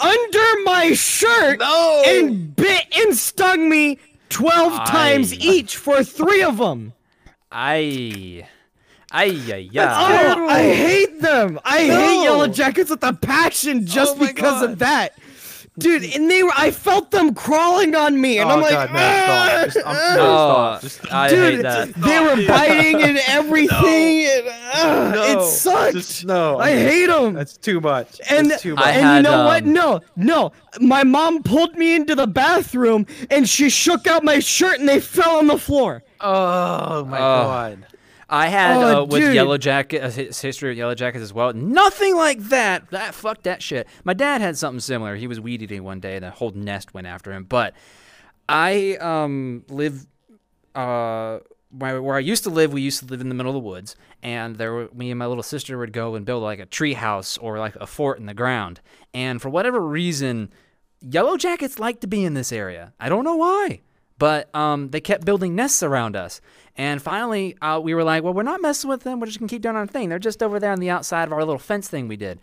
[0.00, 2.02] under my shirt No.
[2.06, 3.98] and bit and stung me
[4.30, 6.94] 12 times each for three of them.
[7.52, 8.46] I,
[9.12, 10.46] I, yeah, Oh.
[10.48, 11.58] I hate them.
[11.64, 14.70] I hate Yellow Jackets with a passion just Oh because God.
[14.70, 15.14] of that.
[15.78, 18.92] Dude, and they were I felt them crawling on me and oh I'm like God,
[18.92, 19.72] no, stop.
[19.72, 20.78] Just, no, Oh.
[20.82, 21.94] Just, Dude, hate that.
[21.94, 25.94] they were biting and everything and uh, no, it sucked.
[25.94, 27.34] Just, no, I hate them.
[27.34, 28.20] That's too much.
[28.28, 28.86] and That's too I much.
[28.94, 29.62] and had, you know what?
[29.62, 30.52] um, No, no.
[30.80, 35.00] My mom pulled me into the bathroom and she shook out my shirt and they
[35.00, 36.02] fell on the floor.
[36.20, 37.20] oh my Oh.
[37.20, 37.86] God.
[38.30, 39.34] I had Oh, uh, with dude.
[39.34, 41.52] Yellow Jacket, a his history of Yellow Jackets as well.
[41.52, 42.88] Nothing like that.
[42.90, 43.88] That fuck that shit.
[44.04, 45.16] My dad had something similar.
[45.16, 47.42] He was weed eating one day, and a whole nest went after him.
[47.44, 47.74] But
[48.48, 50.06] I um live
[50.76, 51.40] uh
[51.76, 52.72] where, where I used to live.
[52.72, 55.18] We used to live in the middle of the woods, and there were, me and
[55.18, 58.20] my little sister would go and build like a tree house or like a fort
[58.20, 58.80] in the ground.
[59.12, 60.52] And for whatever reason,
[61.00, 62.92] Yellow Jackets like to be in this area.
[63.00, 63.80] I don't know why
[64.20, 66.42] but um, they kept building nests around us.
[66.80, 69.20] And finally, uh, we were like, well, we're not messing with them.
[69.20, 70.08] We're just going to keep doing our thing.
[70.08, 72.40] They're just over there on the outside of our little fence thing we did.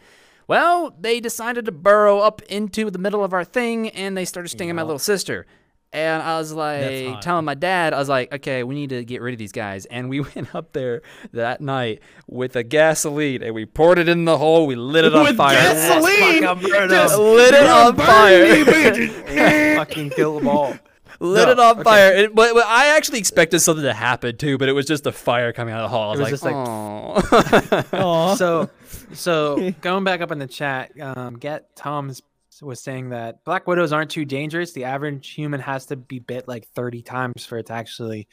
[0.47, 4.49] Well, they decided to burrow up into the middle of our thing and they started
[4.49, 5.47] stinging my little sister.
[5.91, 9.23] And I was like, telling my dad, I was like, okay, we need to get
[9.23, 9.87] rid of these guys.
[9.87, 11.01] And we went up there
[11.33, 14.67] that night with a gasoline and we poured it in the hole.
[14.67, 15.55] We lit it on With fire.
[15.55, 16.43] gasoline?
[16.43, 17.23] Fucking burn Just them.
[17.25, 19.75] lit it on fire.
[19.77, 20.75] Fucking kill them all.
[21.19, 21.83] Lit No, it on okay.
[21.83, 22.13] fire.
[22.13, 25.11] It, but, but I actually expected something to happen too, but it was just a
[25.11, 26.09] fire coming out of the hall.
[26.09, 28.35] I was, It was just like- "Aw." Aw.
[28.35, 28.69] So,
[29.13, 32.21] so going back up in the chat, um, get Tom's
[32.61, 34.71] was saying that black widows aren't too dangerous.
[34.71, 38.27] The average human has to be bit like 30 times for it to actually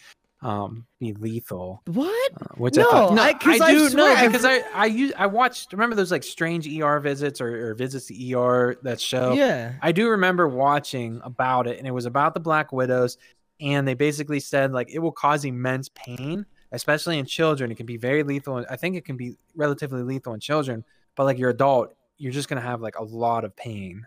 [0.45, 1.83] um, be lethal.
[1.87, 2.33] What?
[2.41, 4.45] Uh, which No, I thought, no, I- I, 'cause I do swear know I've because
[4.45, 5.73] I I use I watched.
[5.73, 9.33] Remember those like strange ER visits or, or visits to ER that show.
[9.33, 9.73] Yeah.
[9.83, 13.17] I do remember watching about it, and it was about the Black Widows,
[13.61, 17.73] and they basically said like it will cause immense pain, especially in children.
[17.73, 18.59] It can be very lethal.
[18.59, 20.85] and I think it can be relatively lethal in children,
[21.17, 24.07] but like your adult, you're just gonna have like a lot of pain.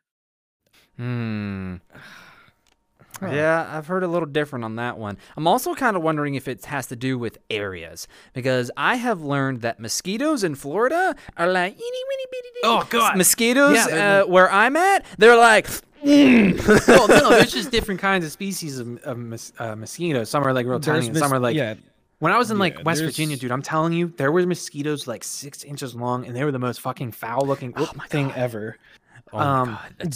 [0.97, 1.75] Hmm.
[3.19, 3.29] Huh.
[3.31, 5.17] Yeah, I've heard a little different on that one.
[5.35, 9.21] I'm also kind of wondering if it has to do with areas because I have
[9.21, 12.47] learned that mosquitoes in Florida are like itty bitty bitty.
[12.53, 12.59] bitty.
[12.63, 13.17] Oh, God.
[13.17, 15.67] Mosquitoes Yeah, uh, where I'm at, they're like.
[16.03, 20.29] well, no, there's just different kinds of species of, of mos- uh, mosquitoes.
[20.29, 21.55] Some are like real tiny, There's and some are like.
[21.55, 21.75] yeah.
[22.19, 25.05] When I was in Yeah, like West Virginia, dude, I'm telling you, there were mosquitoes
[25.07, 27.73] like six inches long, and they were the most fucking foul-looking
[28.09, 28.77] thing ever.
[29.33, 30.13] Oh my Um, God.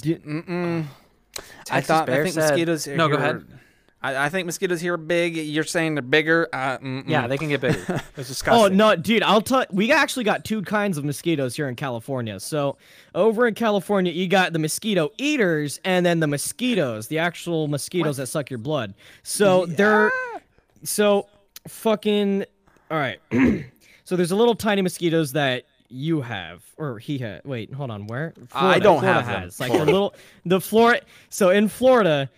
[1.36, 1.44] D- Mm-mm.
[1.72, 2.88] I Texas thought I think said- mosquitoes.
[2.88, 3.46] No, go ahead.
[4.04, 5.38] I, I think mosquitoes here are big.
[5.38, 6.50] You're saying they're bigger.
[6.52, 6.80] Uh.
[7.06, 8.02] Yeah, they can get bigger.
[8.18, 9.22] It's Oh no, dude!
[9.22, 9.66] I'll tell.
[9.72, 12.40] We actually got two kinds of mosquitoes here in California.
[12.40, 12.78] So
[13.14, 18.18] over in California, you got the mosquito eaters, and then the mosquitoes, the actual mosquitoes
[18.18, 18.96] that suck your blood.
[19.24, 20.12] So they're
[20.84, 21.28] so
[21.68, 22.46] fucking.
[22.90, 23.20] All right.
[24.04, 27.42] so there's a little tiny mosquitoes that you have, or he had.
[27.46, 28.08] Wait, hold on.
[28.08, 28.34] Where?
[28.54, 29.42] I don't Florida have them.
[29.44, 29.60] has.
[29.60, 29.86] Like Florida.
[29.86, 30.16] the little
[30.46, 31.02] the Florida.
[31.30, 32.30] So in Florida,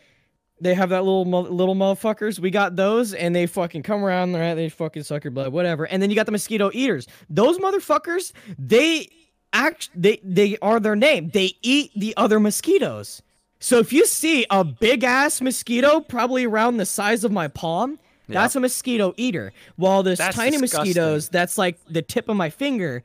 [0.60, 2.40] they have that little little motherfuckers.
[2.40, 4.56] We got those, and they fucking come around, right?
[4.56, 5.86] They fucking suck your blood, whatever.
[5.86, 7.08] And then you got the mosquito eaters.
[7.30, 9.10] Those motherfuckers, they
[9.52, 11.30] act, they they are their name.
[11.34, 13.22] They eat the other mosquitoes.
[13.60, 17.98] So if you see a big ass mosquito, probably around the size of my palm,
[18.28, 19.54] that's a mosquito eater.
[19.76, 20.80] While this That's tiny disgusting.
[20.80, 23.04] mosquitoes, that's like the tip of my finger.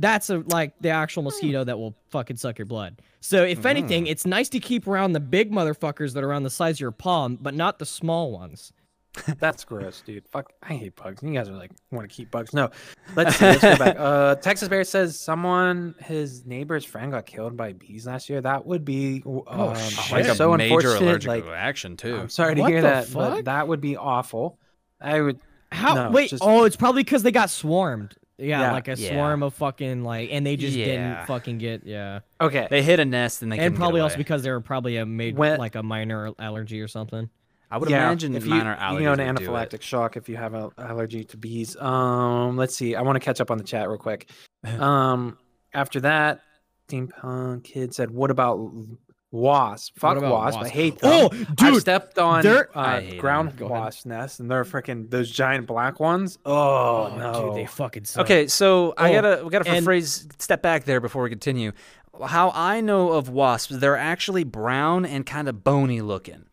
[0.00, 3.00] That's a like the actual mosquito that will fucking suck your blood.
[3.20, 6.50] So if anything, it's nice to keep around the big motherfuckers that are around the
[6.50, 8.72] size of your palm, but not the small ones.
[9.40, 10.26] That's gross, dude.
[10.28, 11.20] Fuck, I hate bugs.
[11.22, 12.54] You guys are like want to keep bugs.
[12.54, 12.70] No,
[13.16, 13.44] let's see.
[13.44, 13.96] Let's go back.
[13.98, 18.40] Uh, Texas Bear says someone, his neighbor's friend, got killed by bees last year.
[18.40, 19.74] That would be um,
[20.12, 21.02] like a so major unfortunate.
[21.02, 22.16] allergic Like, reaction too.
[22.16, 23.34] I'm sorry to What hear that, fuck?
[23.34, 24.58] but that would be awful.
[25.00, 25.40] I would.
[25.72, 25.94] How?
[25.94, 26.30] No, wait.
[26.30, 28.14] just- Oh, it's probably because they got swarmed.
[28.40, 28.72] Yeah, Yeah.
[28.72, 29.12] like a Yeah.
[29.12, 30.84] swarm of fucking like, and they just Yeah.
[30.86, 32.20] didn't fucking get yeah.
[32.40, 32.66] Okay.
[32.70, 34.96] They hit a nest and they and couldn't get probably also because they were probably
[34.96, 37.28] a made When- like a minor allergy or something.
[37.72, 39.48] I would yeah, imagine if you, minor allergies you know, an would do it.
[39.48, 41.76] anaphylactic shock if you have an allergy to bees.
[41.76, 42.96] Um, let's see.
[42.96, 44.28] I want to catch up on the chat real quick.
[44.80, 45.38] Um,
[45.72, 46.40] after that,
[46.88, 48.58] steampunk kid said, "What about
[49.32, 49.98] wasp?
[49.98, 50.58] Fuck about wasp.
[50.60, 51.10] I hate them.
[51.12, 53.20] Oh, dude, I dude, stepped on they're- uh, I hate 'em.
[53.20, 56.38] ground wasp nests, and they're freaking those giant black ones.
[56.44, 58.24] Oh, no, dude, they fucking suck.
[58.24, 61.72] Okay, so I Oh, gotta we gotta and- phrase step back there before we continue.
[62.26, 66.44] How I know of wasps, they're actually brown and kind of bony looking.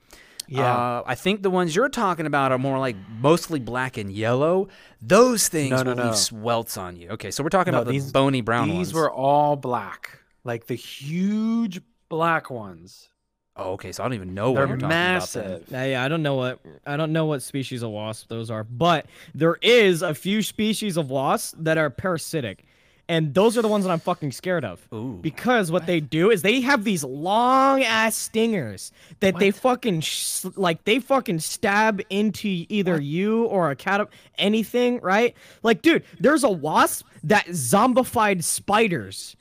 [0.50, 0.62] Yeah.
[0.74, 4.70] Uh, I think the ones you're talking about are more like mostly black and yellow.
[5.02, 6.04] Those things No, no, will no.
[6.06, 7.10] leave swelts on you.
[7.10, 8.88] Okay, so we're talking No, about the these- bony brown These ones.
[8.90, 13.10] These were all black, like the huge black ones.
[13.56, 15.46] oh, okay, so I don't even know what They're you're talking massive.
[15.46, 15.66] about.
[15.68, 15.90] then.
[15.92, 19.06] Yeah, I don't know what I don't know what species of wasp those are, but
[19.34, 22.66] there is a few species of wasps that are parasitic,
[23.10, 24.86] and those are the ones that I'm fucking scared of.
[24.94, 25.18] Ooh.
[25.22, 30.46] Because what they do is they have these long ass stingers that they fucking sh-
[30.56, 34.08] like they fucking stab into either you or a cat
[34.38, 35.36] anything, right?
[35.64, 39.36] Like, dude, there's a wasp that zombified spiders.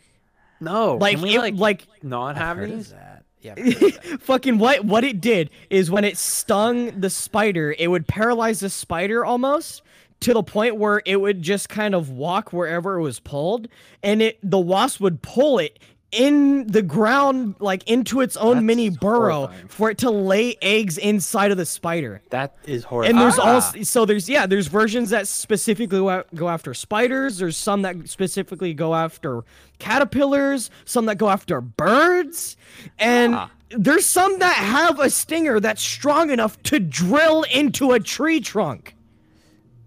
[0.61, 2.91] No, Like, can we, it, like, like not have Heard of these?
[2.93, 3.25] that?
[3.41, 3.55] Yeah.
[4.21, 8.71] fucking what what it did is when it stung the spider, it would paralyze the
[8.71, 9.83] spider almost
[10.21, 13.69] to the point where it would just kind of walk wherever it was pulled,
[14.03, 15.79] and it the wasp would pull it
[16.13, 19.69] in the ground like into its own That's mini burrow horrifying.
[19.69, 22.23] for it to lay eggs inside of the spider.
[22.31, 23.11] That is horrible.
[23.11, 23.55] And there's Ah.
[23.55, 25.99] also so there's yeah there's versions that specifically
[26.35, 27.39] go, after spiders.
[27.39, 29.43] There's some that specifically go after
[29.79, 30.71] caterpillars.
[30.85, 32.57] Some that go after birds,
[32.99, 33.51] and Ah.
[33.71, 38.95] there's some that have a stinger that's strong enough to drill into a tree trunk.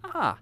[0.03, 0.37] ah,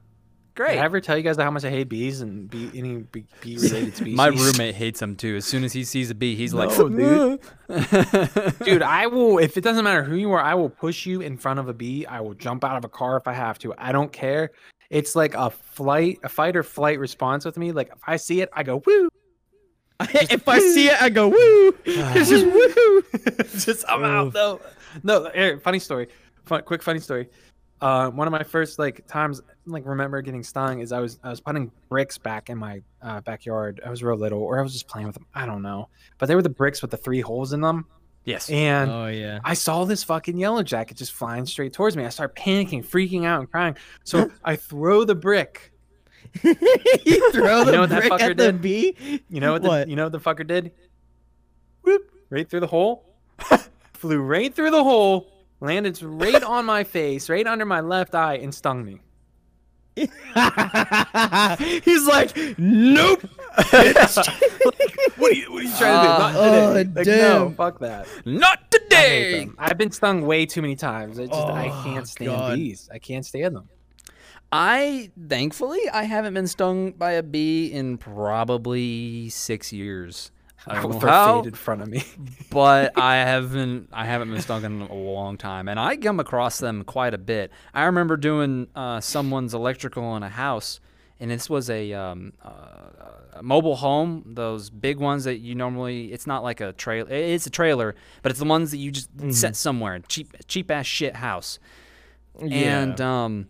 [0.58, 0.80] Did great.
[0.80, 3.58] I ever tell you guys how much I hate bees and bee, any bee, bee
[3.62, 4.16] related species?
[4.16, 5.36] My roommate hates them too.
[5.36, 7.40] As soon as he sees a bee, he's like, No, dude.
[8.64, 9.38] Dude, I will.
[9.38, 11.74] If it doesn't matter who you are, I will push you in front of a
[11.74, 12.08] bee.
[12.08, 13.74] I will jump out of a car if I have to.
[13.78, 14.52] I don't care.
[14.90, 17.72] It's like a flight, a fight or flight response with me.
[17.72, 19.10] Like if I see it, I go woo.
[20.02, 21.76] if I see it, I go woo.
[21.86, 23.04] It's just woo.
[23.60, 24.60] Just I'm out though.
[25.04, 26.08] No, here, funny story.
[26.46, 27.30] Fun, quick funny story.
[27.80, 31.30] Uh, one of my first like times, like remember getting stung is I was I
[31.30, 33.82] was putting bricks back in my uh, backyard.
[33.86, 35.28] I was real little, or I was just playing with them.
[35.36, 37.86] I don't know, but they were the bricks with the three holes in them,
[38.26, 38.50] Yes.
[38.50, 39.40] and Oh yeah.
[39.44, 42.04] I saw this fucking yellow jacket just flying straight towards me.
[42.04, 43.78] I start panicking, freaking out, and crying.
[44.04, 45.72] So I throw the brick.
[46.44, 49.22] you throw the know what that brick fucker at the bee.
[49.30, 49.62] You know what?
[49.62, 49.88] The, What?
[49.88, 50.72] You know what the fucker did?
[51.84, 52.12] Whoop!
[52.30, 53.06] Right through the hole.
[53.94, 55.28] Flew right through the hole.
[55.60, 59.02] Landed right on my face, right under my left eye, and stung me.
[59.96, 60.08] He's
[62.08, 63.24] like, nope.
[65.18, 66.20] What are you, what are you trying to do?
[66.20, 66.66] Not oh, today.
[66.68, 67.56] oh, like, no, damn.
[67.56, 68.08] fuck that.
[68.26, 69.48] Not today.
[69.58, 71.18] I've been stung way too many times.
[71.18, 72.56] It just I Oh, can't stand God.
[72.56, 72.88] bees.
[72.94, 73.68] I can't stand them.
[74.52, 80.32] I thankfully I haven't been stung by a bee in probably six years.
[80.70, 82.04] I don't know how, in front of me.
[82.50, 86.60] but I haven't I haven't been stung in a long time, and I come across
[86.60, 87.52] them quite a bit.
[87.74, 90.80] I remember doing uh, someone's electrical in a house,
[91.20, 92.50] and this was a, um, uh,
[93.34, 96.12] a mobile home, those big ones that you normally.
[96.12, 97.10] It's not like a trailer.
[97.12, 100.00] It's a trailer, but it's the ones that you just set somewhere.
[100.08, 101.60] Cheap cheap ass shit house.
[102.40, 103.48] And um,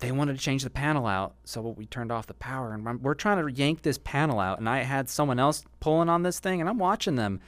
[0.00, 3.14] they wanted to change the panel out, so we turned off the power, and we're
[3.14, 6.60] trying to yank this panel out, and I had someone else pulling on this thing,
[6.60, 7.40] and I'm watching them,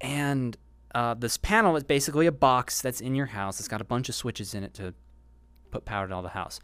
[0.00, 0.56] and
[0.94, 3.58] uh, this panel is basically a box that's in your house.
[3.60, 4.94] It's got a bunch of switches in it to
[5.70, 6.60] put power to all the house.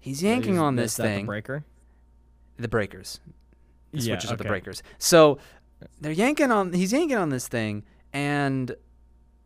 [0.00, 1.64] He's yanking Is- on is this that the thing, breaker.
[2.58, 3.20] the breakers.
[3.92, 4.82] The Yeah, switches are the breakers.
[4.98, 5.38] So
[6.00, 6.72] they're yanking on.
[6.72, 8.74] He's yanking on this thing, and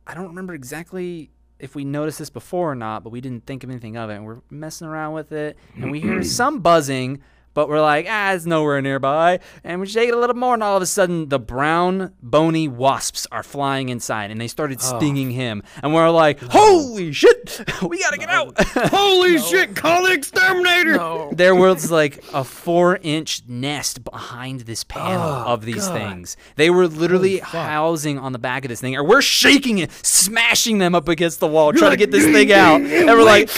[0.06, 1.30] I don't remember exactly
[1.60, 4.14] if we noticed this before or not, but we didn't think of anything of it.
[4.14, 7.20] And we're messing around with it, and we hear some buzzing,
[7.54, 9.40] but we're like, ah, it's nowhere nearby.
[9.64, 12.68] And we shake it a little more, and all of a sudden, the brown, bony
[12.68, 15.62] wasps are flying inside, and they started stinging him.
[15.82, 18.54] And we're like, holy shit, we gotta get out.
[18.90, 19.74] Holy shit!
[19.76, 21.28] Call the exterminator.
[21.32, 26.36] there was like a four inch nest behind this panel of these things.
[26.56, 30.78] They were literally housing on the back of this thing, or we're shaking it, smashing
[30.78, 32.80] them up against the wall, trying to get this thing out.
[33.00, 33.48] And we're like,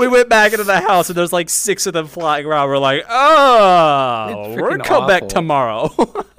[0.00, 2.68] we went back into the house, and there's like six of them flying around.
[2.68, 5.90] We're like, oh, we're freaking come back tomorrow.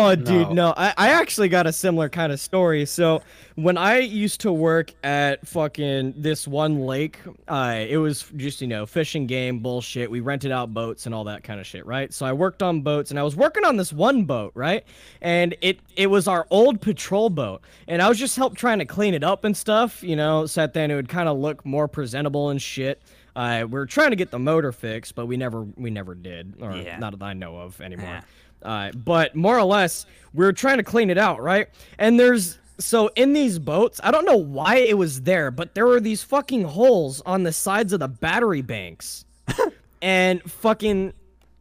[0.00, 0.52] Oh, dude, No.
[0.52, 0.74] no.
[0.76, 2.86] I, I actually got a similar kind of story.
[2.86, 3.20] So,
[3.56, 7.18] when I used to work at fucking this one lake,
[7.48, 10.10] uh, it was just, you know, fishing game bullshit.
[10.10, 12.12] We rented out boats and all that kind of shit, right?
[12.14, 14.84] So, I worked on boats and I was working on this one boat, right?
[15.20, 17.62] And it, it was our old patrol boat.
[17.88, 20.60] And I was just help trying to clean it up and stuff, you know, so
[20.60, 23.02] that then it would kind of look more presentable and shit.
[23.34, 26.54] Uh, we are trying to get the motor fixed, but we never we never did,
[26.60, 26.98] or Yeah.
[26.98, 28.20] not that I know of anymore.
[28.62, 31.68] Uh, but more or less, we are trying to clean it out, right?
[31.98, 35.86] And there's so in these boats, I don't know why it was there, but there
[35.86, 39.24] were these fucking holes on the sides of the battery banks,
[40.02, 41.12] and fucking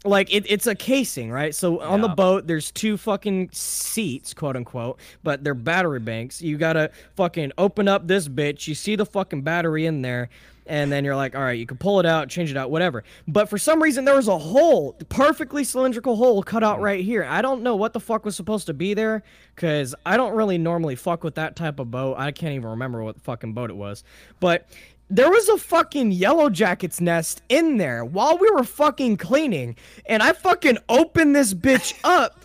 [0.05, 1.53] like it, it's a casing, right?
[1.53, 6.41] So on the boat, there's two fucking seats, quote unquote, but they're battery banks.
[6.41, 8.67] You gotta fucking open up this bitch.
[8.67, 10.29] You see the fucking battery in there,
[10.67, 13.03] and then you're like, all right, you can pull it out, change it out, whatever.
[13.27, 17.23] But for some reason, there was a hole, perfectly cylindrical hole cut out right here.
[17.23, 19.23] I don't know what the fuck was supposed to be there,
[19.55, 22.15] cause I don't really normally fuck with that type of boat.
[22.17, 24.03] I can't even remember what fucking boat it was,
[24.39, 24.67] but
[25.09, 29.75] there was a fucking yellow jacket's nest in there while we were fucking cleaning,
[30.05, 32.41] and I fucking opened this bitch up.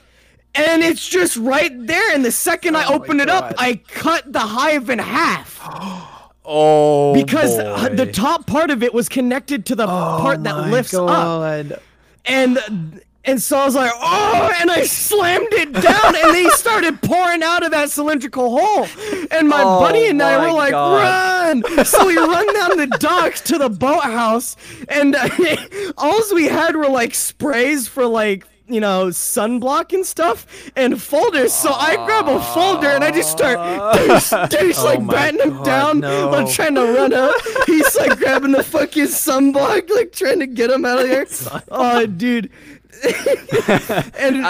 [0.54, 2.14] And it's just right there.
[2.14, 5.58] And the second I Oh my open it up, I cut the hive in half
[6.44, 10.68] oh, because uh, the top part of it was connected to the part that Oh
[10.68, 11.80] lifts up
[12.26, 17.00] and and so I was like, oh, and I slammed it down, and they started
[17.02, 18.86] pouring out of that cylindrical hole.
[19.30, 21.62] And my Oh buddy and I were like, God.
[21.62, 21.84] run!
[21.84, 24.56] So we run down the docks to the boathouse,
[24.88, 25.14] and
[25.98, 30.46] all we had were like sprays for like you know sunblock and stuff
[30.76, 31.52] and folders.
[31.52, 33.58] So I grab a folder and I just start
[33.98, 34.32] douche,
[34.78, 36.00] Oh like batting him down.
[36.00, 36.30] no.
[36.32, 37.34] I'm trying to run up.
[37.66, 41.26] He's like grabbing the fucking sunblock, like trying to get him out of there.
[41.70, 42.50] Oh, dude.
[44.18, 44.44] and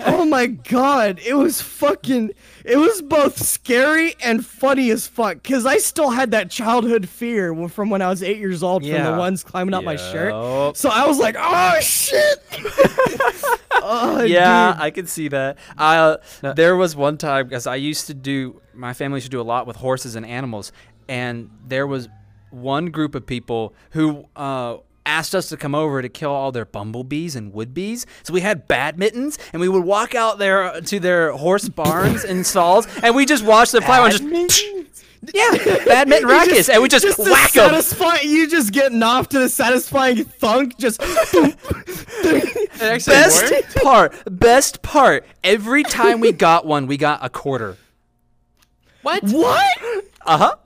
[0.00, 2.32] oh my god, it was fucking
[2.64, 7.68] it was both scary and funny as fuck cuz I still had that childhood fear
[7.68, 10.76] from when I was 8 years old from the ones climbing up my shirt.
[10.76, 12.42] So I was like, "Oh shit."
[13.82, 14.82] oh, yeah, dude.
[14.82, 15.58] I can see that.
[15.76, 19.40] Uh, there was one time because I used to do my family used to do
[19.40, 20.72] a lot with horses and animals,
[21.08, 22.08] and there was
[22.50, 26.64] one group of people who uh, asked us to come over to kill all their
[26.66, 28.04] bumblebees and woodbees.
[28.22, 32.46] So we had badmintons, and we would walk out there to their horse barns and
[32.52, 34.04] stalls, and we just watched them fly.
[34.04, 34.62] and just
[35.34, 35.50] Yeah,
[35.86, 37.70] badminton You rackets, and we just, the whack 'em.
[37.70, 40.76] satisfy- You just getting off to the satisfying thunk.
[40.78, 41.00] Just
[42.78, 43.08] Best
[43.50, 43.74] worked.
[43.82, 45.26] part, best part.
[45.42, 47.76] Every time we got one, we got a quarter.
[49.02, 49.24] What?
[49.24, 49.78] what?
[50.24, 50.56] Uh huh.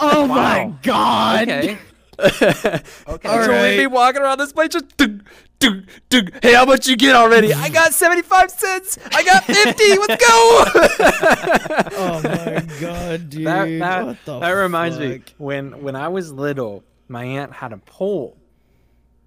[0.00, 1.48] Oh my god!
[1.48, 1.78] Okay.
[2.22, 2.80] Okay.
[3.06, 4.96] All so we'd be walking around this place just.
[4.96, 5.24] Dug,
[5.58, 6.32] dug, dug.
[6.42, 7.52] Hey, how much you get already?
[7.52, 8.98] I got seventy-five cents.
[9.12, 9.96] I got fifty.
[9.96, 10.64] Let's go.
[11.94, 13.46] Oh my god, dude!
[13.46, 18.36] That that, that reminds me when when I was little, my aunt had a pole,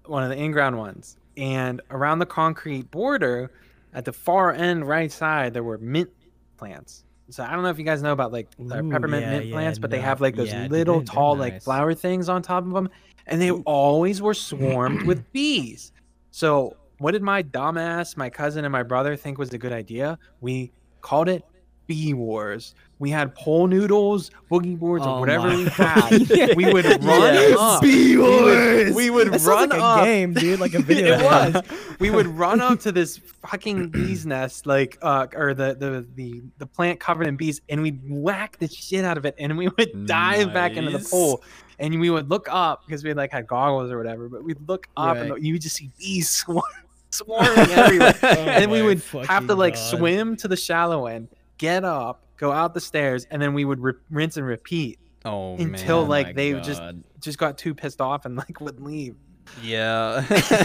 [0.04, 3.50] one of the in-ground ones, and around the concrete border,
[3.94, 6.10] at the far end right side, there were mint
[6.56, 7.04] plants.
[7.30, 9.52] So I don't know if you guys know about like Ooh, peppermint yeah, mint yeah,
[9.52, 12.42] plants, but they have like those yeah, little they're- they're tall like flower things on
[12.42, 12.88] top of them,
[13.26, 15.92] and they always were swarmed with bees.
[16.30, 20.18] So what did my dumbass, my cousin, and my brother think was a good idea?
[20.40, 21.44] We called it
[21.86, 22.74] bee wars.
[22.98, 26.10] We had pole noodles, boogie boards, Oh or whatever we had.
[26.56, 27.56] We would run Yes.
[27.58, 27.82] up.
[27.82, 30.04] We would, we would run like a up.
[30.04, 31.18] game, dude, like a video.
[31.18, 31.62] it was.
[31.98, 36.42] We would run up to this fucking bee's nest, like, uh, or the, the the
[36.56, 39.68] the plant covered in bees, and we'd whack the shit out of it, and we
[39.68, 41.42] would dive back into the pool,
[41.78, 44.86] and we would look up because we like had goggles or whatever, but we'd look
[44.96, 45.30] up Right.
[45.32, 46.62] and you would just see bees swarm,
[47.10, 49.98] swarming everywhere, and we would have to like God.
[49.98, 51.28] swim to the shallow end,
[51.58, 55.56] get up, go out the stairs, and then we would re- rinse and repeat Oh
[55.56, 57.02] until Oh my like they just God.
[57.20, 59.16] just got too pissed off and like would leave.
[59.62, 60.24] yeah.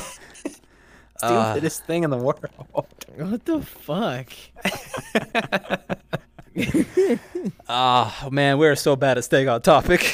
[1.18, 2.40] Stupidest thing in the world.
[3.16, 4.30] What the fuck?
[7.70, 10.12] Ah man, we're so bad at staying on topic.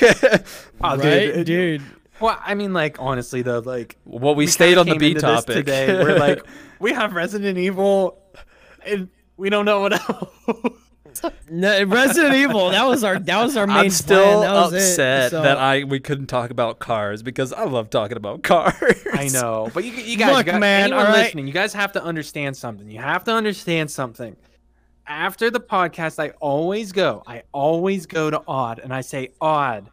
[0.81, 1.81] Oh, right, it- dude.
[2.19, 5.55] Well, I mean, like honestly though, like well, we, we stayed on the B topic
[5.55, 5.87] today.
[6.03, 6.45] We're like,
[6.79, 8.17] we have Resident Evil,
[8.85, 10.29] and we don't know what else.
[11.49, 12.69] No, Resident Evil.
[12.71, 13.19] That was our.
[13.19, 13.77] That was our main.
[13.77, 14.41] I'm still plan.
[14.41, 14.77] That was it.
[14.77, 18.75] upset So- that I we couldn't talk about cars because I love talking about cars.
[19.13, 21.23] I know, but you, you guys, Look, you guys man, anyone all right.
[21.25, 22.89] listening, you guys have to understand something.
[22.89, 24.35] You have to understand something.
[25.09, 27.23] After the podcast, I always go.
[27.25, 29.89] I always go to Odd, and I say, Odd,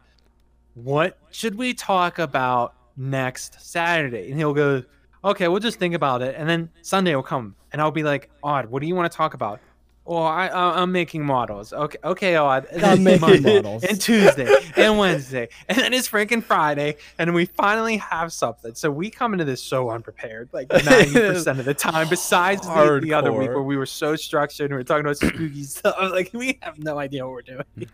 [0.73, 4.29] what should we talk about next Saturday?
[4.29, 4.83] And he'll go,
[5.23, 6.35] Okay, we'll just think about it.
[6.37, 9.15] And then Sunday will come, and I'll be like, Odd, what do you want to
[9.15, 9.59] talk about?
[10.05, 11.73] Well, I, I I'm making models.
[11.73, 12.67] Okay, okay, oh, Odd.
[12.83, 13.83] I'm making Monday, models.
[13.83, 18.75] And Tuesday and Wednesday, and then it's freaking Friday, and we finally have something.
[18.75, 22.07] So we come into this so unprepared, like ninety percent of the time.
[22.07, 25.17] Besides the, the other week where we were so structured and we were talking about
[25.17, 27.65] spooky stuff, like we have no idea what we're doing.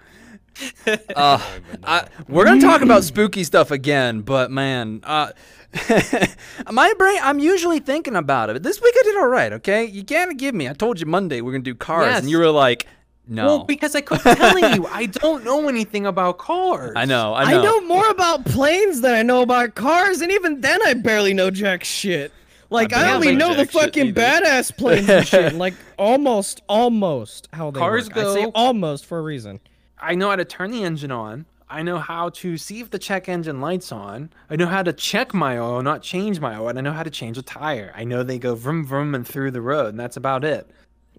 [1.15, 1.39] Uh,
[1.83, 5.31] I, we're gonna talk about spooky stuff again, but man, uh,
[6.71, 7.19] my brain.
[7.21, 8.61] I'm usually thinking about it.
[8.63, 9.53] This week I did all right.
[9.53, 10.67] Okay, you can't give me.
[10.69, 12.21] I told you Monday we're gonna do cars, Yes.
[12.21, 12.87] and you were like,
[13.27, 13.45] no.
[13.45, 16.93] Well, because I kept telling you, I don't know anything about cars.
[16.95, 17.33] I know.
[17.33, 17.63] I I know.
[17.63, 17.81] know.
[17.81, 21.83] more about planes than I know about cars, and even then, I barely know jack
[21.83, 22.31] shit.
[22.69, 25.53] Like I, barely only know know the fucking badass planes and shit.
[25.53, 28.17] Like almost, almost how they Cars work.
[28.17, 29.59] I say go- almost for a reason.
[30.01, 31.45] I know how to turn the engine on.
[31.69, 34.31] I know how to see if the check engine light's on.
[34.49, 36.67] I know how to check my oil, not change my oil.
[36.69, 37.93] And I know how to change a tire.
[37.95, 40.69] I know they go vroom vroom and through the road, and that's about it.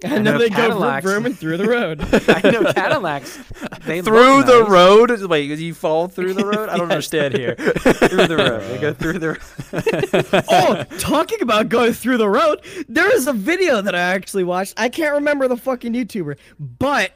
[0.04, 2.00] I know know they go vroom vroom and through the road.
[2.28, 3.36] I know Cadillacs.
[3.86, 4.68] They through the nice.
[4.68, 5.22] road.
[5.26, 6.68] Wait, you fall through the road?
[6.68, 6.92] I don't Yes.
[6.92, 7.54] understand here.
[7.54, 8.62] through the road.
[8.70, 9.28] They go through the.
[9.28, 10.44] Road.
[10.50, 14.74] Oh, talking about going through the road, there is a video that I actually watched.
[14.76, 17.12] I can't remember the fucking YouTuber, but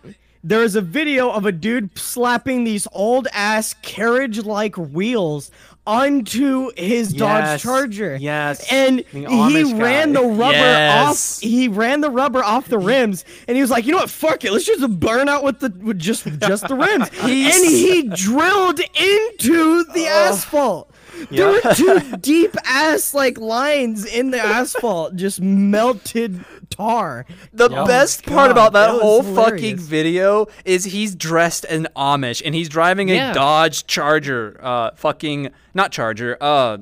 [0.48, 5.50] there is a video of a dude slapping these old ass carriage like wheels
[5.86, 8.16] onto his Dodge Charger.
[8.20, 10.20] yes, And he ran guy.
[10.20, 11.36] the rubber Yes.
[11.38, 14.10] off he ran the rubber off the rims and he was like, "You know what?
[14.10, 14.52] Fuck it.
[14.52, 19.84] Let's just burn out with the with just just the rims." and he drilled into
[19.94, 20.90] the asphalt.
[21.30, 27.26] There were two deep ass like lines in the asphalt, just melted tar.
[27.52, 27.84] The Yeah.
[27.84, 29.50] best part God, about that, that whole hilarious.
[29.50, 34.58] fucking video is he's dressed in Amish and he's driving a Dodge Charger.
[34.62, 36.36] Uh, fucking not Charger.
[36.40, 36.78] Uh,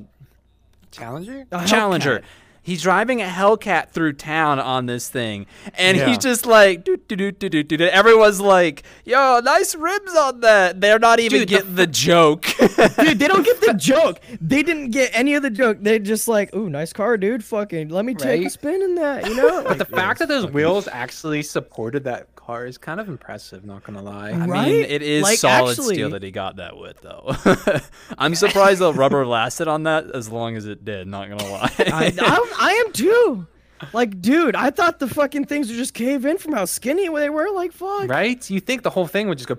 [0.91, 1.45] Challenger?
[1.51, 2.21] A Challenger.
[2.65, 2.67] Hellcat.
[2.67, 6.07] He's driving a Hellcat through town on this thing, and Yeah.
[6.07, 7.85] he's just like, doo, doo, doo, doo, doo, doo, doo.
[7.85, 12.47] everyone's like, "Yo, nice rims on that." They're not even Dude, getting the, joke.
[12.99, 14.19] Dude, they don't get the joke.
[14.41, 15.77] They didn't get any of the joke.
[15.81, 17.43] They just like, ooh, nice car, dude.
[17.43, 18.51] Fucking, let me take a Right?
[18.51, 19.63] spin in that, you know?
[19.63, 23.65] But the fact that those wheels actually supported that car is kind of impressive.
[23.65, 24.31] Not gonna lie.
[24.31, 24.67] I Right?
[24.71, 27.35] mean, it is Like, solid actually- steel that he got that with, though.
[28.17, 31.07] I'm surprised the rubber lasted on that as long as it did.
[31.07, 31.71] Not gonna lie.
[31.79, 32.13] I,
[32.57, 33.47] I, I am too.
[33.93, 37.29] Like, dude, I thought the fucking things would just cave in from how skinny they
[37.29, 37.49] were.
[37.51, 38.09] Like, fuck.
[38.09, 38.49] Right?
[38.49, 39.57] You think the whole thing would just go?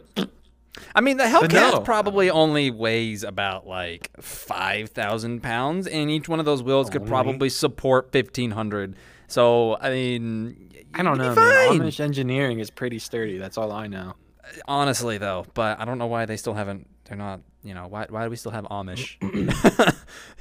[0.94, 1.80] I mean, the Hellcat no.
[1.80, 7.02] probably only weighs about like five thousand pounds, and each one of those wheels could
[7.02, 7.10] Only?
[7.10, 8.96] probably support fifteen hundred.
[9.26, 11.80] So I mean, I don't know, be man.
[11.80, 13.38] Amish engineering is pretty sturdy.
[13.38, 14.14] That's all I know.
[14.68, 16.86] Honestly, though, but I don't know why they still haven't.
[17.04, 17.40] They're not.
[17.62, 18.06] You know, why?
[18.08, 19.16] Why do we still have Amish?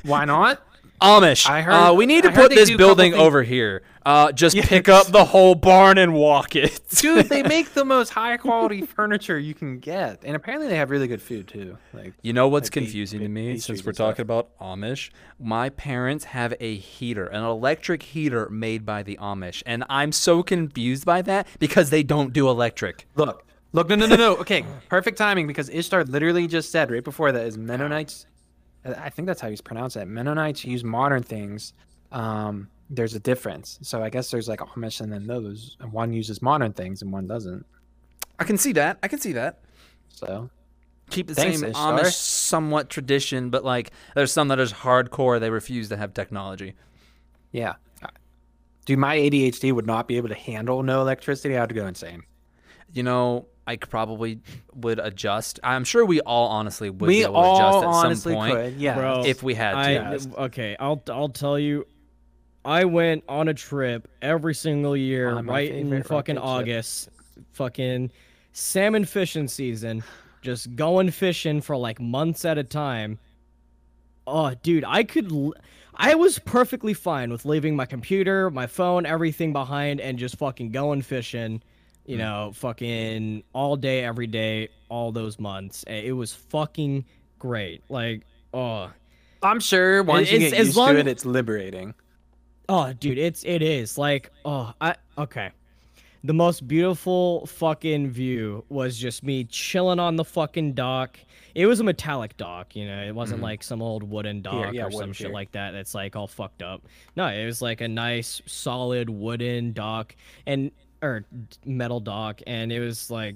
[0.04, 0.62] Why not?
[1.02, 1.50] Amish.
[1.50, 3.84] I heard- Uh, we need to I put this do a couple building over here.
[4.06, 4.68] Uh, just Yes.
[4.68, 6.80] pick up the whole barn and walk it.
[6.98, 10.92] Dude, they make the most high quality furniture you can get, and apparently they have
[10.92, 11.78] really good food too.
[11.92, 15.10] Like, You know what's Like confusing to me since we're talking about Amish?
[15.40, 20.44] My parents have a heater, an electric heater made by the Amish, and I'm so
[20.44, 23.08] confused by that because they don't do electric.
[23.16, 23.44] look,
[23.74, 24.36] look, no, no, no, no.
[24.38, 28.28] Okay, perfect timing because Ishtar literally just said right before that is Mennonites.
[28.86, 30.06] I think that's how you pronounce it.
[30.08, 31.74] Mennonites use modern things.
[32.12, 33.80] Um, there's a difference.
[33.82, 37.02] So I guess there's like a Amish and then those, and one uses modern things
[37.02, 37.66] and one doesn't.
[38.40, 39.00] I can see that.
[39.02, 39.60] I can see that.
[40.10, 40.50] So
[41.10, 42.00] Keep the Thanks, same Ishtar.
[42.00, 45.40] Amish somewhat tradition, but like there's some that are hardcore.
[45.40, 46.74] They refuse to have technology.
[47.52, 48.08] yeah, Uh,
[48.86, 51.58] dude, my ADHD would not be able to handle no electricity.
[51.58, 52.24] I'd go insane.
[52.94, 54.40] You know, I probably
[54.76, 55.60] would adjust.
[55.64, 58.40] I'm sure we all honestly would we be able to adjust all at honestly some
[58.40, 58.96] point could, yeah.
[58.96, 60.30] Bro, if we had to.
[60.40, 60.76] I okay.
[60.80, 61.86] I'll I'll tell you.
[62.64, 66.44] I went on a trip every single year, On my right in fucking rocket ship.
[66.44, 67.10] August,
[67.52, 68.12] fucking
[68.54, 70.04] salmon fishing season.
[70.42, 73.20] Just going fishing for like months at a time.
[74.28, 75.32] Oh, dude, I could.
[75.32, 75.54] l-
[75.94, 80.72] I was perfectly fine with leaving my computer, my phone, everything behind, and just fucking
[80.72, 81.62] going fishing.
[82.06, 82.22] You hmm.
[82.22, 85.84] know, fucking all day, every day, all those months.
[85.88, 87.06] Eh, it was fucking
[87.40, 87.84] great.
[87.90, 88.22] Like,
[88.54, 88.92] oh.
[89.44, 91.94] I'm sure once you it's- get as used long- to it, it's liberating.
[92.68, 95.52] Oh, dude, it's it is like oh I okay.
[96.24, 101.20] The most beautiful fucking view was just me chilling on the fucking dock.
[101.54, 103.04] It was a metallic dock, you know.
[103.04, 103.44] It wasn't mm-hmm.
[103.44, 105.72] like some old wooden dock yeah, or some shit like that.
[105.72, 106.82] That's like all fucked up.
[107.16, 110.16] No, it was like a nice, solid wooden dock
[110.48, 110.72] and
[111.06, 111.26] or
[111.66, 113.36] metal dock, and it was like,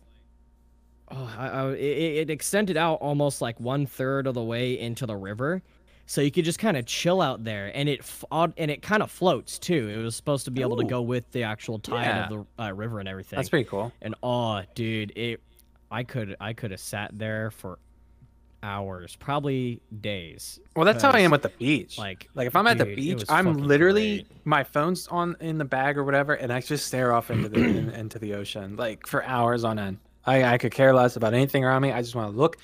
[1.12, 5.06] oh, I, I, it, it extended out almost like one third of the way into
[5.06, 5.62] the river,
[6.06, 8.02] so you could just kind of chill out there, and it
[8.32, 9.90] and it kind of floats too.
[9.90, 12.24] It was supposed to be able to go with the actual tide Yeah.
[12.30, 13.38] of the uh, river and everything.
[13.38, 13.92] That's pretty cool.
[14.02, 15.40] And oh, dude, it,
[15.92, 17.78] I could I could have sat there for
[18.64, 20.60] hours, probably days.
[20.76, 21.98] Well, that's how I am with the beach.
[21.98, 24.46] like, like if I'm at the beach, I'm literally great.
[24.46, 27.60] my phone's on in the bag or whatever, and I just stare off into the
[27.60, 29.98] in, into the ocean like for hours on end.
[30.26, 31.92] I I could care less about anything around me.
[31.92, 32.58] I just want to look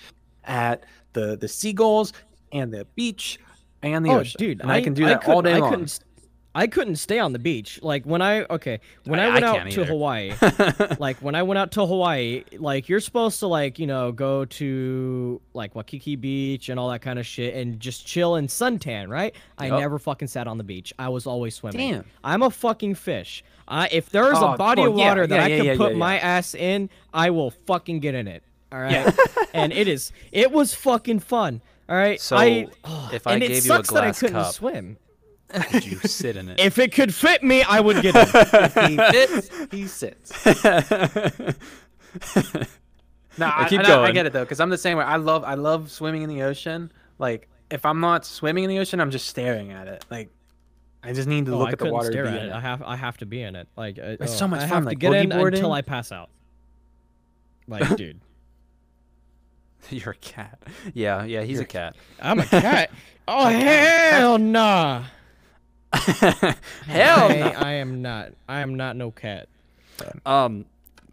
[0.44, 2.14] at the the seagulls
[2.52, 3.40] and the beach
[3.82, 4.38] and the oh, ocean.
[4.38, 5.70] dude, and I, can do that couldn't- all day I long.
[5.72, 6.00] Couldn't,
[6.58, 7.82] I couldn't stay on the beach.
[7.84, 9.84] Like when I okay, when I- I, I went out can't to.
[9.86, 10.34] Hawaii,
[11.00, 14.46] like when I went out to Hawaii, like you're supposed to like you know go
[14.46, 19.10] to like Waikiki Beach and all that kind of shit and just chill and suntan,
[19.10, 19.36] right?
[19.58, 20.94] I never fucking sat on the beach.
[20.98, 21.92] I was always swimming.
[21.92, 22.06] Damn.
[22.24, 23.44] I'm a fucking fish.
[23.68, 25.76] I if there's Oh, a body of yeah, water that yeah, I yeah, can yeah,
[25.78, 26.22] put yeah, my yeah.
[26.38, 28.44] ass in, I will fucking get in it.
[28.72, 29.14] All right,
[29.54, 30.12] and it is.
[30.32, 31.62] It was fucking fun.
[31.88, 32.20] All right.
[32.20, 32.68] So, I,
[33.14, 34.98] if I and it gave you a sucks that I couldn't cup- swim.
[35.74, 36.60] Would you sit in it?
[36.60, 38.30] If it could fit me, I would get it.
[38.34, 40.46] if he fits, he sits.
[43.38, 45.04] No, I, keep and I- I get it though, because I'm the same way.
[45.04, 46.90] I love I love swimming in the ocean.
[47.20, 50.06] Like if I'm not swimming in the ocean, I'm just staring at it.
[50.10, 50.30] Like
[51.04, 52.12] I just need to Oh, look I at the water.
[52.12, 52.54] stare at in it.
[52.54, 53.68] I have I have to be in it.
[53.76, 55.60] Like uh, It's oh, so much I fun, have to like get in boogie boarding.
[55.60, 56.30] until I pass out.
[57.68, 58.22] Like, dude,
[59.90, 60.58] You're a cat.
[60.94, 61.98] Yeah, yeah, he's a cat.
[62.22, 62.90] I'm a cat.
[63.28, 65.04] oh hell nah.
[65.96, 67.46] Hell I, no.
[67.58, 68.34] I am not.
[68.48, 69.48] I am not no cat.
[70.26, 70.66] Um,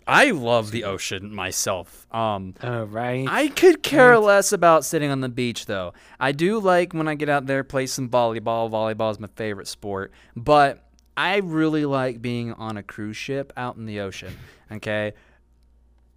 [0.07, 2.07] I love the ocean myself.
[2.13, 3.27] Um, Oh right.
[3.29, 5.93] I could care less about sitting on the beach though.
[6.19, 8.71] I do like when I get out there play some volleyball.
[8.71, 10.85] Volleyball is my favorite sport, but
[11.17, 14.37] I really like being on a cruise ship out in the ocean.
[14.71, 15.13] Okay.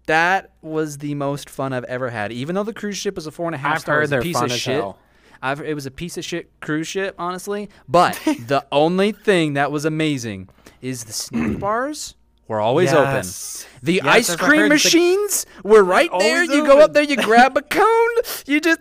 [0.06, 2.30] That was the most fun I've ever had.
[2.32, 4.02] Even though the cruise ship was a four and a half I've star, heard it
[4.02, 4.74] was a they're piece fun of as shit.
[4.76, 4.98] hell.
[5.42, 7.68] I've, it was a piece of shit cruise ship, honestly.
[7.88, 10.48] But the only thing that was amazing
[10.80, 12.14] is the snack bars
[12.48, 13.64] were always Yes.
[13.64, 13.76] open.
[13.84, 16.44] The Yes, ice cream the- machines were right there.
[16.44, 18.08] You go up there, you grab a cone,
[18.46, 18.80] you just.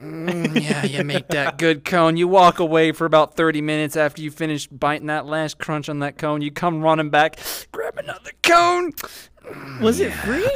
[0.00, 2.16] Mm, yeah, you make that good cone.
[2.16, 5.98] You walk away for about 30 minutes after you finish biting that last crunch on
[5.98, 6.40] that cone.
[6.40, 7.38] You come running back,
[7.70, 8.92] grab another cone.
[9.82, 10.48] Was it free?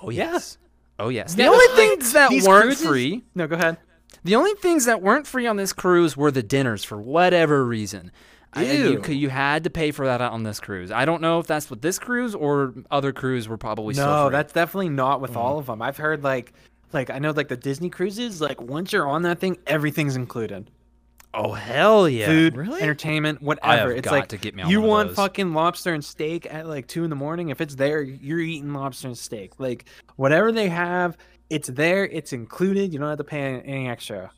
[0.00, 0.56] Oh, yes.
[0.98, 1.34] Oh, yes.
[1.34, 3.22] The Yeah, only like, things that weren't cruises- free.
[3.34, 3.76] No, go ahead.
[4.24, 8.12] The only things that weren't free on this cruise were the dinners for whatever reason.
[8.52, 10.90] I- you, you had to pay for that on this cruise.
[10.90, 14.28] I don't know if that's with this cruise or other cruise were probably still No,
[14.30, 15.22] that's definitely not Mm.
[15.22, 15.80] with all of them.
[15.80, 16.52] I've heard like,
[16.92, 18.40] like I know like the Disney cruises.
[18.40, 20.68] Like once you're on that thing, everything's included.
[21.32, 22.26] oh hell yeah.
[22.26, 22.82] Food, Really?
[22.82, 23.92] entertainment, whatever.
[23.92, 25.16] it's like to get me you want those.
[25.16, 27.50] fucking lobster and steak at like two in the morning.
[27.50, 29.52] If it's there, you're eating lobster and steak.
[29.60, 29.84] Like
[30.16, 31.16] whatever they have,
[31.50, 32.06] it's there.
[32.06, 32.92] It's included.
[32.92, 34.30] You don't have to pay any extra.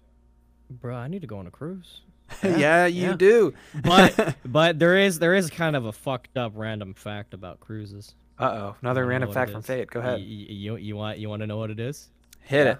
[0.70, 2.01] Bro, I need to go on a cruise.
[2.43, 3.12] yeah, you yeah.
[3.14, 3.52] do.
[3.84, 8.14] But but there is there is kind of a fucked up random fact about cruises.
[8.39, 9.62] Uh oh, another I don't know random fact from.
[9.62, 9.90] Fade.
[9.90, 10.18] Go ahead.
[10.20, 12.09] y- You, you want you want to know what it is?
[12.40, 12.72] Hit Yeah.
[12.72, 12.78] it.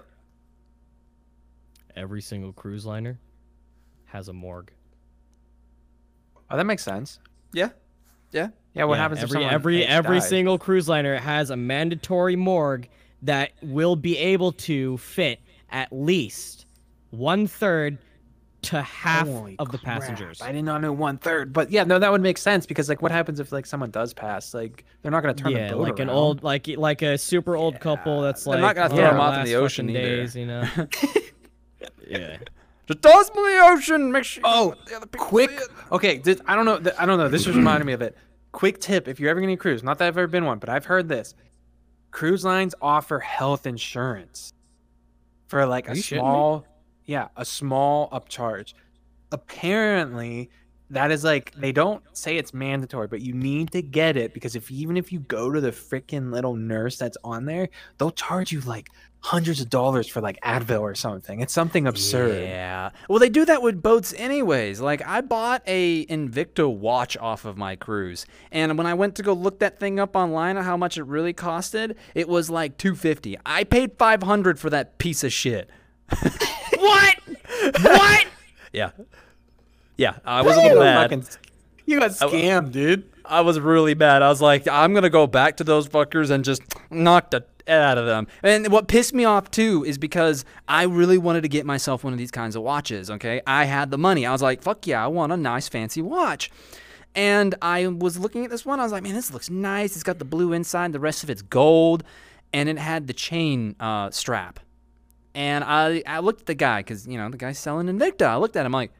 [1.95, 3.19] Every single cruise liner
[4.05, 4.71] has a morgue.
[6.49, 7.19] Oh, that makes sense.
[7.53, 7.69] Yeah.
[8.31, 8.49] Yeah.
[8.73, 12.89] Yeah, what Yeah, happens if every every every single cruise liner has a mandatory morgue
[13.23, 15.39] that will be able to fit
[15.69, 16.65] at least
[17.09, 17.97] one third
[18.63, 20.41] to half Holy of the crap, passengers.
[20.41, 23.01] I did not know one third, but yeah, no, that would make sense because like,
[23.01, 24.53] what happens if like someone does pass?
[24.53, 27.55] Like, they're not gonna turn yeah, the boat like an old like like a super
[27.55, 30.01] old couple that's They're like not gonna throw 'em them off in the ocean fucking
[30.01, 30.15] either.
[30.15, 30.67] days, you know.
[32.07, 32.37] yeah.
[32.87, 34.11] Just toss them in the ocean.
[34.11, 34.43] Make sure.
[34.45, 35.51] Oh, the other people quick.
[35.91, 36.91] Okay, this, I don't know.
[36.99, 37.29] I don't know.
[37.29, 38.17] This just reminded me of it.
[38.51, 40.69] Quick tip: if you're ever going to cruise, not that I've ever been one, but
[40.69, 41.33] I've heard this.
[42.13, 44.53] Cruise lines offer health insurance
[45.47, 46.19] for like Are a you shitting me?
[46.19, 46.65] small,
[47.05, 48.73] yeah, a small upcharge.
[49.31, 50.51] Apparently,
[50.89, 54.55] that is like they don't say it's mandatory, but you need to get it because
[54.55, 58.51] if even if you go to the freaking little nurse that's on there, they'll charge
[58.51, 58.89] you like
[59.19, 61.39] hundreds of dollars for like Advil or something.
[61.39, 62.43] It's something absurd.
[62.43, 62.89] Yeah.
[63.07, 64.81] Well, they do that with boats anyways.
[64.81, 69.23] Like I bought a Invicta watch off of my cruise, and when I went to
[69.23, 72.77] go look that thing up online on how much it really costed, it was like
[72.77, 73.37] 250.
[73.45, 75.69] I paid 500 for that piece of shit.
[76.83, 77.15] What?
[77.81, 78.27] what?
[78.73, 78.91] Yeah.
[79.97, 81.03] Yeah, I was a little mad.
[81.09, 81.25] fucking-
[81.85, 83.03] You got scammed, dude.
[83.25, 84.21] I was really bad.
[84.21, 87.97] I was like, I'm gonna go back to those fuckers and just knock the out
[87.97, 88.27] of them.
[88.41, 92.11] And what pissed me off too is because I really wanted to get myself one
[92.11, 93.09] of these kinds of watches.
[93.09, 94.25] Okay, I had the money.
[94.25, 96.51] I was like, fuck yeah, I want a nice fancy watch.
[97.15, 98.79] And I was looking at this one.
[98.79, 99.93] I was like, man, this looks nice.
[99.95, 100.91] It's got the blue inside.
[100.93, 102.03] The rest of it's gold,
[102.51, 104.59] and it had the chain uh, strap.
[105.35, 108.25] And I, I looked at the guy because you know the guy's selling Invicta.
[108.25, 108.91] I looked at him like,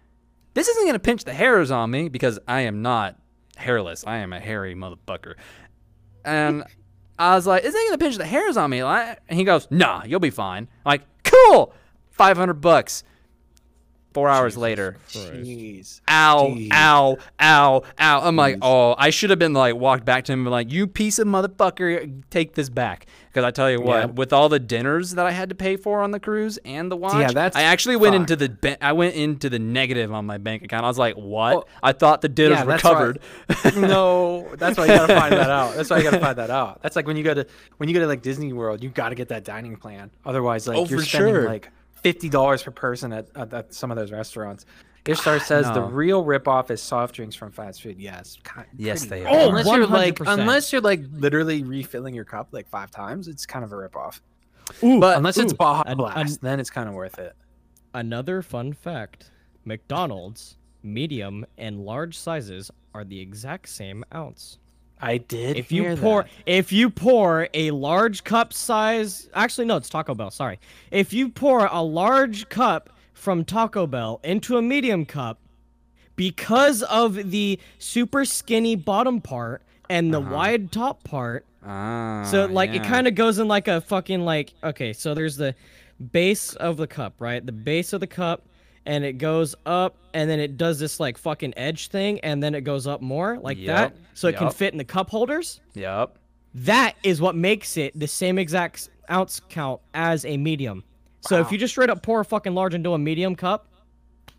[0.54, 3.20] this isn't gonna pinch the hairs on me because I am not
[3.56, 4.04] hairless.
[4.06, 5.36] I am a hairy motherfucker.
[6.26, 6.64] And
[7.20, 10.04] I was like, "Is it gonna pinch the hairs on me?" And he goes, "Nah,
[10.06, 11.74] you'll be fine." I'm like, cool,
[12.12, 13.04] five hundred bucks.
[14.14, 16.02] Four hours later, Jeez.
[16.08, 16.70] ow, Jeez.
[16.72, 18.22] ow, ow, ow.
[18.22, 20.72] I'm like, oh, I should have been like walked back to him and been like,
[20.72, 23.08] you piece of motherfucker, take this back.
[23.28, 24.06] Because I tell you what, Yeah.
[24.06, 26.96] with all the dinners that I had to pay for on the cruise and the
[26.96, 28.30] watch, that's I actually went fucked.
[28.30, 30.86] into the I went into the negative on my bank account.
[30.86, 31.68] I was like, what?
[31.82, 35.50] I thought the dinners yeah, were that's why- no, that's why you gotta find that
[35.50, 35.74] out.
[35.76, 36.84] That's why you gotta find that out.
[36.84, 39.16] That's like when you go to when you go to like Disney World, you gotta
[39.16, 40.12] get that dining plan.
[40.26, 41.46] Otherwise, like Oh, you're for spending sure.
[41.46, 41.70] like
[42.04, 44.66] fifty dollars per person at, at, at some of those restaurants.
[45.06, 45.88] Ishtar says the no.
[45.88, 48.00] real ripoff is soft drinks from fast food.
[48.00, 49.34] Yes, ki- Yes, they much.
[49.34, 49.38] are.
[49.38, 50.40] Oh, unless you're like 100%.
[50.40, 54.22] unless you're like literally refilling your cup like five times, it's kind of a ripoff.
[54.82, 57.36] Ooh, But- Unless it's ooh, Baja an- Blast, an- then it's kind of worth it.
[57.94, 59.30] Another fun fact
[59.66, 64.58] McDonald's, medium, and large sizes are the exact same ounce.
[65.04, 65.58] I did.
[65.58, 66.32] If you pour that.
[66.46, 70.60] if you pour a large cup size actually no, it's Taco Bell, sorry.
[70.92, 75.40] If you pour a large cup from Taco Bell into a medium cup,
[76.16, 82.72] because of the super skinny bottom part and the wide top part, Ah, so like
[82.72, 85.54] it kind of goes in like a fucking like okay, so there's the
[86.12, 87.46] base of the cup, right?
[87.46, 88.46] The base of the cup
[88.86, 92.54] and it goes up and then it does this like fucking edge thing and then
[92.56, 95.62] it goes up more like that so it can fit in the cup holders.
[95.74, 96.18] Yep.
[96.56, 100.84] That is what makes it the same exact ounce count as a medium.
[101.22, 103.68] So if you just straight up pour a fucking large into a medium cup,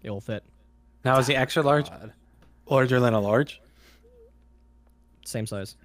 [0.02, 0.44] it'll fit.
[1.04, 1.88] now is the extra large
[2.66, 3.60] larger than a large?
[5.24, 5.76] Same size.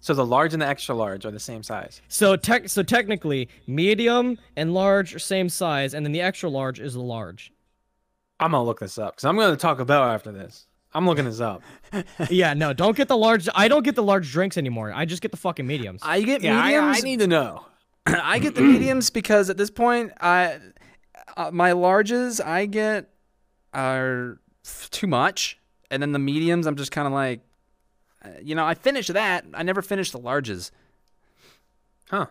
[0.00, 2.02] So the large and the extra large are the same size.
[2.08, 6.78] So tech so technically medium and large are same size and then the extra large
[6.78, 7.52] is the large.
[8.44, 10.66] I'm gonna look this up because I'm gonna talk about after this.
[10.92, 11.62] I'm looking this up.
[12.30, 13.48] yeah, no, don't get the large.
[13.54, 14.92] I don't get the large drinks anymore.
[14.94, 16.02] I just get the fucking mediums.
[16.04, 16.98] I get Yeah, mediums.
[16.98, 17.64] I need to know.
[18.06, 20.58] I get the mediums because at this point, I
[21.38, 23.08] uh, my larges I get
[23.72, 24.38] are
[24.90, 25.58] too much,
[25.90, 27.40] and then the mediums I'm just kind of like,
[28.22, 29.46] uh, you know, I finish that.
[29.54, 30.70] I never finish the larges.
[32.10, 32.26] Huh?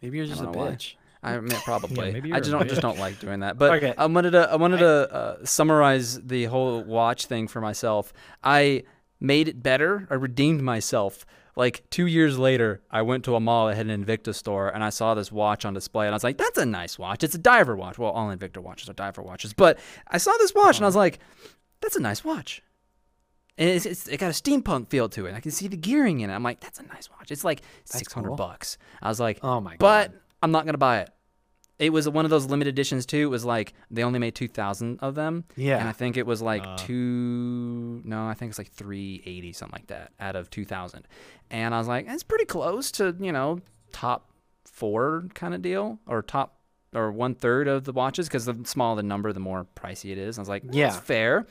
[0.00, 0.76] Maybe you're just a don't why.
[1.22, 2.12] I mean, probably.
[2.12, 3.58] maybe I just don't just don't like doing that.
[3.58, 3.94] But Okay.
[3.98, 8.12] I wanted to I wanted to uh, summarize the whole watch thing for myself.
[8.42, 8.84] I
[9.20, 10.06] made it better.
[10.10, 11.26] I redeemed myself.
[11.56, 13.66] Like two years later, I went to a mall.
[13.66, 16.22] that had an Invicta store, and I saw this watch on display, and I was
[16.22, 17.24] like, "That's a nice watch.
[17.24, 17.98] It's a diver watch.
[17.98, 19.76] Well, all Invicta watches are diver watches, but
[20.06, 21.18] I saw this watch, and I was like,
[21.80, 22.62] that's a nice watch."
[23.56, 25.34] And it's, it's, it got a steampunk feel to it.
[25.34, 26.32] I can see the gearing in it.
[26.32, 27.32] I'm like, that's a nice watch.
[27.32, 28.36] It's like 600 cool.
[28.36, 28.78] bucks.
[29.02, 30.20] I was like, Oh my but God.
[30.42, 31.10] I'm not gonna buy it.
[31.78, 33.18] It was one of those limited editions too.
[33.22, 35.44] It was like they only made 2,000 of them.
[35.54, 35.78] Yeah.
[35.78, 36.76] And I think it was like Uh.
[36.76, 38.02] two.
[38.04, 41.06] No, I think it's like 380 something like that out of 2,000.
[41.50, 43.60] And I was like, it's pretty close to you know
[43.92, 44.30] top
[44.64, 46.60] four kind of deal or top
[46.94, 50.18] or one third of the watches because the smaller the number, the more pricey it
[50.18, 50.38] is.
[50.38, 50.90] I was like, yeah, Yeah.
[51.00, 51.46] fair.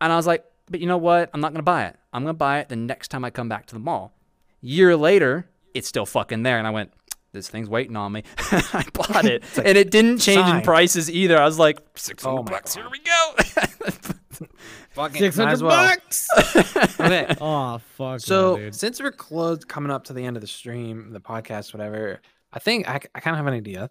[0.00, 1.30] And I was like, but you know what?
[1.34, 1.96] I'm not gonna buy it.
[2.12, 4.12] I'm gonna buy it the next time I come back to the mall.
[4.60, 6.92] Year later, it's still fucking there, and I went,
[7.34, 8.22] this thing's waiting on me.
[8.38, 11.38] I bought it, and it didn't change in prices either.
[11.38, 12.76] I was like, six hundred Oh my bucks.
[12.76, 12.82] God.
[12.82, 14.46] Here we go.
[14.92, 15.88] Fucking Six might well.
[15.88, 16.28] bucks.
[17.00, 17.34] Okay.
[17.40, 18.20] oh fuck.
[18.20, 18.74] So no, dude.
[18.74, 22.20] since we're close, coming up to the end of the stream, the podcast, whatever,
[22.52, 23.90] I think I, I kind of have an idea.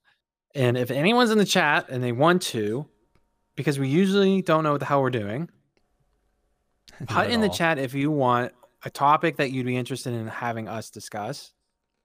[0.55, 2.87] And if anyone's in the chat and they want to,
[3.55, 5.49] because we usually don't know what the hell we're doing,
[7.07, 8.53] put at in the chat if you want
[8.85, 11.53] a topic that you'd be interested in having us discuss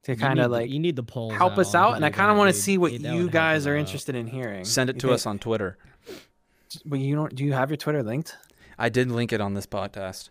[0.08, 1.94] to kind of like you need the polls help us out.
[1.94, 4.26] And I kind of want to see what That would you guys are interested in
[4.26, 4.64] hearing.
[4.64, 5.78] Send it to think- us on Twitter.
[6.84, 7.34] But you don't?
[7.34, 8.36] Do you have your Twitter linked?
[8.78, 10.28] I did link it on this podcast.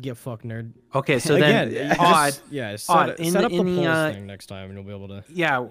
[0.00, 0.72] Get fucked, nerd.
[0.94, 2.26] Okay, so then you odd.
[2.28, 4.46] just- yeah, set, odd, it- in set up the in the, polls uh, thing next
[4.46, 5.24] time, and you'll be able to.
[5.28, 5.66] Yeah,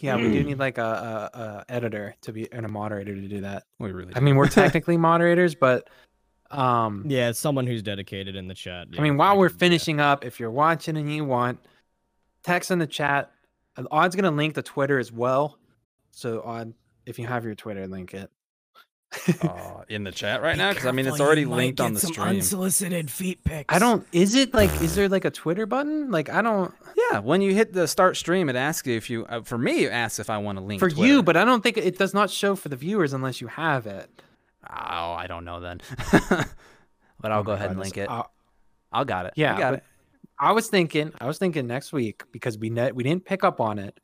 [0.00, 0.82] yeah, we do need like a,
[1.34, 3.64] a, a editor to be and a moderator to do that.
[3.78, 4.12] We really.
[4.16, 5.88] I mean, we're technically moderators, but
[6.50, 8.88] um, Yeah, it's someone who's dedicated in the chat.
[8.96, 9.60] I mean, yeah, while we're can- yeah.
[9.60, 11.60] finishing up, if you're watching and you want,
[12.46, 13.30] text in the chat.
[13.76, 15.58] Uh, Odd's gonna link the Twitter as well.
[16.12, 16.72] So Odd,
[17.04, 18.30] if you have your Twitter, link it.
[19.42, 22.00] uh, in the chat right Be now because I mean it's already linked on the
[22.00, 22.28] some stream.
[22.28, 23.74] Unsolicited feet pics.
[23.74, 24.06] I don't.
[24.12, 24.70] Is it like?
[24.82, 26.10] Is there like a Twitter button?
[26.10, 26.72] Like I don't.
[27.12, 29.26] Yeah, when you hit the start stream, it asks you if you.
[29.26, 31.06] Uh, for me, it asks if I want to link For Twitter.
[31.06, 33.86] you, but I don't think it does not show for the viewers unless you have
[33.86, 34.08] it.
[34.68, 35.80] oh, I don't know then.
[37.20, 38.08] but I'll Oh go my ahead and link it.
[38.10, 38.24] Uh,
[38.92, 39.34] I'll got it.
[39.36, 39.84] yeah, I got but it.
[40.38, 43.60] I was thinking, I was thinking next week because we net we didn't pick up
[43.60, 43.98] on it.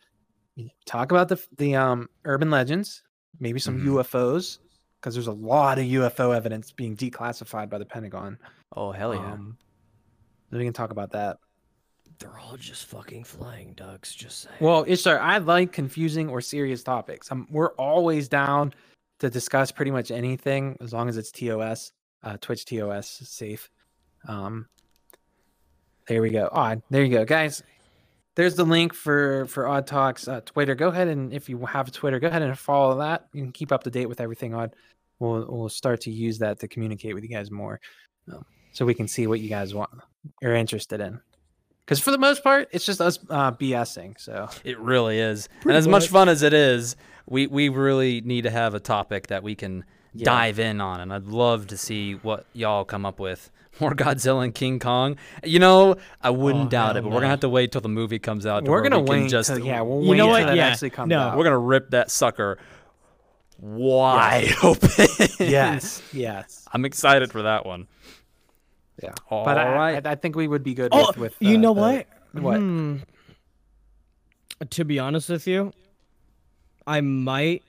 [0.87, 3.03] Talk about the the um urban legends,
[3.41, 3.87] maybe some Mhm.
[3.87, 4.59] UFOs,
[5.01, 8.39] because there's a lot of UFO evidence being declassified by the Pentagon.
[8.75, 9.33] Oh hell yeah!
[9.33, 9.57] Um,
[10.51, 11.39] then we can talk about that.
[12.19, 14.15] They're all just fucking flying ducks.
[14.15, 14.57] Just saying.
[14.61, 17.33] Well, Ishtar, I like confusing or serious topics.
[17.33, 18.75] Um, we're always down
[19.19, 21.93] to discuss pretty much anything as long as it's TOS,
[22.23, 23.71] uh, Twitch TOS safe.
[24.29, 24.67] Um,
[26.09, 26.49] there we go.
[26.53, 26.83] Odd.
[26.91, 27.63] There you go, guys.
[28.35, 30.75] There's the link for for Odd Talks uh, Twitter.
[30.75, 33.27] Go ahead and if you have a Twitter, go ahead and follow that.
[33.33, 34.55] You can keep up to date with everything.
[34.55, 34.75] Odd.
[35.19, 37.81] We'll we'll start to use that to communicate with you guys more,
[38.33, 39.91] um, so we can see what you guys want
[40.43, 41.21] are interested in.
[41.85, 44.19] Because for the most part, it's just us uh, BSing.
[44.19, 45.49] So It really is.
[45.63, 46.11] and as much much.
[46.11, 46.97] fun as it is,
[47.29, 49.85] we we really need to have a topic that we can
[50.15, 50.25] Yeah.
[50.27, 53.51] dive in on, and I'd love to see what y'all come up with.
[53.81, 55.17] More Godzilla and King Kong.
[55.43, 57.81] You know, I wouldn't Oh, doubt it, hell but we're gonna have to wait till
[57.81, 58.65] the movie comes out.
[58.65, 59.31] we're gonna we can wait.
[59.31, 60.47] Just till, yeah, we'll You wait know till what?
[60.49, 61.19] that Yeah, actually comes no.
[61.19, 61.39] out.
[61.39, 62.59] we're gonna rip that sucker
[63.59, 65.07] wide open.
[65.39, 67.87] yes, yes, I'm excited for that one.
[69.03, 69.15] yeah.
[69.31, 70.07] All but I, right.
[70.07, 71.17] I, I think we would be good Oh, with.
[71.17, 72.07] with you uh, know the- what?
[72.33, 72.59] What?
[72.59, 72.97] Hmm.
[74.71, 75.73] To be honest with you,
[76.87, 77.63] I might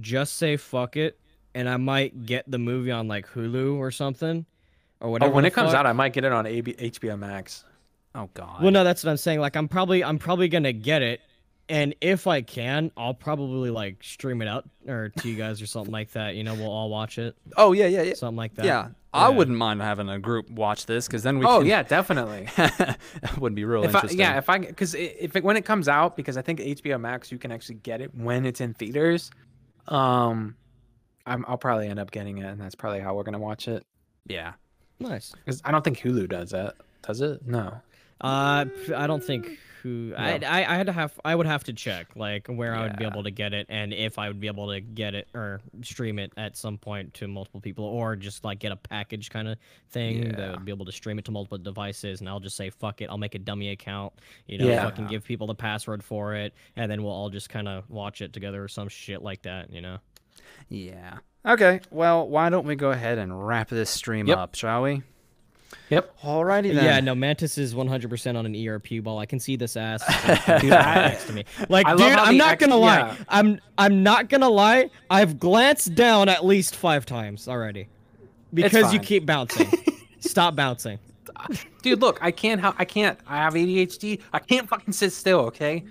[0.00, 1.18] just say fuck it,
[1.54, 4.46] and I might get the movie on like Hulu or something,
[5.00, 5.30] or whatever.
[5.30, 5.32] Oh, whatever.
[5.34, 7.64] when the it comes out, I might get it on AB, HBO Max.
[8.14, 8.62] Oh God.
[8.62, 9.40] Well, no, that's what I'm saying.
[9.40, 11.20] Like, I'm probably, I'm probably gonna get it,
[11.68, 15.66] and if I can, I'll probably like stream it out or to you guys or
[15.66, 16.34] something like that.
[16.36, 18.14] You know, we'll all watch it, oh yeah, yeah, yeah.
[18.14, 18.66] something like that.
[18.66, 19.36] Yeah, I Yeah.
[19.36, 21.46] wouldn't mind having a group watch this because then we.
[21.46, 22.48] Oh can, yeah, definitely.
[22.56, 22.98] that
[23.38, 24.20] would be real if I, interesting.
[24.20, 27.32] yeah, if I because if it, when it comes out, because I think HBO Max
[27.32, 29.30] you can actually get it when it's in theaters.
[29.88, 30.54] Um,
[31.26, 33.84] I'm, I'll probably end up getting it, and that's probably how we're gonna watch it.
[34.26, 34.52] yeah.
[35.00, 35.32] Nice.
[35.44, 36.76] Because I don't think Hulu does that.
[37.02, 37.44] Does it?
[37.46, 37.80] No.
[38.20, 40.46] Uh, p- I don't think who I, No.
[40.46, 43.04] I I had to have I would have to check like where I would be
[43.04, 46.18] able to get it and if I would be able to get it or stream
[46.20, 49.58] it at some point to multiple people or just like get a package kind of
[49.90, 52.70] thing that would be able to stream it to multiple devices and I'll just say
[52.70, 54.12] fuck it I'll make a dummy account
[54.46, 54.84] you know Yeah.
[54.84, 58.22] fucking give people the password for it and then we'll all just kind of watch
[58.22, 59.98] it together or some shit like that you know
[60.68, 61.18] Yeah.
[61.46, 61.80] Okay.
[61.90, 64.38] Well, why don't we go ahead and wrap this stream Yep.
[64.38, 65.02] up, shall we?
[65.90, 66.18] Yep.
[66.22, 66.84] Alrighty then.
[66.84, 69.18] Yeah, no, Mantis is 100% on an ERP ball.
[69.18, 70.02] I can see this ass
[70.60, 71.44] dude, next to me.
[71.68, 72.98] Like, I dude, I'm not ex- gonna lie.
[72.98, 73.16] yeah.
[73.28, 74.88] I'm I'm not gonna lie.
[75.10, 77.88] I've glanced down at least five times already
[78.54, 79.68] because you keep bouncing.
[80.20, 80.98] Stop bouncing.
[81.82, 82.60] Dude, look, I can't.
[82.60, 83.18] Ha- I can't.
[83.26, 84.20] I have ADHD.
[84.32, 85.40] I can't fucking sit still.
[85.40, 85.84] Okay.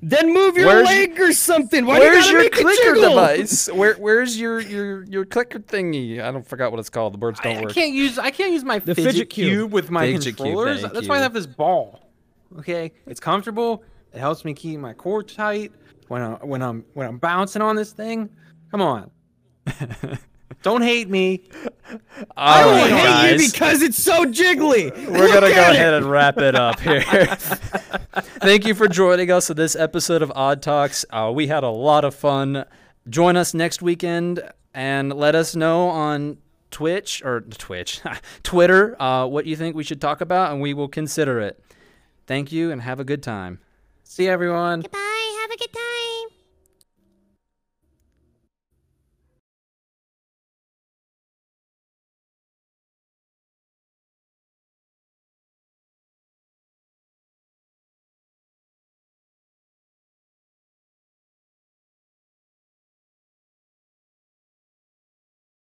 [0.00, 1.84] Then move your Where's- leg or something.
[1.86, 3.68] Why Where's you your make clicker device?
[3.68, 6.22] Where where's your your your clicker thingy?
[6.22, 7.14] I don't forgot what it's called.
[7.14, 7.72] The birds don't I, I work.
[7.74, 8.18] can't use.
[8.18, 9.48] I can't use my The fidget, fidget cube.
[9.50, 9.72] cube.
[9.72, 10.80] with my Fidget cube, controllers.
[10.82, 12.08] thank That's why I have this ball.
[12.58, 13.82] Okay, it's comfortable.
[14.12, 15.72] It helps me keep my core tight
[16.08, 18.30] when I when I'm when I'm bouncing on this thing.
[18.70, 19.10] Come on.
[20.62, 21.42] Don't hate me.
[22.36, 23.42] I All don't right, hate guys.
[23.46, 24.90] you because it's so jiggly.
[25.08, 27.02] We're gonna go ahead and wrap it up here.
[28.40, 31.04] Thank you for joining us on this episode of Odd Talks.
[31.10, 32.64] Uh, we had a lot of fun.
[33.08, 34.40] Join us next weekend
[34.74, 36.38] and let us know on
[36.70, 38.00] Twitch or Twitch,
[38.42, 41.62] Twitter, uh, what you think we should talk about, and we will consider it.
[42.26, 43.58] Thank you and have a good time.
[44.04, 44.80] See everyone.
[44.82, 44.98] Goodbye.